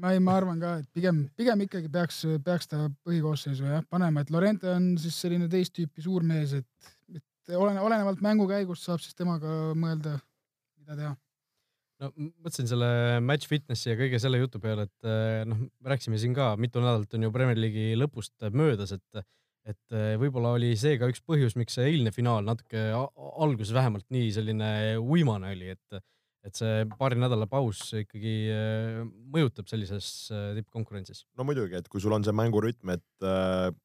Ma 0.00 0.12
ei, 0.14 0.22
ma 0.22 0.36
arvan 0.38 0.60
ka, 0.62 0.72
et 0.82 0.88
pigem, 0.96 1.24
pigem 1.38 1.64
ikkagi 1.66 1.90
peaks, 1.92 2.22
peaks 2.44 2.70
ta 2.70 2.86
põhikoosseisu 3.06 3.68
jah 3.68 3.84
panema, 3.90 4.22
et 4.22 4.32
Lorente 4.34 4.68
on 4.72 4.94
siis 5.00 5.18
selline 5.24 5.48
teist 5.52 5.74
tüüpi 5.76 6.04
suur 6.04 6.26
mees, 6.26 6.56
et, 6.58 6.90
et 7.14 7.54
olene, 7.56 7.82
olenevalt 7.84 8.24
mängu 8.24 8.48
käigust 8.50 8.86
saab 8.88 9.02
siis 9.04 9.16
temaga 9.18 9.52
mõelda, 9.78 10.18
mida 10.80 10.98
teha. 10.98 11.14
No 12.02 12.10
mõtlesin 12.12 12.68
selle 12.68 12.88
match 13.24 13.48
fitnessi 13.48 13.88
ja 13.88 13.96
kõige 13.96 14.20
selle 14.20 14.40
jutu 14.42 14.60
peale, 14.60 14.84
et 14.84 15.08
äh, 15.08 15.46
noh, 15.48 15.62
rääkisime 15.86 16.20
siin 16.20 16.36
ka, 16.36 16.50
mitu 16.60 16.82
nädalat 16.82 17.16
on 17.16 17.24
ju 17.24 17.32
Premier 17.32 17.56
League'i 17.56 17.96
lõpust 17.96 18.50
möödas, 18.52 18.92
et 18.96 19.24
et 19.66 19.94
äh, 19.96 20.12
võib-olla 20.20 20.52
oli 20.54 20.76
see 20.78 20.94
ka 21.00 21.08
üks 21.10 21.24
põhjus, 21.26 21.56
miks 21.58 21.74
see 21.74 21.88
eilne 21.90 22.12
finaal 22.14 22.44
natuke 22.46 22.84
alguses 22.94 23.72
vähemalt 23.74 24.06
nii 24.14 24.28
selline 24.36 24.68
uimane 25.02 25.50
oli, 25.56 25.72
et, 25.74 26.04
et 26.46 26.58
see 26.58 26.86
paari 26.94 27.18
nädala 27.18 27.48
paus 27.50 27.80
ikkagi 27.98 28.34
äh, 28.54 29.00
mõjutab 29.34 29.68
sellises 29.70 30.30
äh, 30.30 30.52
tippkonkurentsis. 30.60 31.24
no 31.38 31.46
muidugi, 31.48 31.78
et 31.80 31.90
kui 31.90 32.02
sul 32.02 32.14
on 32.14 32.24
see 32.26 32.34
mängurütm, 32.36 32.94
et 32.94 33.26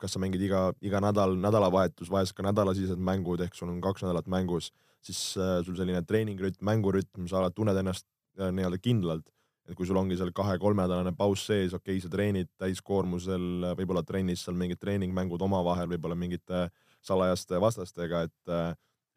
kas 0.01 0.15
sa 0.15 0.21
mängid 0.21 0.45
iga, 0.45 0.69
iga 0.85 1.01
nädal, 1.03 1.35
nädalavahetus, 1.41 2.11
vahest 2.13 2.37
ka 2.37 2.45
nädalasisesed 2.45 3.01
mängud 3.01 3.41
ehk 3.45 3.57
sul 3.57 3.71
on 3.71 3.81
kaks 3.83 4.05
nädalat 4.05 4.29
mängus, 4.31 4.71
siis 5.01 5.19
sul 5.33 5.77
selline 5.77 6.03
treeningrütm, 6.05 6.61
mängurütm, 6.67 7.25
sa 7.31 7.47
tunned 7.55 7.77
ennast 7.81 8.05
nii-öelda 8.37 8.77
kindlalt 8.81 9.27
et 9.69 9.77
kui 9.77 9.87
sul 9.87 9.99
ongi 9.99 10.17
seal 10.19 10.33
kahe-kolmenädalane 10.35 11.13
paus 11.15 11.45
sees, 11.47 11.73
okei 11.73 11.95
okay,, 11.95 12.03
sa 12.03 12.11
treenid 12.11 12.49
täiskoormusel, 12.59 13.71
võib-olla 13.79 14.03
trennis 14.03 14.43
seal 14.45 14.57
mingid 14.59 14.81
treeningmängud 14.81 15.41
omavahel, 15.47 15.89
võib-olla 15.93 16.17
mingite 16.17 16.65
salajaste 17.05 17.61
vastastega, 17.61 18.25
et 18.27 18.55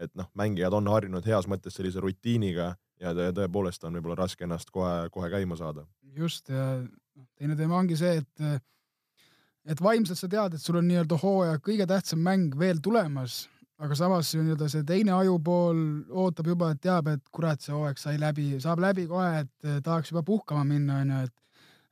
et 0.03 0.11
noh, 0.19 0.27
mängijad 0.35 0.75
on 0.75 0.89
harjunud 0.91 1.23
heas 1.23 1.47
mõttes 1.47 1.77
sellise 1.79 2.01
rutiiniga 2.03 2.73
ja 3.01 3.15
tõepoolest 3.15 3.85
on 3.85 3.97
võib-olla 3.99 4.19
raske 4.23 4.47
ennast 4.47 4.71
kohe, 4.75 5.09
kohe 5.15 5.31
käima 5.33 5.57
saada. 5.57 5.87
just 6.15 6.49
ja 6.49 6.79
noh, 6.83 7.27
teine 7.39 7.57
teema 7.57 7.79
ongi 7.79 7.97
see, 7.99 8.23
et 8.23 8.63
et 9.65 9.81
vaimselt 9.81 10.21
sa 10.21 10.29
tead, 10.29 10.55
et 10.55 10.63
sul 10.63 10.77
on 10.77 10.87
nii-öelda 10.89 11.19
hooaja 11.23 11.59
kõige 11.65 11.87
tähtsam 11.89 12.21
mäng 12.21 12.55
veel 12.59 12.83
tulemas 12.85 13.45
aga 13.83 13.97
samas 13.99 14.31
nii-öelda 14.37 14.69
see 14.71 14.85
teine 14.87 15.15
ajupool 15.17 15.79
ootab 16.25 16.51
juba, 16.53 16.71
et 16.75 16.83
teab, 16.85 17.09
et 17.11 17.23
kurat, 17.35 17.61
see 17.63 17.75
hooaeg 17.75 18.01
sai 18.01 18.19
läbi, 18.21 18.53
saab 18.63 18.83
läbi 18.85 19.07
kohe, 19.11 19.45
et 19.45 19.71
tahaks 19.85 20.13
juba 20.13 20.23
puhkama 20.27 20.65
minna, 20.69 21.01
onju, 21.03 21.25
et 21.27 21.35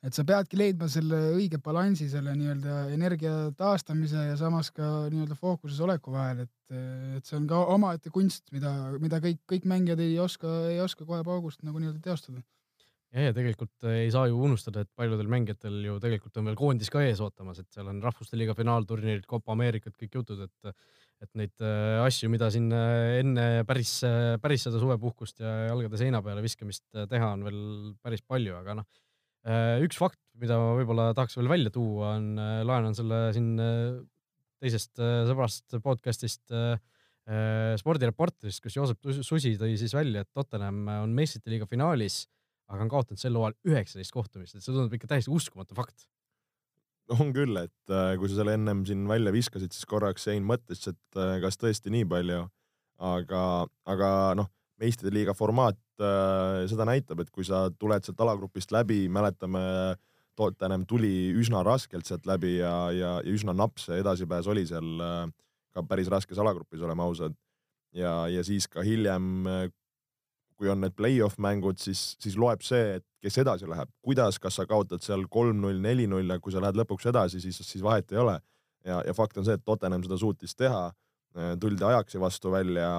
et 0.02 0.16
sa 0.16 0.24
peadki 0.26 0.58
leidma 0.58 0.88
selle 0.90 1.18
õige 1.36 1.60
balansi 1.62 2.08
selle 2.10 2.34
nii-öelda 2.38 2.78
energia 2.94 3.34
taastamise 3.58 4.24
ja 4.32 4.38
samas 4.38 4.72
ka 4.74 4.88
nii-öelda 5.12 5.36
fookuses 5.38 5.78
oleku 5.84 6.14
vahel, 6.14 6.42
et, 6.46 6.78
et 7.18 7.28
see 7.28 7.38
on 7.38 7.46
ka 7.50 7.60
omaette 7.74 8.10
kunst, 8.14 8.48
mida, 8.54 8.72
mida 9.02 9.22
kõik, 9.22 9.42
kõik 9.50 9.68
mängijad 9.70 10.02
ei 10.02 10.16
oska, 10.22 10.50
ei 10.72 10.80
oska 10.82 11.06
kohe 11.06 11.22
paugust 11.26 11.62
nagu 11.66 11.78
nii-öelda 11.78 12.02
teostada. 12.02 12.42
ja, 13.14 13.28
ja 13.28 13.36
tegelikult 13.36 13.86
ei 13.92 14.10
saa 14.10 14.26
ju 14.26 14.40
unustada, 14.42 14.82
et 14.82 14.90
paljudel 14.98 15.30
mängijatel 15.30 15.78
ju 15.86 16.00
tegelikult 16.02 16.40
on 16.40 16.50
veel 16.50 16.58
koondis 16.58 16.90
ka 16.90 17.04
ees 17.06 17.22
ootamas, 17.22 17.62
et 17.62 17.70
seal 17.70 17.92
on 17.92 18.02
Rahvuste 18.02 18.40
Liiga 18.40 18.58
finaalturniirid, 18.58 19.28
Copa 19.30 19.54
Ameerikat, 19.54 19.94
kõik 20.00 20.20
jutud, 20.22 20.42
et 20.48 20.74
et 21.22 21.30
neid 21.38 21.62
äh, 21.62 22.00
asju, 22.02 22.26
mida 22.26 22.48
siin 22.50 22.64
äh, 22.74 23.20
enne 23.20 23.44
päris, 23.62 23.92
päris 24.42 24.64
seda 24.66 24.80
suvepuhkust 24.82 25.38
ja 25.38 25.52
jalgade 25.68 26.00
seina 26.00 26.18
peale 26.18 26.42
viskamist 26.42 26.82
teha, 26.90 27.28
on 27.36 27.44
veel 27.46 27.60
päris 28.02 28.26
palju, 28.26 28.56
aga 28.58 28.74
noh 28.80 28.88
üks 29.82 29.98
fakt, 29.98 30.20
mida 30.38 30.56
ma 30.60 30.72
võib-olla 30.78 31.10
tahaks 31.16 31.36
veel 31.38 31.50
välja 31.50 31.72
tuua, 31.74 32.14
on, 32.18 32.32
äh, 32.38 32.60
laenan 32.66 32.94
selle 32.94 33.24
siin 33.34 33.54
äh, 33.60 34.00
teisest 34.62 34.94
sõbrast 35.00 35.78
podcast'ist 35.82 36.54
spordireporterist, 37.78 38.58
kus 38.62 38.74
Joosep 38.74 39.06
Susi 39.22 39.52
tõi 39.58 39.76
siis 39.78 39.92
välja, 39.94 40.24
et 40.24 40.30
Tottenham 40.34 40.88
on 40.90 41.12
meistrite 41.14 41.52
liiga 41.52 41.68
finaalis, 41.70 42.24
aga 42.70 42.82
on 42.82 42.90
kaotanud 42.90 43.22
sel 43.22 43.38
hooajal 43.38 43.54
üheksateist 43.70 44.14
kohtumist, 44.14 44.56
et 44.56 44.64
see 44.64 44.74
tundub 44.74 44.94
ikka 44.94 45.10
täiesti 45.12 45.30
uskumatu 45.30 45.78
fakt. 45.78 46.06
on 47.14 47.30
küll, 47.34 47.58
et 47.58 47.94
kui 48.18 48.30
sa 48.30 48.40
selle 48.40 48.56
ennem 48.58 48.82
siin 48.86 49.06
välja 49.10 49.34
viskasid, 49.34 49.70
siis 49.74 49.86
korraks 49.86 50.26
jäin 50.30 50.46
mõttesse, 50.46 50.96
et 50.96 51.20
kas 51.42 51.58
tõesti 51.62 51.94
nii 51.94 52.06
palju, 52.10 52.42
aga, 53.12 53.44
aga 53.94 54.10
noh 54.38 54.50
meistrite 54.82 55.14
liiga 55.14 55.34
formaat 55.36 55.78
äh, 56.02 56.64
seda 56.70 56.86
näitab, 56.88 57.22
et 57.22 57.30
kui 57.34 57.46
sa 57.46 57.66
tuled 57.78 58.06
sealt 58.06 58.22
alagrupist 58.24 58.74
läbi, 58.74 59.06
mäletame, 59.12 59.62
Tottenham 60.38 60.86
tuli 60.88 61.28
üsna 61.36 61.60
raskelt 61.66 62.08
sealt 62.08 62.24
läbi 62.24 62.54
ja, 62.56 62.72
ja, 62.96 63.10
ja 63.20 63.32
üsna 63.34 63.52
napp 63.52 63.76
see 63.82 63.98
edasipääs 64.00 64.48
oli 64.48 64.64
seal 64.68 65.02
äh, 65.04 65.26
ka 65.72 65.84
päris 65.88 66.08
raskes 66.12 66.40
alagrupis, 66.40 66.80
oleme 66.80 67.04
ausad. 67.04 67.36
ja, 67.92 68.26
ja 68.32 68.44
siis 68.44 68.68
ka 68.68 68.84
hiljem, 68.84 69.46
äh, 69.46 69.66
kui 70.56 70.70
on 70.72 70.80
need 70.80 70.94
play-off 70.96 71.38
mängud, 71.42 71.78
siis, 71.82 72.14
siis 72.22 72.38
loeb 72.38 72.64
see, 72.64 72.96
et 72.98 73.04
kes 73.22 73.38
edasi 73.42 73.68
läheb, 73.68 73.90
kuidas, 74.02 74.38
kas 74.40 74.56
sa 74.56 74.66
kaotad 74.68 75.04
seal 75.04 75.26
kolm-null, 75.30 75.80
neli-null 75.84 76.32
ja 76.32 76.40
kui 76.40 76.54
sa 76.54 76.62
lähed 76.62 76.78
lõpuks 76.80 77.10
edasi, 77.12 77.42
siis, 77.42 77.60
siis 77.66 77.84
vahet 77.84 78.12
ei 78.12 78.22
ole. 78.22 78.40
ja, 78.86 79.02
ja 79.06 79.14
fakt 79.14 79.38
on 79.38 79.46
see, 79.46 79.54
et 79.58 79.64
Tottenham 79.64 80.02
seda 80.02 80.18
suutis 80.18 80.56
teha 80.56 80.90
tuldi 81.32 81.84
Ajaxi 81.86 82.20
vastu 82.20 82.52
välja, 82.52 82.90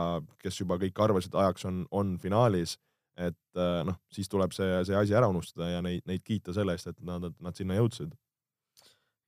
kes 0.42 0.60
juba 0.62 0.80
kõik 0.82 1.00
arvasid, 1.06 1.36
Ajax 1.38 1.68
on, 1.70 1.84
on 1.92 2.18
finaalis. 2.22 2.78
et 3.14 3.60
äh, 3.62 3.84
noh, 3.86 4.00
siis 4.10 4.30
tuleb 4.30 4.56
see, 4.58 4.80
see 4.88 4.96
asi 4.98 5.14
ära 5.14 5.28
unustada 5.30 5.68
ja 5.70 5.82
neid, 5.86 6.02
neid 6.10 6.24
kiita 6.26 6.54
selle 6.54 6.74
eest, 6.74 6.88
et 6.90 7.02
nad, 7.06 7.28
nad 7.38 7.54
sinna 7.54 7.78
jõudsid. 7.78 8.16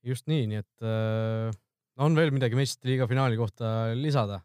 just 0.02 0.26
nii, 0.26 0.46
nii 0.50 0.58
et 0.58 0.82
äh, 0.82 1.54
on 2.02 2.18
veel 2.18 2.34
midagi 2.34 2.58
meistrite 2.58 2.90
liiga 2.90 3.06
finaali 3.06 3.38
kohta 3.38 3.92
lisada? 3.94 4.40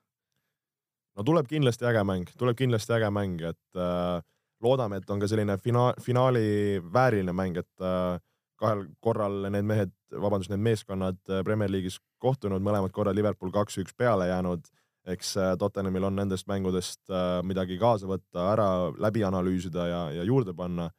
no 1.17 1.25
tuleb 1.25 1.49
kindlasti 1.49 1.87
äge 1.89 2.03
mäng, 2.07 2.29
tuleb 2.37 2.59
kindlasti 2.59 2.93
äge 2.99 3.09
mäng, 3.13 3.41
et 3.41 3.81
äh, 3.81 4.21
loodame, 4.61 5.01
et 5.01 5.09
on 5.09 5.21
ka 5.21 5.29
selline 5.29 5.57
fina-, 5.57 5.95
finaali 6.05 6.77
vääriline 6.93 7.33
mäng, 7.35 7.57
et 7.57 7.85
äh, 7.85 8.19
kahel 8.61 8.85
korral 9.03 9.47
need 9.49 9.65
mehed, 9.67 9.91
vabandust, 10.11 10.51
need 10.53 10.63
meeskonnad 10.63 11.19
äh, 11.29 11.41
Premier 11.47 11.71
League'is 11.71 11.97
kohtunud, 12.21 12.63
mõlemad 12.63 12.93
korrad 12.95 13.17
Liverpool 13.17 13.53
kaks-üks 13.53 13.95
peale 13.97 14.29
jäänud. 14.29 14.69
eks 15.11 15.37
äh, 15.37 15.53
Tottenhamil 15.57 16.03
on 16.05 16.19
nendest 16.19 16.47
mängudest 16.47 17.09
äh, 17.09 17.39
midagi 17.43 17.79
kaasa 17.81 18.09
võtta, 18.09 18.51
ära 18.53 18.67
läbi 19.01 19.23
analüüsida 19.25 19.87
ja, 19.89 20.01
ja 20.19 20.23
juurde 20.27 20.53
panna. 20.53 20.91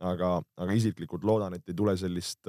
aga, 0.00 0.40
aga 0.56 0.72
isiklikult 0.72 1.24
loodan, 1.28 1.52
et 1.52 1.66
ei 1.68 1.74
tule 1.76 1.92
sellist 2.00 2.48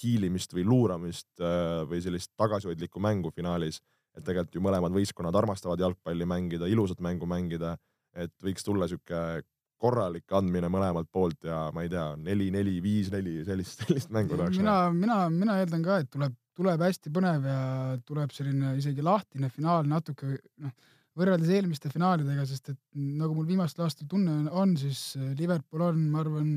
hiilimist 0.00 0.54
või 0.56 0.62
luuramist 0.64 1.42
või 1.90 1.98
sellist 2.00 2.30
tagasihoidlikku 2.40 3.00
mängu 3.04 3.28
finaalis. 3.36 3.82
et 4.16 4.24
tegelikult 4.24 4.54
ju 4.54 4.62
mõlemad 4.64 4.94
võistkonnad 4.96 5.36
armastavad 5.36 5.80
jalgpalli 5.80 6.24
mängida, 6.24 6.66
ilusat 6.66 7.00
mängu 7.04 7.26
mängida, 7.28 7.76
et 8.14 8.32
võiks 8.42 8.64
tulla 8.64 8.88
sihuke 8.88 9.42
korralik 9.80 10.32
andmine 10.36 10.70
mõlemalt 10.72 11.08
poolt 11.12 11.46
ja 11.46 11.66
ma 11.74 11.84
ei 11.84 11.92
tea, 11.92 12.08
neli-neli, 12.16 12.78
viis-neli, 12.84 13.38
sellist, 13.46 13.80
sellist 13.84 14.12
mängu 14.14 14.38
tahaks 14.38 14.60
mina, 14.60 14.78
mina, 14.94 15.20
mina 15.32 15.60
eeldan 15.60 15.84
ka, 15.84 16.00
et 16.02 16.10
tuleb, 16.12 16.34
tuleb 16.56 16.84
hästi 16.86 17.12
põnev 17.14 17.48
ja 17.50 17.60
tuleb 18.08 18.34
selline 18.34 18.76
isegi 18.80 19.04
lahtine 19.04 19.50
finaal 19.52 19.88
natuke 19.90 20.36
noh, 20.64 20.74
võrreldes 21.16 21.52
eelmiste 21.52 21.90
finaalidega, 21.92 22.44
sest 22.48 22.74
et 22.74 22.80
nagu 22.96 23.32
mul 23.36 23.48
viimastel 23.48 23.86
aastatel 23.86 24.10
tunne 24.10 24.42
on, 24.42 24.50
on, 24.64 24.76
siis 24.80 25.14
Liverpool 25.38 25.86
on, 25.86 26.02
ma 26.12 26.20
arvan, 26.20 26.50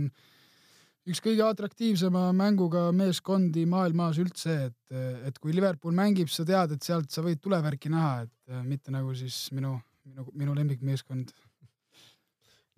üks 1.10 1.22
kõige 1.24 1.46
atraktiivsema 1.48 2.26
mänguga 2.36 2.90
meeskondi 2.96 3.64
maailmas 3.70 4.20
üldse, 4.22 4.58
et, 4.68 4.98
et 5.30 5.40
kui 5.40 5.56
Liverpool 5.56 5.96
mängib, 5.96 6.32
sa 6.32 6.44
tead, 6.48 6.76
et 6.76 6.88
sealt 6.88 7.12
sa 7.12 7.24
võid 7.26 7.40
tulevärki 7.44 7.92
näha, 7.94 8.26
et 8.28 8.60
mitte 8.68 8.92
nagu 8.92 9.16
siis 9.16 9.46
minu, 9.56 9.78
minu, 10.10 10.28
minu 10.36 10.58
lemmikmeeskond 10.60 11.32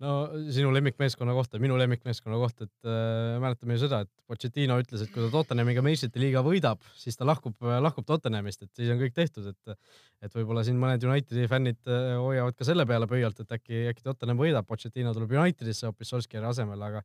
no 0.02 0.12
sinu 0.52 0.72
lemmikmeeskonna 0.74 1.34
kohta, 1.36 1.60
minu 1.62 1.76
lemmikmeeskonna 1.78 2.38
kohta, 2.40 2.66
et 2.66 2.88
äh, 2.88 3.38
mäletame 3.42 3.76
ju 3.76 3.84
seda, 3.84 4.02
et 4.04 4.10
Pochettino 4.28 4.78
ütles, 4.82 5.04
et 5.04 5.12
kui 5.12 5.22
ta 5.22 5.30
Tottenhamiga 5.32 5.84
meistrite 5.84 6.20
liiga 6.22 6.42
võidab, 6.44 6.82
siis 6.98 7.18
ta 7.18 7.26
lahkub, 7.28 7.54
lahkub 7.84 8.06
Tottenhamist, 8.08 8.64
et 8.64 8.72
siis 8.78 8.90
on 8.94 9.00
kõik 9.02 9.14
tehtud, 9.16 9.52
et 9.52 9.76
et 10.22 10.34
võib-olla 10.38 10.62
siin 10.62 10.78
mõned 10.78 11.02
Unitedi 11.06 11.48
fännid 11.50 11.90
äh, 11.90 12.14
hoiavad 12.18 12.56
ka 12.58 12.66
selle 12.66 12.86
peale 12.88 13.08
pöialt, 13.10 13.42
et 13.42 13.54
äkki, 13.58 13.86
äkki 13.90 14.06
Tottenham 14.06 14.38
võidab, 14.38 14.66
Pochettino 14.68 15.14
tuleb 15.16 15.34
Unitedisse 15.34 15.88
hoopis 15.88 16.14
Solskjaeri 16.14 16.50
asemel, 16.50 16.82
aga 16.82 17.02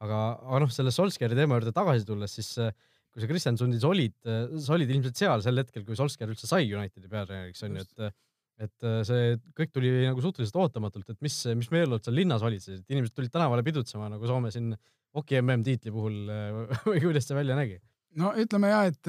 aga, 0.00 0.22
aga 0.46 0.62
noh, 0.64 0.72
selle 0.72 0.94
Solskjaeri 0.94 1.36
teema 1.38 1.58
juurde 1.58 1.74
tagasi 1.76 2.08
tulles, 2.08 2.34
siis 2.38 2.50
äh, 2.62 2.74
kui 3.10 3.22
sa 3.22 3.28
Kristjansundis 3.30 3.86
olid, 3.86 4.16
äh, 4.26 4.46
sa 4.62 4.76
olid 4.76 4.90
ilmselt 4.94 5.18
seal 5.18 5.44
sel 5.44 5.62
hetkel, 5.62 5.84
kui 5.86 5.98
Solskjaer 5.98 6.32
üldse 6.32 6.50
sai 6.50 6.70
Unitedi 6.70 7.10
peatreeneriks 7.10 7.66
onju, 7.66 7.86
et 7.86 8.14
et 8.60 8.86
äh, 8.86 9.00
see 9.08 9.36
kõik 9.56 9.72
tuli 9.74 9.92
nagu 10.04 10.22
suhteliselt 10.24 10.58
ootamatult, 10.60 11.08
et 11.12 11.20
mis, 11.24 11.36
mis 11.56 11.70
meeleolud 11.72 12.04
seal 12.04 12.18
linnas 12.18 12.44
valitsesid, 12.44 12.84
inimesed 12.92 13.16
tulid 13.16 13.32
tänavale 13.32 13.64
pidutsema 13.66 14.10
nagu 14.12 14.28
Soome 14.28 14.52
siin 14.54 14.74
hoki 15.16 15.40
mm 15.40 15.64
tiitli 15.66 15.94
puhul 15.94 16.20
äh, 16.28 16.60
või 16.90 17.02
kuidas 17.06 17.28
see 17.28 17.38
välja 17.38 17.58
nägi? 17.58 17.80
no 18.20 18.32
ütleme 18.38 18.72
ja, 18.72 18.84
et, 18.90 19.06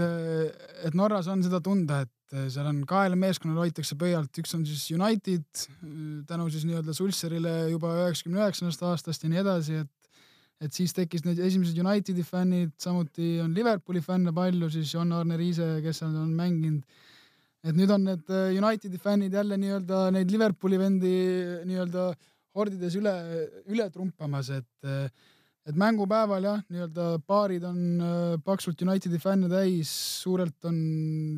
et 0.86 0.97
Norras 0.97 1.28
on 1.32 1.41
seda 1.41 1.58
tunda, 1.64 2.04
et 2.06 2.36
seal 2.54 2.68
on 2.70 2.84
kahele 2.88 3.18
meeskonnale 3.20 3.66
hoitakse 3.66 3.97
pöialt, 3.99 4.38
üks 4.39 4.54
on 4.56 4.62
siis 4.68 4.84
United 4.93 5.64
tänu 6.30 6.45
siis 6.54 6.68
nii-öelda 6.70 6.93
Sulserile 6.95 7.56
juba 7.74 7.95
üheksakümne 8.04 8.43
üheksandast 8.43 8.86
aastast 8.88 9.26
ja 9.26 9.32
nii 9.32 9.41
edasi, 9.41 9.82
et 9.82 9.89
et 10.62 10.76
siis 10.78 10.93
tekkis 10.93 11.24
need 11.26 11.39
esimesed 11.41 11.78
Unitedi 11.82 12.22
fännid, 12.22 12.76
samuti 12.82 13.39
on 13.41 13.56
Liverpooli 13.58 14.02
fänne 14.06 14.34
palju, 14.36 14.70
siis 14.70 14.93
Jon-Arne 14.93 15.38
Riise, 15.39 15.68
kes 15.82 16.04
seal 16.04 16.14
on 16.14 16.36
mänginud 16.38 17.02
et 17.62 17.78
nüüd 17.78 17.91
on 17.93 18.05
need 18.07 18.32
äh, 18.34 18.55
Unitedi 18.57 18.99
fännid 19.01 19.36
jälle 19.38 19.57
nii-öelda 19.62 20.07
neid 20.16 20.32
Liverpooli 20.34 20.80
vendi 20.82 21.14
nii-öelda 21.70 22.07
hordides 22.57 22.97
üle, 22.99 23.14
üle 23.72 23.88
trumpamas, 23.93 24.49
et 24.57 24.88
äh, 24.89 25.05
et 25.70 25.78
mängupäeval 25.78 26.41
jah, 26.41 26.62
nii-öelda 26.74 27.03
baarid 27.30 27.66
on 27.70 27.82
äh, 28.01 28.38
paksult 28.45 28.82
Unitedi 28.82 29.20
fänne 29.22 29.49
täis, 29.51 29.91
suurelt 30.24 30.66
on 30.66 30.78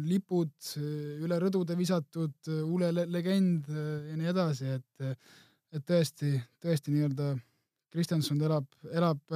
lipud 0.07 0.53
üle 0.79 1.39
rõdude 1.43 1.75
visatud, 1.77 2.37
Ule 2.63 2.93
legend 3.03 3.67
ja 3.67 4.19
nii 4.19 4.31
edasi, 4.31 4.77
et 4.79 5.09
et 5.73 5.81
tõesti, 5.89 6.37
tõesti 6.61 6.93
nii-öelda 6.93 7.33
Kristjanson 7.93 8.39
elab, 8.45 8.67
elab 8.93 9.35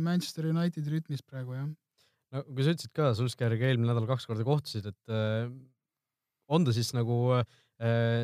Manchester 0.00 0.46
Unitedi 0.52 0.92
rütmis 0.92 1.24
praegu 1.26 1.56
jah. 1.56 1.66
no 2.36 2.44
kui 2.46 2.62
sa 2.62 2.76
ütlesid 2.76 2.94
ka, 2.94 3.10
Sulskjäriga 3.18 3.72
eelmine 3.72 3.90
nädal 3.90 4.06
kaks 4.08 4.28
korda 4.30 4.46
kohtusid, 4.46 4.86
et 4.92 5.14
on 6.50 6.66
ta 6.66 6.74
siis 6.74 6.90
nagu 6.96 7.16
äh, 7.36 7.44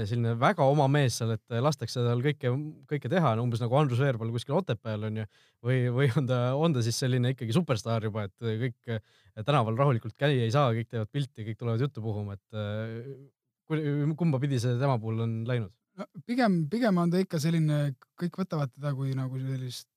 selline 0.08 0.34
väga 0.40 0.66
oma 0.66 0.88
mees 0.92 1.18
seal, 1.20 1.32
et 1.36 1.56
lastakse 1.64 2.02
tal 2.04 2.20
kõike, 2.24 2.52
kõike 2.90 3.10
teha, 3.12 3.34
umbes 3.42 3.62
nagu 3.62 3.78
Andrus 3.78 4.02
Veerpalu 4.02 4.34
kuskil 4.34 4.58
Otepääl 4.58 5.08
onju, 5.10 5.26
või, 5.64 5.78
või 5.94 6.10
on 6.20 6.28
ta, 6.28 6.40
on 6.58 6.76
ta 6.76 6.84
siis 6.84 6.98
selline 7.02 7.32
ikkagi 7.34 7.56
superstaar 7.56 8.04
juba, 8.08 8.26
et 8.28 8.50
kõik 8.66 8.92
äh, 8.96 9.16
tänaval 9.42 9.78
rahulikult 9.78 10.16
käia 10.18 10.44
ei 10.44 10.52
saa, 10.54 10.74
kõik 10.76 10.90
teevad 10.92 11.12
pilti, 11.12 11.46
kõik 11.48 11.60
tulevad 11.62 11.86
juttu 11.86 12.04
puhuma, 12.04 12.36
et 12.36 12.60
äh, 12.60 14.14
kumba 14.18 14.42
pidi 14.42 14.60
see 14.62 14.78
tema 14.80 14.98
puhul 15.02 15.24
on 15.26 15.36
läinud? 15.48 15.72
no 15.96 16.06
pigem, 16.28 16.64
pigem 16.70 16.98
on 17.00 17.12
ta 17.12 17.20
ikka 17.22 17.40
selline, 17.40 17.94
kõik 18.20 18.42
võtavad 18.42 18.72
teda 18.74 18.92
kui 18.96 19.14
nagu 19.16 19.38
sellist 19.40 19.88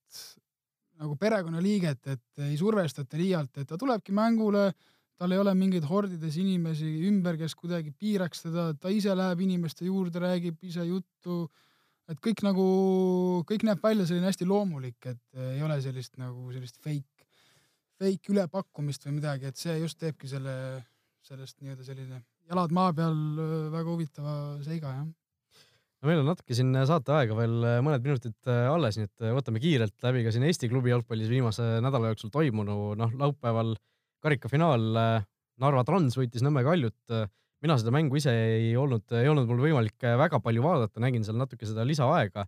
nagu 1.00 1.16
perekonnaliiget, 1.20 2.08
et 2.12 2.44
ei 2.50 2.58
survestata 2.60 3.20
liialt, 3.20 3.54
et 3.58 3.68
ta 3.68 3.78
tulebki 3.80 4.16
mängule 4.16 4.70
tal 5.20 5.36
ei 5.36 5.42
ole 5.42 5.54
mingeid 5.58 5.86
hordides 5.90 6.38
inimesi 6.40 6.90
ümber, 7.10 7.36
kes 7.40 7.56
kuidagi 7.60 7.92
piiraks 7.92 8.46
teda, 8.46 8.70
ta 8.80 8.92
ise 8.94 9.16
läheb 9.18 9.44
inimeste 9.44 9.88
juurde, 9.88 10.22
räägib 10.24 10.64
ise 10.64 10.86
juttu. 10.88 11.50
et 12.10 12.18
kõik 12.26 12.40
nagu, 12.42 12.64
kõik 13.46 13.62
näeb 13.68 13.84
välja 13.84 14.08
selline 14.10 14.32
hästi 14.32 14.48
loomulik, 14.50 14.98
et 15.12 15.42
ei 15.52 15.62
ole 15.62 15.76
sellist 15.84 16.16
nagu 16.18 16.48
sellist 16.50 16.80
fake, 16.82 17.28
fake 18.02 18.34
ülepakkumist 18.34 19.06
või 19.06 19.20
midagi, 19.20 19.52
et 19.52 19.60
see 19.62 19.76
just 19.78 20.00
teebki 20.02 20.32
selle, 20.32 20.56
sellest 21.22 21.60
nii-öelda 21.62 21.86
selline 21.86 22.24
jalad 22.50 22.74
maa 22.74 22.96
peal, 22.98 23.20
väga 23.76 23.86
huvitava 23.92 24.34
seiga 24.66 24.96
jah 24.96 25.06
no 26.00 26.08
meil 26.10 26.24
on 26.24 26.30
natuke 26.32 26.56
siin 26.58 26.74
saateaega 26.90 27.36
veel 27.38 27.56
mõned 27.86 28.08
minutid 28.08 28.50
alles, 28.50 28.98
nii 28.98 29.10
et 29.10 29.30
võtame 29.36 29.62
kiirelt 29.62 30.08
läbi 30.08 30.24
ka 30.26 30.34
siin 30.34 30.48
Eesti 30.48 30.72
klubi 30.72 30.94
jalgpallis 30.94 31.30
viimase 31.30 31.76
nädala 31.84 32.14
jooksul 32.14 32.32
toimunu, 32.34 32.96
noh 32.98 33.16
laupäeval 33.20 33.76
karikafinaal 34.24 34.86
Narva 35.60 35.84
Trans 35.88 36.16
võitis 36.16 36.44
Nõmme 36.46 36.64
Kaljut. 36.64 37.16
mina 37.60 37.76
seda 37.80 37.92
mängu 37.92 38.16
ise 38.16 38.32
ei 38.32 38.76
olnud, 38.80 39.04
ei 39.20 39.28
olnud 39.28 39.50
mul 39.50 39.66
võimalik 39.66 40.06
väga 40.22 40.40
palju 40.40 40.64
vaadata, 40.64 41.02
nägin 41.04 41.26
seal 41.28 41.38
natuke 41.40 41.68
seda 41.68 41.84
lisaaega. 41.84 42.46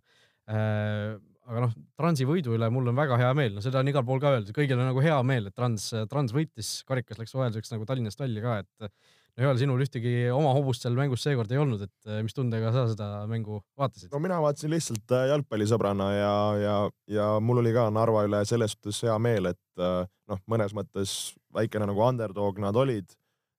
aga 0.48 1.64
noh, 1.66 1.74
Transi 1.98 2.24
võidu 2.24 2.54
üle 2.56 2.68
mul 2.72 2.88
on 2.88 2.96
väga 2.96 3.18
hea 3.20 3.32
meel, 3.36 3.52
no 3.56 3.64
seda 3.64 3.82
on 3.82 3.90
igal 3.90 4.04
pool 4.06 4.20
ka 4.22 4.30
öeldud, 4.32 4.54
kõigil 4.56 4.78
on 4.78 4.88
nagu 4.88 5.02
hea 5.04 5.18
meel, 5.26 5.50
et 5.50 5.56
Trans, 5.58 5.90
Trans 6.08 6.32
võitis, 6.32 6.70
karikas 6.88 7.20
läks 7.20 7.34
vahelduseks 7.34 7.74
nagu 7.74 7.88
Tallinnast 7.88 8.22
välja 8.22 8.44
ka, 8.44 8.58
et 8.62 8.92
no 9.36 9.46
Joel, 9.46 9.58
sinul 9.60 9.80
ühtegi 9.84 10.12
oma 10.32 10.52
hobust 10.56 10.84
seal 10.84 10.96
mängus 10.96 11.24
seekord 11.24 11.52
ei 11.52 11.60
olnud, 11.60 11.84
et 11.86 12.10
äh, 12.10 12.20
mis 12.24 12.36
tundega 12.36 12.72
sa 12.74 12.84
seda 12.90 13.08
mängu 13.30 13.62
vaatasid? 13.80 14.10
no 14.12 14.20
mina 14.22 14.38
vaatasin 14.44 14.72
lihtsalt 14.72 15.14
äh, 15.16 15.28
jalgpallisõbrana 15.32 16.08
ja, 16.14 16.34
ja, 16.60 16.76
ja 17.16 17.28
mul 17.40 17.62
oli 17.62 17.72
ka 17.74 17.88
Narva 17.94 18.26
üle 18.28 18.42
selles 18.48 18.76
suhtes 18.76 19.00
hea 19.06 19.16
meel, 19.22 19.52
et 19.54 19.82
äh, 19.82 20.04
noh, 20.30 20.42
mõnes 20.52 20.76
mõttes 20.76 21.16
väikene 21.54 21.88
nagu 21.88 22.04
underdog 22.04 22.60
nad 22.62 22.76
olid. 22.76 23.12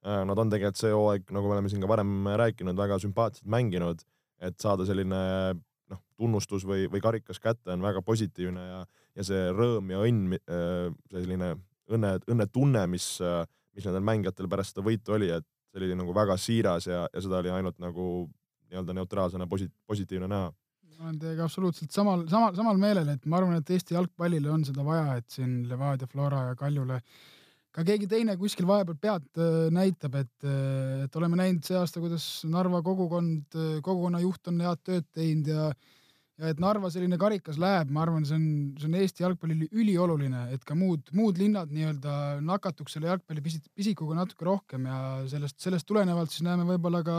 Nad 0.03 0.35
on 0.35 0.49
tegelikult 0.51 0.75
see 0.81 0.89
hooaeg, 0.91 1.29
nagu 1.31 1.47
me 1.47 1.53
oleme 1.55 1.69
siin 1.71 1.79
ka 1.79 1.87
varem 1.87 2.25
rääkinud, 2.35 2.75
väga 2.75 2.97
sümpaatselt 2.99 3.45
mänginud, 3.47 4.01
et 4.43 4.57
saada 4.59 4.83
selline 4.83 5.19
noh, 5.55 6.01
tunnustus 6.19 6.65
või, 6.67 6.89
või 6.91 6.99
karikas 6.99 7.39
kätte 7.39 7.71
on 7.71 7.85
väga 7.85 8.01
positiivne 8.03 8.65
ja, 8.65 8.81
ja 9.15 9.23
see 9.23 9.45
rõõm 9.55 9.93
ja 9.93 10.01
õnn, 10.03 10.35
selline 11.13 11.53
õnne, 11.87 12.11
õnnetunne, 12.35 12.83
mis, 12.91 13.07
mis 13.77 13.87
nendel 13.87 14.03
mängijatel 14.09 14.51
pärast 14.51 14.75
seda 14.75 14.83
võitu 14.89 15.15
oli, 15.15 15.31
et 15.37 15.47
see 15.73 15.81
oli 15.81 15.97
nagu 15.97 16.13
väga 16.15 16.37
siiras 16.37 16.87
ja, 16.87 17.03
ja 17.09 17.21
seda 17.25 17.41
oli 17.41 17.49
ainult 17.53 17.79
nagu 17.81 18.07
nii-öelda 18.69 18.93
neutraalsena 18.99 19.47
posi-, 19.49 19.71
positiivne 19.89 20.29
näha. 20.29 20.51
ma 20.99 21.09
olen 21.09 21.19
teiega 21.19 21.43
absoluutselt 21.47 21.91
samal, 21.91 22.27
samal, 22.29 22.53
samal 22.55 22.77
meelel, 22.79 23.09
et 23.15 23.25
ma 23.25 23.39
arvan, 23.41 23.57
et 23.57 23.69
Eesti 23.73 23.97
jalgpallile 23.97 24.51
on 24.53 24.65
seda 24.65 24.85
vaja, 24.85 25.17
et 25.17 25.29
siin 25.33 25.63
Levadia, 25.69 26.07
Flora 26.07 26.49
ja 26.51 26.55
Kaljule 26.59 27.01
ka 27.73 27.81
keegi 27.87 28.07
teine 28.09 28.35
kuskil 28.37 28.67
vahepeal 28.69 28.99
pead 29.01 29.41
äh, 29.41 29.67
näitab, 29.73 30.19
et, 30.21 30.35
äh, 30.45 31.05
et 31.07 31.15
oleme 31.17 31.39
näinud 31.39 31.65
see 31.65 31.77
aasta, 31.79 32.01
kuidas 32.03 32.27
Narva 32.45 32.83
kogukond, 32.85 33.47
äh, 33.57 33.79
kogukonna 33.85 34.21
juht 34.21 34.51
on 34.51 34.61
head 34.61 34.83
tööd 34.85 35.07
teinud 35.15 35.49
ja 35.49 35.71
ja 36.41 36.49
et 36.49 36.61
Narva 36.61 36.89
selline 36.93 37.17
karikas 37.21 37.59
läheb, 37.61 37.91
ma 37.93 38.03
arvan, 38.05 38.25
see 38.25 38.37
on, 38.39 38.45
see 38.79 38.89
on 38.89 38.97
Eesti 38.97 39.23
jalgpallile 39.25 39.67
ülioluline, 39.69 40.47
et 40.55 40.65
ka 40.65 40.75
muud, 40.77 41.11
muud 41.15 41.39
linnad 41.41 41.73
nii-öelda 41.73 42.15
nakatuks 42.45 42.97
selle 42.97 43.11
jalgpalli 43.11 43.43
pisikuga 43.45 44.17
natuke 44.17 44.47
rohkem 44.47 44.87
ja 44.89 44.99
sellest, 45.29 45.59
sellest 45.61 45.87
tulenevalt 45.89 46.33
siis 46.33 46.45
näeme 46.47 46.65
võib-olla 46.71 47.03
ka 47.05 47.17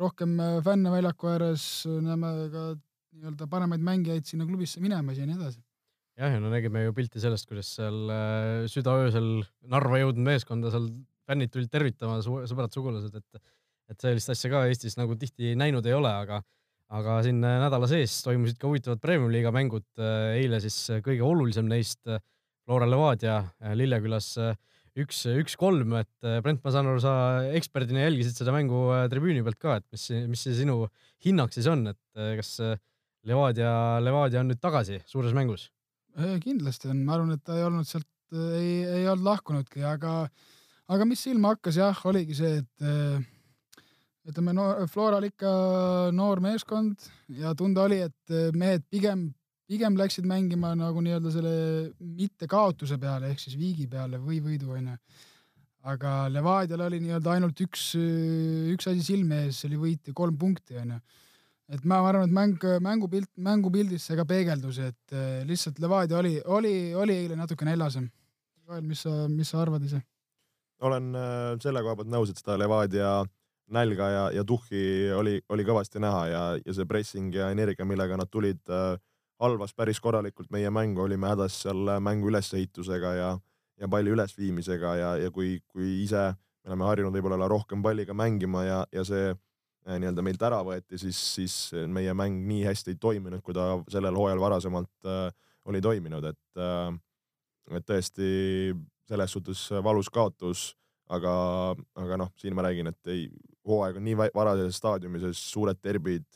rohkem 0.00 0.36
äh, 0.40 0.56
fänne 0.64 0.92
väljaku 0.92 1.32
ääres, 1.32 1.66
näeme 1.88 2.32
ka 2.52 2.64
nii-öelda 2.72 3.48
paremaid 3.52 3.84
mängijaid 3.84 4.28
sinna 4.28 4.48
klubisse 4.48 4.82
minemas 4.84 5.20
ja 5.20 5.28
nii 5.28 5.38
edasi. 5.38 5.62
jah, 6.20 6.36
ja 6.36 6.42
no 6.42 6.52
nägime 6.52 6.84
ju 6.84 6.94
pilti 6.96 7.24
sellest, 7.24 7.48
kuidas 7.48 7.72
seal 7.78 8.12
äh, 8.12 8.68
südaöösel 8.72 9.32
Narva 9.72 10.04
jõudnud 10.04 10.28
meeskonda 10.28 10.72
seal 10.72 10.92
fännid 11.28 11.52
tulid 11.54 11.70
tervitama, 11.72 12.20
sõbrad-sugulased, 12.20 13.16
et 13.16 13.42
et 13.92 14.00
sellist 14.00 14.30
asja 14.32 14.48
ka 14.48 14.62
Eestis 14.70 14.94
nagu 14.96 15.14
tihti 15.20 15.52
näinud 15.58 15.84
ei 15.84 15.92
ole, 15.92 16.08
aga 16.08 16.38
aga 16.92 17.20
siin 17.24 17.40
äh, 17.44 17.58
nädala 17.62 17.88
sees 17.90 18.18
toimusid 18.24 18.58
ka 18.60 18.68
huvitavad 18.68 19.00
premium-liiga 19.02 19.52
mängud. 19.54 19.86
Äh, 20.00 20.42
eile 20.42 20.60
siis 20.62 20.76
äh, 20.92 21.00
kõige 21.04 21.24
olulisem 21.26 21.68
neist 21.70 22.04
Flora 22.62 22.86
Levadia 22.86 23.40
Lillekülas 23.74 24.36
üks, 25.02 25.24
üks-kolm, 25.26 25.96
et 25.98 26.28
Brent, 26.44 26.60
ma 26.62 26.70
saan 26.70 26.86
aru, 26.90 27.00
sa 27.02 27.14
eksperdina 27.56 28.04
jälgisid 28.04 28.36
seda 28.38 28.52
mängu 28.54 28.84
tribüüni 29.10 29.42
pealt 29.42 29.58
ka, 29.58 29.78
et 29.80 29.86
mis, 29.90 30.04
mis 30.30 30.44
see 30.46 30.54
sinu 30.60 30.84
hinnang 31.24 31.50
siis 31.50 31.66
on, 31.72 31.82
et 31.90 32.22
kas 32.38 32.52
Levadia, 33.26 33.72
Levadia 34.04 34.44
on 34.44 34.52
nüüd 34.52 34.62
tagasi 34.62 35.00
suures 35.10 35.34
mängus? 35.34 35.70
kindlasti 36.44 36.92
on, 36.92 37.02
ma 37.02 37.16
arvan, 37.16 37.34
et 37.34 37.42
ta 37.42 37.56
ei 37.58 37.66
olnud 37.66 37.88
sealt, 37.88 38.06
ei, 38.30 38.84
ei 39.00 39.08
olnud 39.10 39.26
lahkunudki, 39.26 39.82
aga, 39.88 40.14
aga 40.92 41.08
mis 41.08 41.24
silma 41.24 41.56
hakkas 41.56 41.80
jah, 41.80 42.04
oligi 42.12 42.38
see, 42.38 42.60
et 42.60 43.31
ütleme 44.28 44.54
no 44.54 44.66
Floral 44.90 45.26
ikka 45.26 45.52
noor 46.14 46.42
meeskond 46.42 47.08
ja 47.40 47.54
tunda 47.58 47.86
oli, 47.88 48.02
et 48.06 48.34
eh, 48.34 48.50
mehed 48.54 48.84
pigem, 48.92 49.26
pigem 49.70 49.98
läksid 49.98 50.28
mängima 50.28 50.72
nagu 50.78 51.02
nii-öelda 51.02 51.32
selle 51.34 51.54
mitte 51.98 52.48
kaotuse 52.50 53.00
peale 53.02 53.32
ehk 53.32 53.42
siis 53.42 53.58
viigi 53.58 53.88
peale 53.90 54.20
või 54.22 54.38
võidu 54.44 54.76
onju. 54.76 54.96
aga 55.90 56.12
Levadial 56.30 56.86
oli 56.86 57.00
nii-öelda 57.02 57.34
ainult 57.34 57.64
üks, 57.64 57.90
üks 58.70 58.86
asi 58.92 59.02
silme 59.02 59.46
ees, 59.46 59.58
see 59.58 59.72
oli 59.72 59.82
võit 59.88 60.12
ja 60.12 60.14
kolm 60.14 60.38
punkti 60.38 60.78
onju. 60.78 61.00
et 61.74 61.84
ma 61.84 61.98
arvan, 62.06 62.28
et 62.28 62.38
mäng, 62.38 62.70
mängupilt, 62.86 63.30
mängupildis 63.36 64.06
see 64.06 64.16
ka 64.18 64.28
peegeldus, 64.28 64.78
et 64.78 65.18
eh, 65.18 65.42
lihtsalt 65.48 65.82
Levadia 65.82 66.22
oli, 66.22 66.38
oli, 66.46 66.94
oli 66.94 67.18
eile 67.24 67.38
natuke 67.38 67.66
näljasem. 67.66 68.10
Kael, 68.62 68.84
mis 68.86 69.02
sa, 69.02 69.26
mis 69.28 69.50
sa 69.50 69.64
arvad 69.64 69.82
ise? 69.82 69.98
olen 70.82 71.14
eh, 71.14 71.54
selle 71.62 71.82
koha 71.82 71.98
pealt 71.98 72.10
nõus, 72.10 72.30
et 72.30 72.38
seda 72.38 72.54
Levadia 72.58 73.22
nälga 73.72 74.08
ja, 74.10 74.24
ja 74.36 74.44
tuhhi 74.44 75.12
oli, 75.16 75.40
oli 75.48 75.64
kõvasti 75.66 76.02
näha 76.02 76.26
ja, 76.30 76.42
ja 76.60 76.74
see 76.76 76.88
pressing 76.88 77.34
ja 77.34 77.50
energia, 77.54 77.86
millega 77.88 78.18
nad 78.20 78.30
tulid 78.30 78.62
äh,, 78.70 78.96
halvas 79.42 79.74
päris 79.74 80.00
korralikult 80.00 80.52
meie 80.54 80.70
mängu, 80.70 81.02
olime 81.02 81.30
hädas 81.32 81.62
seal 81.64 81.96
mängu 82.04 82.30
ülesehitusega 82.30 83.14
ja, 83.18 83.30
ja 83.80 83.88
palli 83.90 84.12
ülesviimisega 84.14 84.96
ja, 85.00 85.14
ja 85.24 85.30
kui, 85.34 85.56
kui 85.66 86.02
ise 86.04 86.30
me 86.62 86.70
oleme 86.70 86.86
harjunud 86.86 87.16
võib-olla 87.16 87.48
rohkem 87.50 87.82
palliga 87.82 88.14
mängima 88.14 88.62
ja, 88.66 88.82
ja 88.94 89.04
see 89.06 89.32
äh, 89.32 89.96
nii-öelda 89.98 90.24
meilt 90.24 90.44
ära 90.46 90.60
võeti, 90.66 91.00
siis, 91.00 91.18
siis 91.34 91.56
meie 91.90 92.14
mäng 92.14 92.44
nii 92.48 92.66
hästi 92.68 92.94
ei 92.94 93.00
toiminud, 93.02 93.42
kui 93.42 93.56
ta 93.56 93.74
sellel 93.90 94.18
hooajal 94.18 94.42
varasemalt 94.42 95.10
äh, 95.10 95.26
oli 95.66 95.82
toiminud, 95.82 96.28
et 96.30 96.62
äh,, 96.62 96.92
et 97.72 97.84
tõesti 97.86 98.28
selles 99.08 99.34
suhtes 99.34 99.60
valus 99.84 100.08
kaotus 100.10 100.72
aga, 101.12 101.32
aga 101.98 102.20
noh, 102.20 102.30
siin 102.40 102.54
ma 102.56 102.66
räägin, 102.66 102.92
et 102.92 103.12
ei, 103.12 103.26
hooaeg 103.68 103.98
on 103.98 104.06
nii 104.06 104.16
varases 104.34 104.78
staadiumis, 104.80 105.26
suured 105.38 105.80
derbid, 105.84 106.26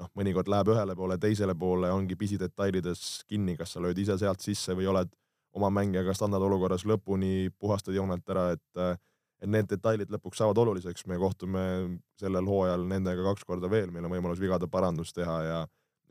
noh, 0.00 0.10
mõnikord 0.18 0.48
läheb 0.50 0.72
ühele 0.74 0.96
poole, 0.98 1.18
teisele 1.22 1.54
poole, 1.58 1.90
ongi 1.94 2.16
pisidetailides 2.18 3.24
kinni, 3.30 3.56
kas 3.58 3.76
sa 3.76 3.82
lööd 3.84 3.98
ise 4.00 4.16
sealt 4.20 4.42
sisse 4.44 4.74
või 4.76 4.88
oled 4.90 5.12
oma 5.54 5.70
mängijaga 5.70 6.14
standardolukorras 6.16 6.86
lõpuni 6.88 7.50
puhastad 7.58 7.94
joonelt 7.94 8.28
ära, 8.30 8.52
et 8.56 9.00
et 9.44 9.50
need 9.50 9.66
detailid 9.68 10.08
lõpuks 10.08 10.38
saavad 10.40 10.56
oluliseks, 10.62 11.04
me 11.10 11.18
kohtume 11.20 11.62
sellel 12.16 12.46
hooajal 12.48 12.86
nendega 12.88 13.26
kaks 13.26 13.44
korda 13.44 13.68
veel, 13.68 13.90
meil 13.92 14.06
on 14.06 14.14
võimalus 14.14 14.40
vigade 14.40 14.70
parandust 14.72 15.14
teha 15.18 15.34
ja 15.44 15.58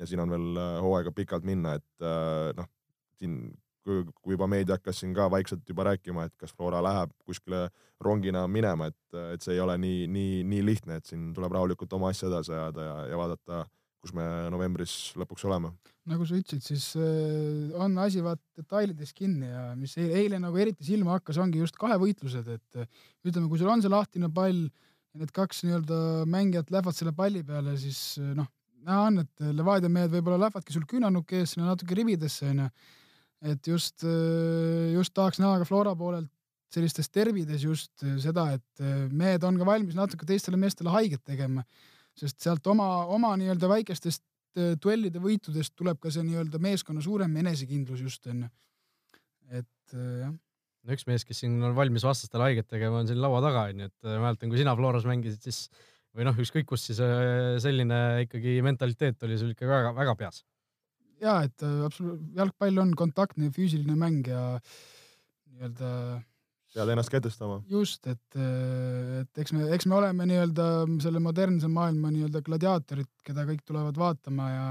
ja 0.01 0.07
siin 0.09 0.21
on 0.21 0.29
veel 0.33 0.59
hooaega 0.83 1.11
pikalt 1.15 1.45
minna, 1.45 1.75
et 1.79 2.05
noh, 2.57 2.67
siin 3.17 3.39
kui, 3.85 4.33
juba 4.33 4.47
meedia 4.49 4.77
hakkas 4.77 5.01
siin 5.03 5.13
ka 5.15 5.29
vaikselt 5.31 5.67
juba 5.69 5.87
rääkima, 5.89 6.27
et 6.27 6.35
kas 6.39 6.53
Flora 6.55 6.81
läheb 6.83 7.13
kuskile 7.27 7.67
rongina 8.03 8.45
minema, 8.51 8.89
et, 8.91 9.17
et 9.33 9.43
see 9.43 9.55
ei 9.57 9.63
ole 9.63 9.77
nii, 9.79 10.07
nii, 10.11 10.43
nii 10.49 10.65
lihtne, 10.65 10.99
et 10.99 11.09
siin 11.09 11.31
tuleb 11.35 11.55
rahulikult 11.55 11.93
oma 11.97 12.11
asja 12.13 12.29
edasi 12.31 12.53
ajada 12.55 12.87
ja, 12.87 12.95
ja 13.11 13.19
vaadata, 13.19 13.63
kus 14.03 14.15
me 14.15 14.25
novembris 14.51 14.95
lõpuks 15.19 15.45
oleme. 15.47 15.71
nagu 16.11 16.25
sa 16.27 16.35
ütlesid, 16.35 16.63
siis 16.65 16.87
äh, 16.99 17.75
on 17.79 17.95
asi 18.03 18.23
vaat 18.23 18.41
detailides 18.59 19.13
kinni 19.15 19.51
ja 19.51 19.69
mis 19.79 19.95
eile, 19.99 20.17
eile 20.23 20.41
nagu 20.43 20.59
eriti 20.59 20.87
silma 20.87 21.17
hakkas, 21.17 21.39
ongi 21.43 21.61
just 21.61 21.79
kahevõitlused, 21.79 22.49
et 22.57 22.81
ütleme, 23.23 23.47
kui 23.47 23.61
sul 23.61 23.71
on 23.71 23.83
see 23.83 23.91
lahtine 23.91 24.31
pall 24.33 24.65
ja 24.65 25.21
need 25.21 25.31
kaks 25.35 25.63
nii-öelda 25.63 26.01
mängijat 26.27 26.73
lähevad 26.73 26.97
selle 26.97 27.15
palli 27.15 27.45
peale, 27.47 27.77
siis 27.79 28.17
noh, 28.35 28.49
näha 28.83 29.07
on, 29.07 29.23
et 29.23 29.47
Levadia 29.55 29.91
mehed 29.91 30.11
võib-olla 30.11 30.41
lähevadki 30.41 30.75
sul 30.75 30.83
küünanuki 30.89 31.39
ees 31.39 31.55
sinna 31.55 31.71
natuke 31.71 31.95
ribidesse 31.95 32.49
onju 32.51 32.67
et 33.43 33.67
just, 33.67 34.03
äh, 34.07 34.93
just 34.95 35.13
tahaks 35.15 35.41
näha 35.41 35.59
ka 35.61 35.67
Flora 35.67 35.93
poolelt 35.99 36.31
sellistes 36.73 37.09
tervides 37.13 37.65
just 37.65 38.05
äh, 38.05 38.15
seda, 38.21 38.47
et 38.55 38.83
äh, 38.83 39.07
mehed 39.11 39.43
on 39.45 39.59
ka 39.59 39.67
valmis 39.67 39.97
natuke 39.97 40.27
teistele 40.29 40.59
meestele 40.59 40.93
haiget 40.93 41.23
tegema, 41.27 41.65
sest 42.17 42.39
sealt 42.45 42.65
oma, 42.71 43.05
oma 43.11 43.33
nii-öelda 43.39 43.69
väikestest 43.71 44.23
duellide 44.53 45.17
võitudest 45.17 45.73
tuleb 45.73 45.97
ka 45.97 46.11
see 46.13 46.21
nii-öelda 46.27 46.59
meeskonna 46.61 47.01
suurem 47.01 47.31
enesekindlus 47.41 48.03
just 48.05 48.27
onju. 48.29 48.49
et 49.49 49.95
jah. 49.95 50.33
No 50.83 50.93
üks 50.93 51.07
mees, 51.07 51.23
kes 51.25 51.39
siin 51.41 51.55
on 51.63 51.73
valmis 51.73 52.03
vastastele 52.05 52.51
haiget 52.51 52.67
tegema, 52.69 52.99
on 52.99 53.07
siin 53.09 53.21
laua 53.23 53.39
taga 53.41 53.63
onju, 53.71 53.87
et 53.87 54.09
mäletan, 54.11 54.51
kui 54.51 54.59
sina 54.59 54.75
Floras 54.77 55.07
mängisid, 55.09 55.41
siis 55.41 55.87
või 56.13 56.27
noh, 56.27 56.37
ükskõik 56.37 56.67
kus, 56.69 56.85
siis 56.85 56.99
selline 57.63 57.99
ikkagi 58.27 58.59
mentaliteet 58.67 59.25
oli 59.25 59.39
sul 59.41 59.55
ikka 59.55 59.65
väga, 59.71 59.95
väga 59.97 60.13
peas 60.19 60.43
ja 61.23 61.39
et 61.47 61.65
äh, 61.65 61.79
absoluutselt 61.87 62.37
jalgpall 62.37 62.83
on 62.83 62.93
kontaktne 62.99 63.49
füüsiline 63.55 63.95
mäng 63.99 64.27
ja 64.29 64.43
nii-öelda. 65.53 65.91
pead 66.73 66.89
ennast 66.89 67.13
kehtestama. 67.13 67.61
just, 67.69 68.07
et, 68.07 68.39
äh, 68.39 69.21
et 69.21 69.43
eks 69.43 69.53
me, 69.55 69.67
eks 69.75 69.87
me 69.89 69.99
oleme 69.99 70.27
nii-öelda 70.29 70.67
selle 71.03 71.21
modernse 71.23 71.69
maailma 71.71 72.11
nii-öelda 72.13 72.43
gladiaatorid, 72.45 73.11
keda 73.25 73.47
kõik 73.49 73.63
tulevad 73.67 73.99
vaatama 73.99 74.49
ja 74.51 74.67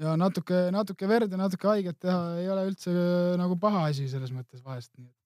ja 0.00 0.14
natuke, 0.16 0.68
natuke 0.72 1.08
verd 1.10 1.32
ja 1.32 1.36
natuke 1.36 1.68
haiget 1.68 1.98
teha 2.00 2.20
ei 2.40 2.46
ole 2.50 2.68
üldse 2.70 2.92
äh, 2.92 3.38
nagu 3.40 3.58
paha 3.60 3.88
asi 3.90 4.08
selles 4.10 4.32
mõttes 4.34 4.62
vahest, 4.64 4.92
nii 4.98 5.08
et 5.10 5.16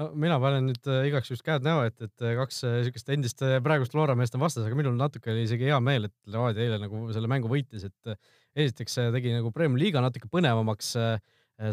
no 0.00 0.08
mina 0.18 0.40
panen 0.42 0.66
nüüd 0.66 0.88
igaks 1.06 1.30
juhuks 1.30 1.44
käed 1.46 1.62
näo 1.62 1.84
ette, 1.86 2.08
et 2.08 2.24
kaks 2.40 2.64
siukest 2.64 3.12
endist 3.14 3.44
praegust 3.62 3.94
Flora 3.94 4.16
meest 4.18 4.34
on 4.34 4.42
vastas, 4.42 4.66
aga 4.66 4.78
minul 4.78 4.96
natuke 4.98 5.30
oli 5.30 5.44
isegi 5.46 5.68
hea 5.70 5.78
meel, 5.78 6.08
et 6.08 6.16
Levadia 6.34 6.66
eile 6.66 6.80
nagu 6.82 7.04
selle 7.14 7.30
mängu 7.30 7.52
võitis, 7.52 7.86
et 7.86 8.16
esiteks 8.54 8.98
tegi 9.14 9.32
nagu 9.34 9.52
Premiumi 9.54 9.82
liiga 9.82 10.02
natuke 10.04 10.30
põnevamaks 10.32 10.92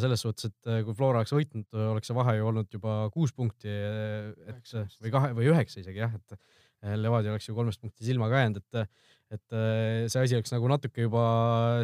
selles 0.01 0.21
suhtes, 0.21 0.51
et 0.51 0.71
kui 0.85 0.93
Flora 0.93 1.21
oleks 1.21 1.33
võitnud, 1.33 1.65
oleks 1.89 2.09
see 2.09 2.17
vahe 2.17 2.35
ju 2.37 2.49
olnud 2.51 2.67
juba 2.69 2.97
kuus 3.13 3.31
punkti, 3.33 3.71
et 3.71 4.73
või 5.01 5.13
kahe 5.13 5.31
või 5.37 5.47
üheksa 5.49 5.81
isegi 5.81 6.03
jah, 6.03 6.13
et 6.13 6.97
Levadia 7.01 7.33
oleks 7.33 7.49
ju 7.49 7.55
kolmest 7.57 7.81
punkti 7.81 8.05
silma 8.05 8.29
ka 8.29 8.43
jäänud, 8.43 8.61
et, 8.61 9.01
et 9.37 9.57
see 10.13 10.21
asi 10.21 10.37
oleks 10.37 10.53
nagu 10.53 10.69
natuke 10.69 11.07
juba 11.07 11.23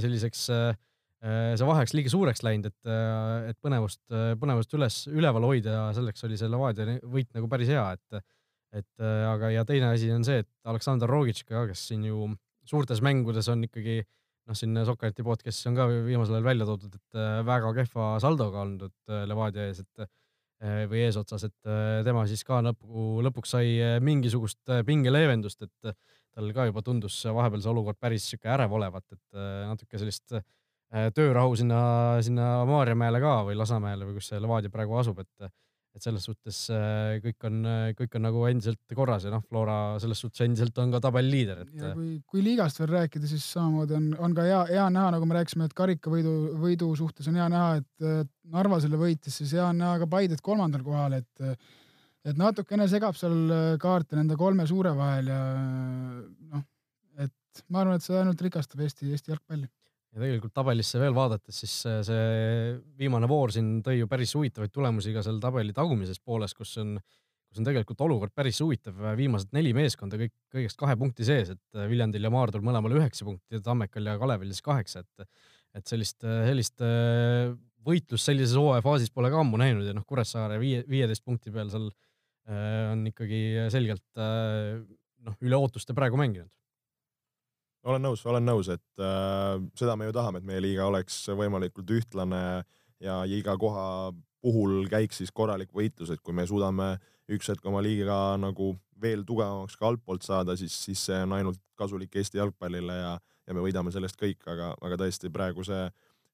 selliseks 0.04 0.46
äh, 0.54 0.78
Äh, 1.18 1.56
see 1.58 1.66
vahe 1.66 1.82
oleks 1.82 1.96
liiga 1.98 2.12
suureks 2.14 2.44
läinud, 2.46 2.70
et, 2.70 2.90
äh, 2.94 3.50
et 3.50 3.58
põnevust, 3.66 4.04
äh, 4.14 4.36
põnevust 4.38 4.74
üles, 4.78 5.00
üleval 5.10 5.48
hoida 5.48 5.72
ja 5.74 5.86
selleks 5.98 6.28
oli 6.28 6.38
see 6.38 6.50
Levadia 6.52 7.00
võit 7.02 7.32
nagu 7.34 7.50
päris 7.50 7.72
hea, 7.74 7.86
et, 7.98 8.28
et 8.78 9.06
aga, 9.26 9.50
ja 9.56 9.64
teine 9.66 9.90
asi 9.96 10.12
on 10.14 10.28
see, 10.28 10.44
et 10.44 10.50
Aleksandr 10.70 11.10
Rogitš 11.10 11.48
ka, 11.48 11.64
kes 11.72 11.88
siin 11.90 12.06
ju 12.06 12.30
suurtes 12.70 13.02
mängudes 13.02 13.50
on 13.50 13.66
ikkagi 13.66 14.04
noh, 14.48 14.58
siin 14.58 14.78
Sokranti 14.88 15.26
podcast'is 15.28 15.70
on 15.70 15.78
ka 15.78 15.88
viimasel 15.92 16.38
ajal 16.38 16.48
välja 16.48 16.68
toodud, 16.70 16.96
et 16.96 17.20
väga 17.48 17.74
kehva 17.82 18.14
saldoga 18.24 18.64
olnud 18.64 18.96
Levadia 19.30 19.68
ees, 19.68 19.84
et 19.84 20.08
või 20.90 21.04
eesotsas, 21.06 21.44
et 21.46 21.72
tema 22.08 22.24
siis 22.26 22.42
ka 22.48 22.64
lõpu, 22.66 23.20
lõpuks 23.28 23.52
sai 23.54 24.00
mingisugust 24.02 24.72
pingeleevendust, 24.88 25.68
et 25.68 25.92
tal 26.38 26.54
ka 26.56 26.66
juba 26.70 26.82
tundus 26.86 27.20
vahepeal 27.30 27.62
see 27.62 27.74
olukord 27.74 28.00
päris 28.02 28.26
sihuke 28.32 28.50
ärev 28.56 28.74
olevat, 28.80 29.06
et 29.14 29.42
natuke 29.70 30.02
sellist 30.02 30.40
Äh, 30.88 31.10
töörahu 31.12 31.56
sinna, 31.60 31.80
sinna 32.24 32.62
Maarjamäele 32.68 33.20
ka 33.20 33.42
või 33.44 33.58
Lasnamäele 33.60 34.06
või 34.08 34.14
kus 34.18 34.30
see 34.32 34.38
Levadia 34.40 34.72
praegu 34.72 34.96
asub, 34.96 35.18
et 35.20 35.50
et 35.98 36.06
selles 36.06 36.26
suhtes 36.28 36.60
äh, 36.74 37.18
kõik 37.24 37.48
on, 37.50 37.58
kõik 37.98 38.18
on 38.20 38.26
nagu 38.28 38.44
endiselt 38.50 38.96
korras 38.98 39.26
ja 39.28 39.32
noh, 39.34 39.44
Flora 39.46 39.78
selles 40.02 40.22
suhtes 40.24 40.46
endiselt 40.46 40.78
on 40.82 40.94
ka 40.94 41.02
tabeli 41.04 41.34
liider, 41.34 41.64
et. 41.66 41.74
ja 41.80 41.92
kui, 41.98 42.14
kui 42.30 42.44
liigast 42.46 42.82
veel 42.82 42.94
rääkida, 42.94 43.30
siis 43.30 43.46
samamoodi 43.56 43.98
on, 43.98 44.08
on 44.28 44.38
ka 44.38 44.46
hea, 44.48 44.62
hea 44.72 44.86
näha, 44.94 45.12
nagu 45.18 45.30
me 45.30 45.40
rääkisime, 45.40 45.68
et 45.70 45.76
karikavõidu, 45.78 46.36
võidu 46.62 46.92
suhtes 47.00 47.30
on 47.32 47.40
hea 47.42 47.50
näha, 47.54 47.82
et 47.82 48.32
Narva 48.54 48.80
selle 48.84 49.00
võitis, 49.02 49.36
siis 49.42 49.52
hea 49.58 49.66
on 49.68 49.82
näha 49.82 49.98
ka 50.04 50.10
Paidet 50.12 50.44
kolmandal 50.46 50.86
kohal, 50.86 51.18
et 51.20 51.50
et 52.28 52.36
natukene 52.40 52.88
segab 52.92 53.16
seal 53.16 53.78
kaarte 53.80 54.18
nende 54.18 54.36
kolme 54.40 54.66
suure 54.68 54.92
vahel 54.98 55.30
ja 55.32 55.42
noh, 55.56 56.64
et 57.24 57.64
ma 57.72 57.84
arvan, 57.84 58.00
et 58.00 58.04
see 58.04 58.18
ainult 58.20 58.42
rikastab 58.44 58.84
Eesti, 58.84 59.14
Eesti 59.16 59.32
jalgpalli 59.32 59.70
ja 60.18 60.24
tegelikult 60.24 60.56
tabelisse 60.58 60.98
veel 61.02 61.14
vaadates, 61.14 61.62
siis 61.62 61.74
see 62.08 62.22
viimane 62.98 63.30
voor 63.30 63.54
siin 63.54 63.84
tõi 63.86 64.00
ju 64.00 64.10
päris 64.10 64.34
huvitavaid 64.34 64.74
tulemusi 64.74 65.14
ka 65.14 65.22
seal 65.26 65.38
tabeli 65.44 65.76
tagumises 65.78 66.18
pooles, 66.26 66.56
kus 66.58 66.74
on, 66.82 66.96
kus 66.98 67.62
on 67.62 67.68
tegelikult 67.68 68.02
olukord 68.08 68.34
päris 68.36 68.58
huvitav, 68.64 68.98
viimased 69.20 69.54
neli 69.54 69.76
meeskonda 69.78 70.18
kõik 70.20 70.34
kõigest 70.56 70.82
kahe 70.82 70.98
punkti 70.98 71.28
sees, 71.28 71.54
et 71.54 71.82
Viljandil 71.92 72.26
ja 72.26 72.34
Maardul 72.34 72.66
mõlemal 72.66 72.98
üheksa 72.98 73.28
punkti, 73.28 73.62
Tammekal 73.64 74.10
ja 74.10 74.18
Kalevil 74.22 74.52
siis 74.54 74.66
kaheksa, 74.66 75.06
et 75.06 75.30
et 75.78 75.86
sellist, 75.86 76.24
sellist 76.24 76.82
võitlust 77.86 78.26
sellises 78.26 78.58
hooaja 78.58 78.82
faasis 78.82 79.12
pole 79.14 79.30
ka 79.30 79.44
ammu 79.44 79.60
näinud 79.62 79.86
ja 79.86 79.94
noh, 79.94 80.06
Kuressaare 80.08 80.58
viie, 80.58 80.82
viieteist 80.90 81.22
punkti 81.28 81.54
peal 81.54 81.70
seal 81.70 81.92
on 82.48 83.04
ikkagi 83.12 83.68
selgelt 83.70 84.18
noh, 84.18 85.36
üle 85.44 85.60
ootuste 85.60 85.94
praegu 85.94 86.18
mänginud 86.18 86.50
olen 87.86 88.04
nõus, 88.04 88.24
olen 88.26 88.46
nõus, 88.46 88.70
et 88.74 89.04
äh, 89.04 89.58
seda 89.78 89.96
me 89.96 90.08
ju 90.08 90.16
tahame, 90.16 90.42
et 90.42 90.48
meie 90.48 90.64
liiga 90.64 90.88
oleks 90.90 91.20
võimalikult 91.30 91.92
ühtlane 91.98 92.42
ja 93.04 93.22
iga 93.30 93.58
koha 93.60 94.12
puhul 94.42 94.88
käiks 94.90 95.22
siis 95.22 95.32
korralik 95.36 95.72
võitlus, 95.76 96.12
et 96.14 96.22
kui 96.24 96.36
me 96.36 96.46
suudame 96.48 96.96
üks 97.34 97.50
hetk 97.52 97.66
oma 97.68 97.82
liiga 97.84 98.38
nagu 98.40 98.74
veel 99.02 99.24
tugevamaks 99.28 99.78
ka 99.78 99.90
altpoolt 99.92 100.26
saada, 100.26 100.56
siis, 100.58 100.74
siis 100.88 101.02
see 101.10 101.18
on 101.26 101.36
ainult 101.38 101.62
kasulik 101.78 102.16
Eesti 102.18 102.40
jalgpallile 102.40 102.96
ja, 102.98 103.16
ja 103.20 103.56
me 103.56 103.64
võidame 103.66 103.94
sellest 103.94 104.18
kõik, 104.20 104.42
aga, 104.50 104.72
aga 104.82 105.00
tõesti 105.04 105.32
praegu 105.34 105.66
see 105.68 105.84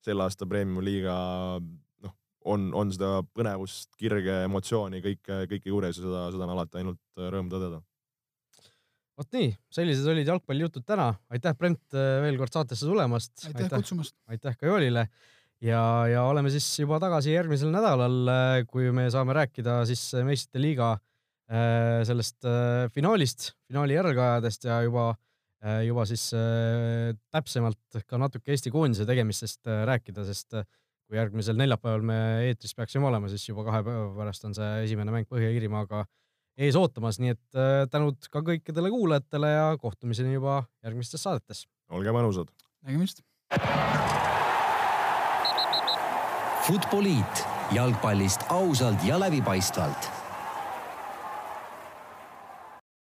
selle 0.04 0.28
aasta 0.28 0.48
Premiumi 0.48 0.84
liiga 0.86 1.16
noh, 1.60 2.16
on, 2.54 2.70
on 2.78 2.92
seda 2.94 3.18
põnevust, 3.36 3.92
kirge, 4.00 4.44
emotsiooni 4.48 5.04
kõike, 5.04 5.44
kõike 5.52 5.72
juures 5.72 5.98
ja 5.98 6.06
seda, 6.06 6.28
seda 6.36 6.48
on 6.48 6.56
alati 6.56 6.84
ainult 6.84 7.26
rõõm 7.34 7.52
tõdeda 7.52 7.82
vot 9.20 9.36
nii, 9.36 9.52
sellised 9.74 10.08
olid 10.10 10.30
jalgpallijutud 10.30 10.86
täna. 10.88 11.12
aitäh, 11.34 11.56
Brent, 11.58 11.82
äh, 11.94 12.20
veel 12.24 12.38
kord 12.40 12.54
saatesse 12.56 12.88
tulemast. 12.90 13.34
aitäh, 13.50 13.70
kutsumast. 13.76 14.16
aitäh 14.28 14.58
ka 14.58 14.70
Joolile 14.70 15.08
ja, 15.62 15.82
ja 16.10 16.24
oleme 16.30 16.52
siis 16.54 16.68
juba 16.80 17.00
tagasi 17.04 17.36
järgmisel 17.36 17.74
nädalal, 17.74 18.22
äh, 18.34 18.62
kui 18.70 18.92
me 18.96 19.10
saame 19.14 19.36
rääkida 19.38 19.84
siis 19.90 20.12
meistrite 20.26 20.64
liiga 20.64 20.96
sellest 22.08 22.48
finaalist, 22.96 23.50
finaali 23.68 23.94
järelkajadest 23.94 24.64
ja 24.64 24.78
juba, 24.82 25.10
juba 25.86 26.06
siis 26.10 26.24
täpsemalt 27.36 27.98
ka 28.10 28.18
natuke 28.18 28.56
Eesti 28.56 28.72
koondise 28.74 29.06
tegemistest 29.06 29.68
rääkida, 29.92 30.24
sest 30.26 30.56
kui 30.56 31.20
järgmisel 31.20 31.60
neljapäeval 31.60 32.08
me 32.08 32.18
eetris 32.48 32.74
peaksime 32.80 33.06
olema, 33.06 33.30
siis 33.30 33.44
juba 33.52 33.68
kahe 33.68 33.84
päeva 33.86 34.08
pärast 34.16 34.48
on 34.48 34.56
see 34.58 34.72
esimene 34.88 35.14
mäng 35.14 35.30
Põhja-Iirimaaga 35.30 36.06
ees 36.58 36.78
ootamas, 36.80 37.20
nii 37.22 37.34
et 37.36 37.58
äh, 37.58 37.84
tänud 37.92 38.30
ka 38.32 38.44
kõikidele 38.46 38.92
kuulajatele 38.94 39.52
ja 39.54 39.70
kohtumiseni 39.82 40.36
juba 40.38 40.64
järgmistes 40.86 41.24
saadetes. 41.26 41.66
olge 41.90 42.14
mõnusad. 42.16 42.52
nägemist. 42.86 43.24
Futboliit 46.64 47.46
jalgpallist 47.76 48.46
ausalt 48.50 49.04
ja 49.04 49.20
läbipaistvalt 49.20 50.23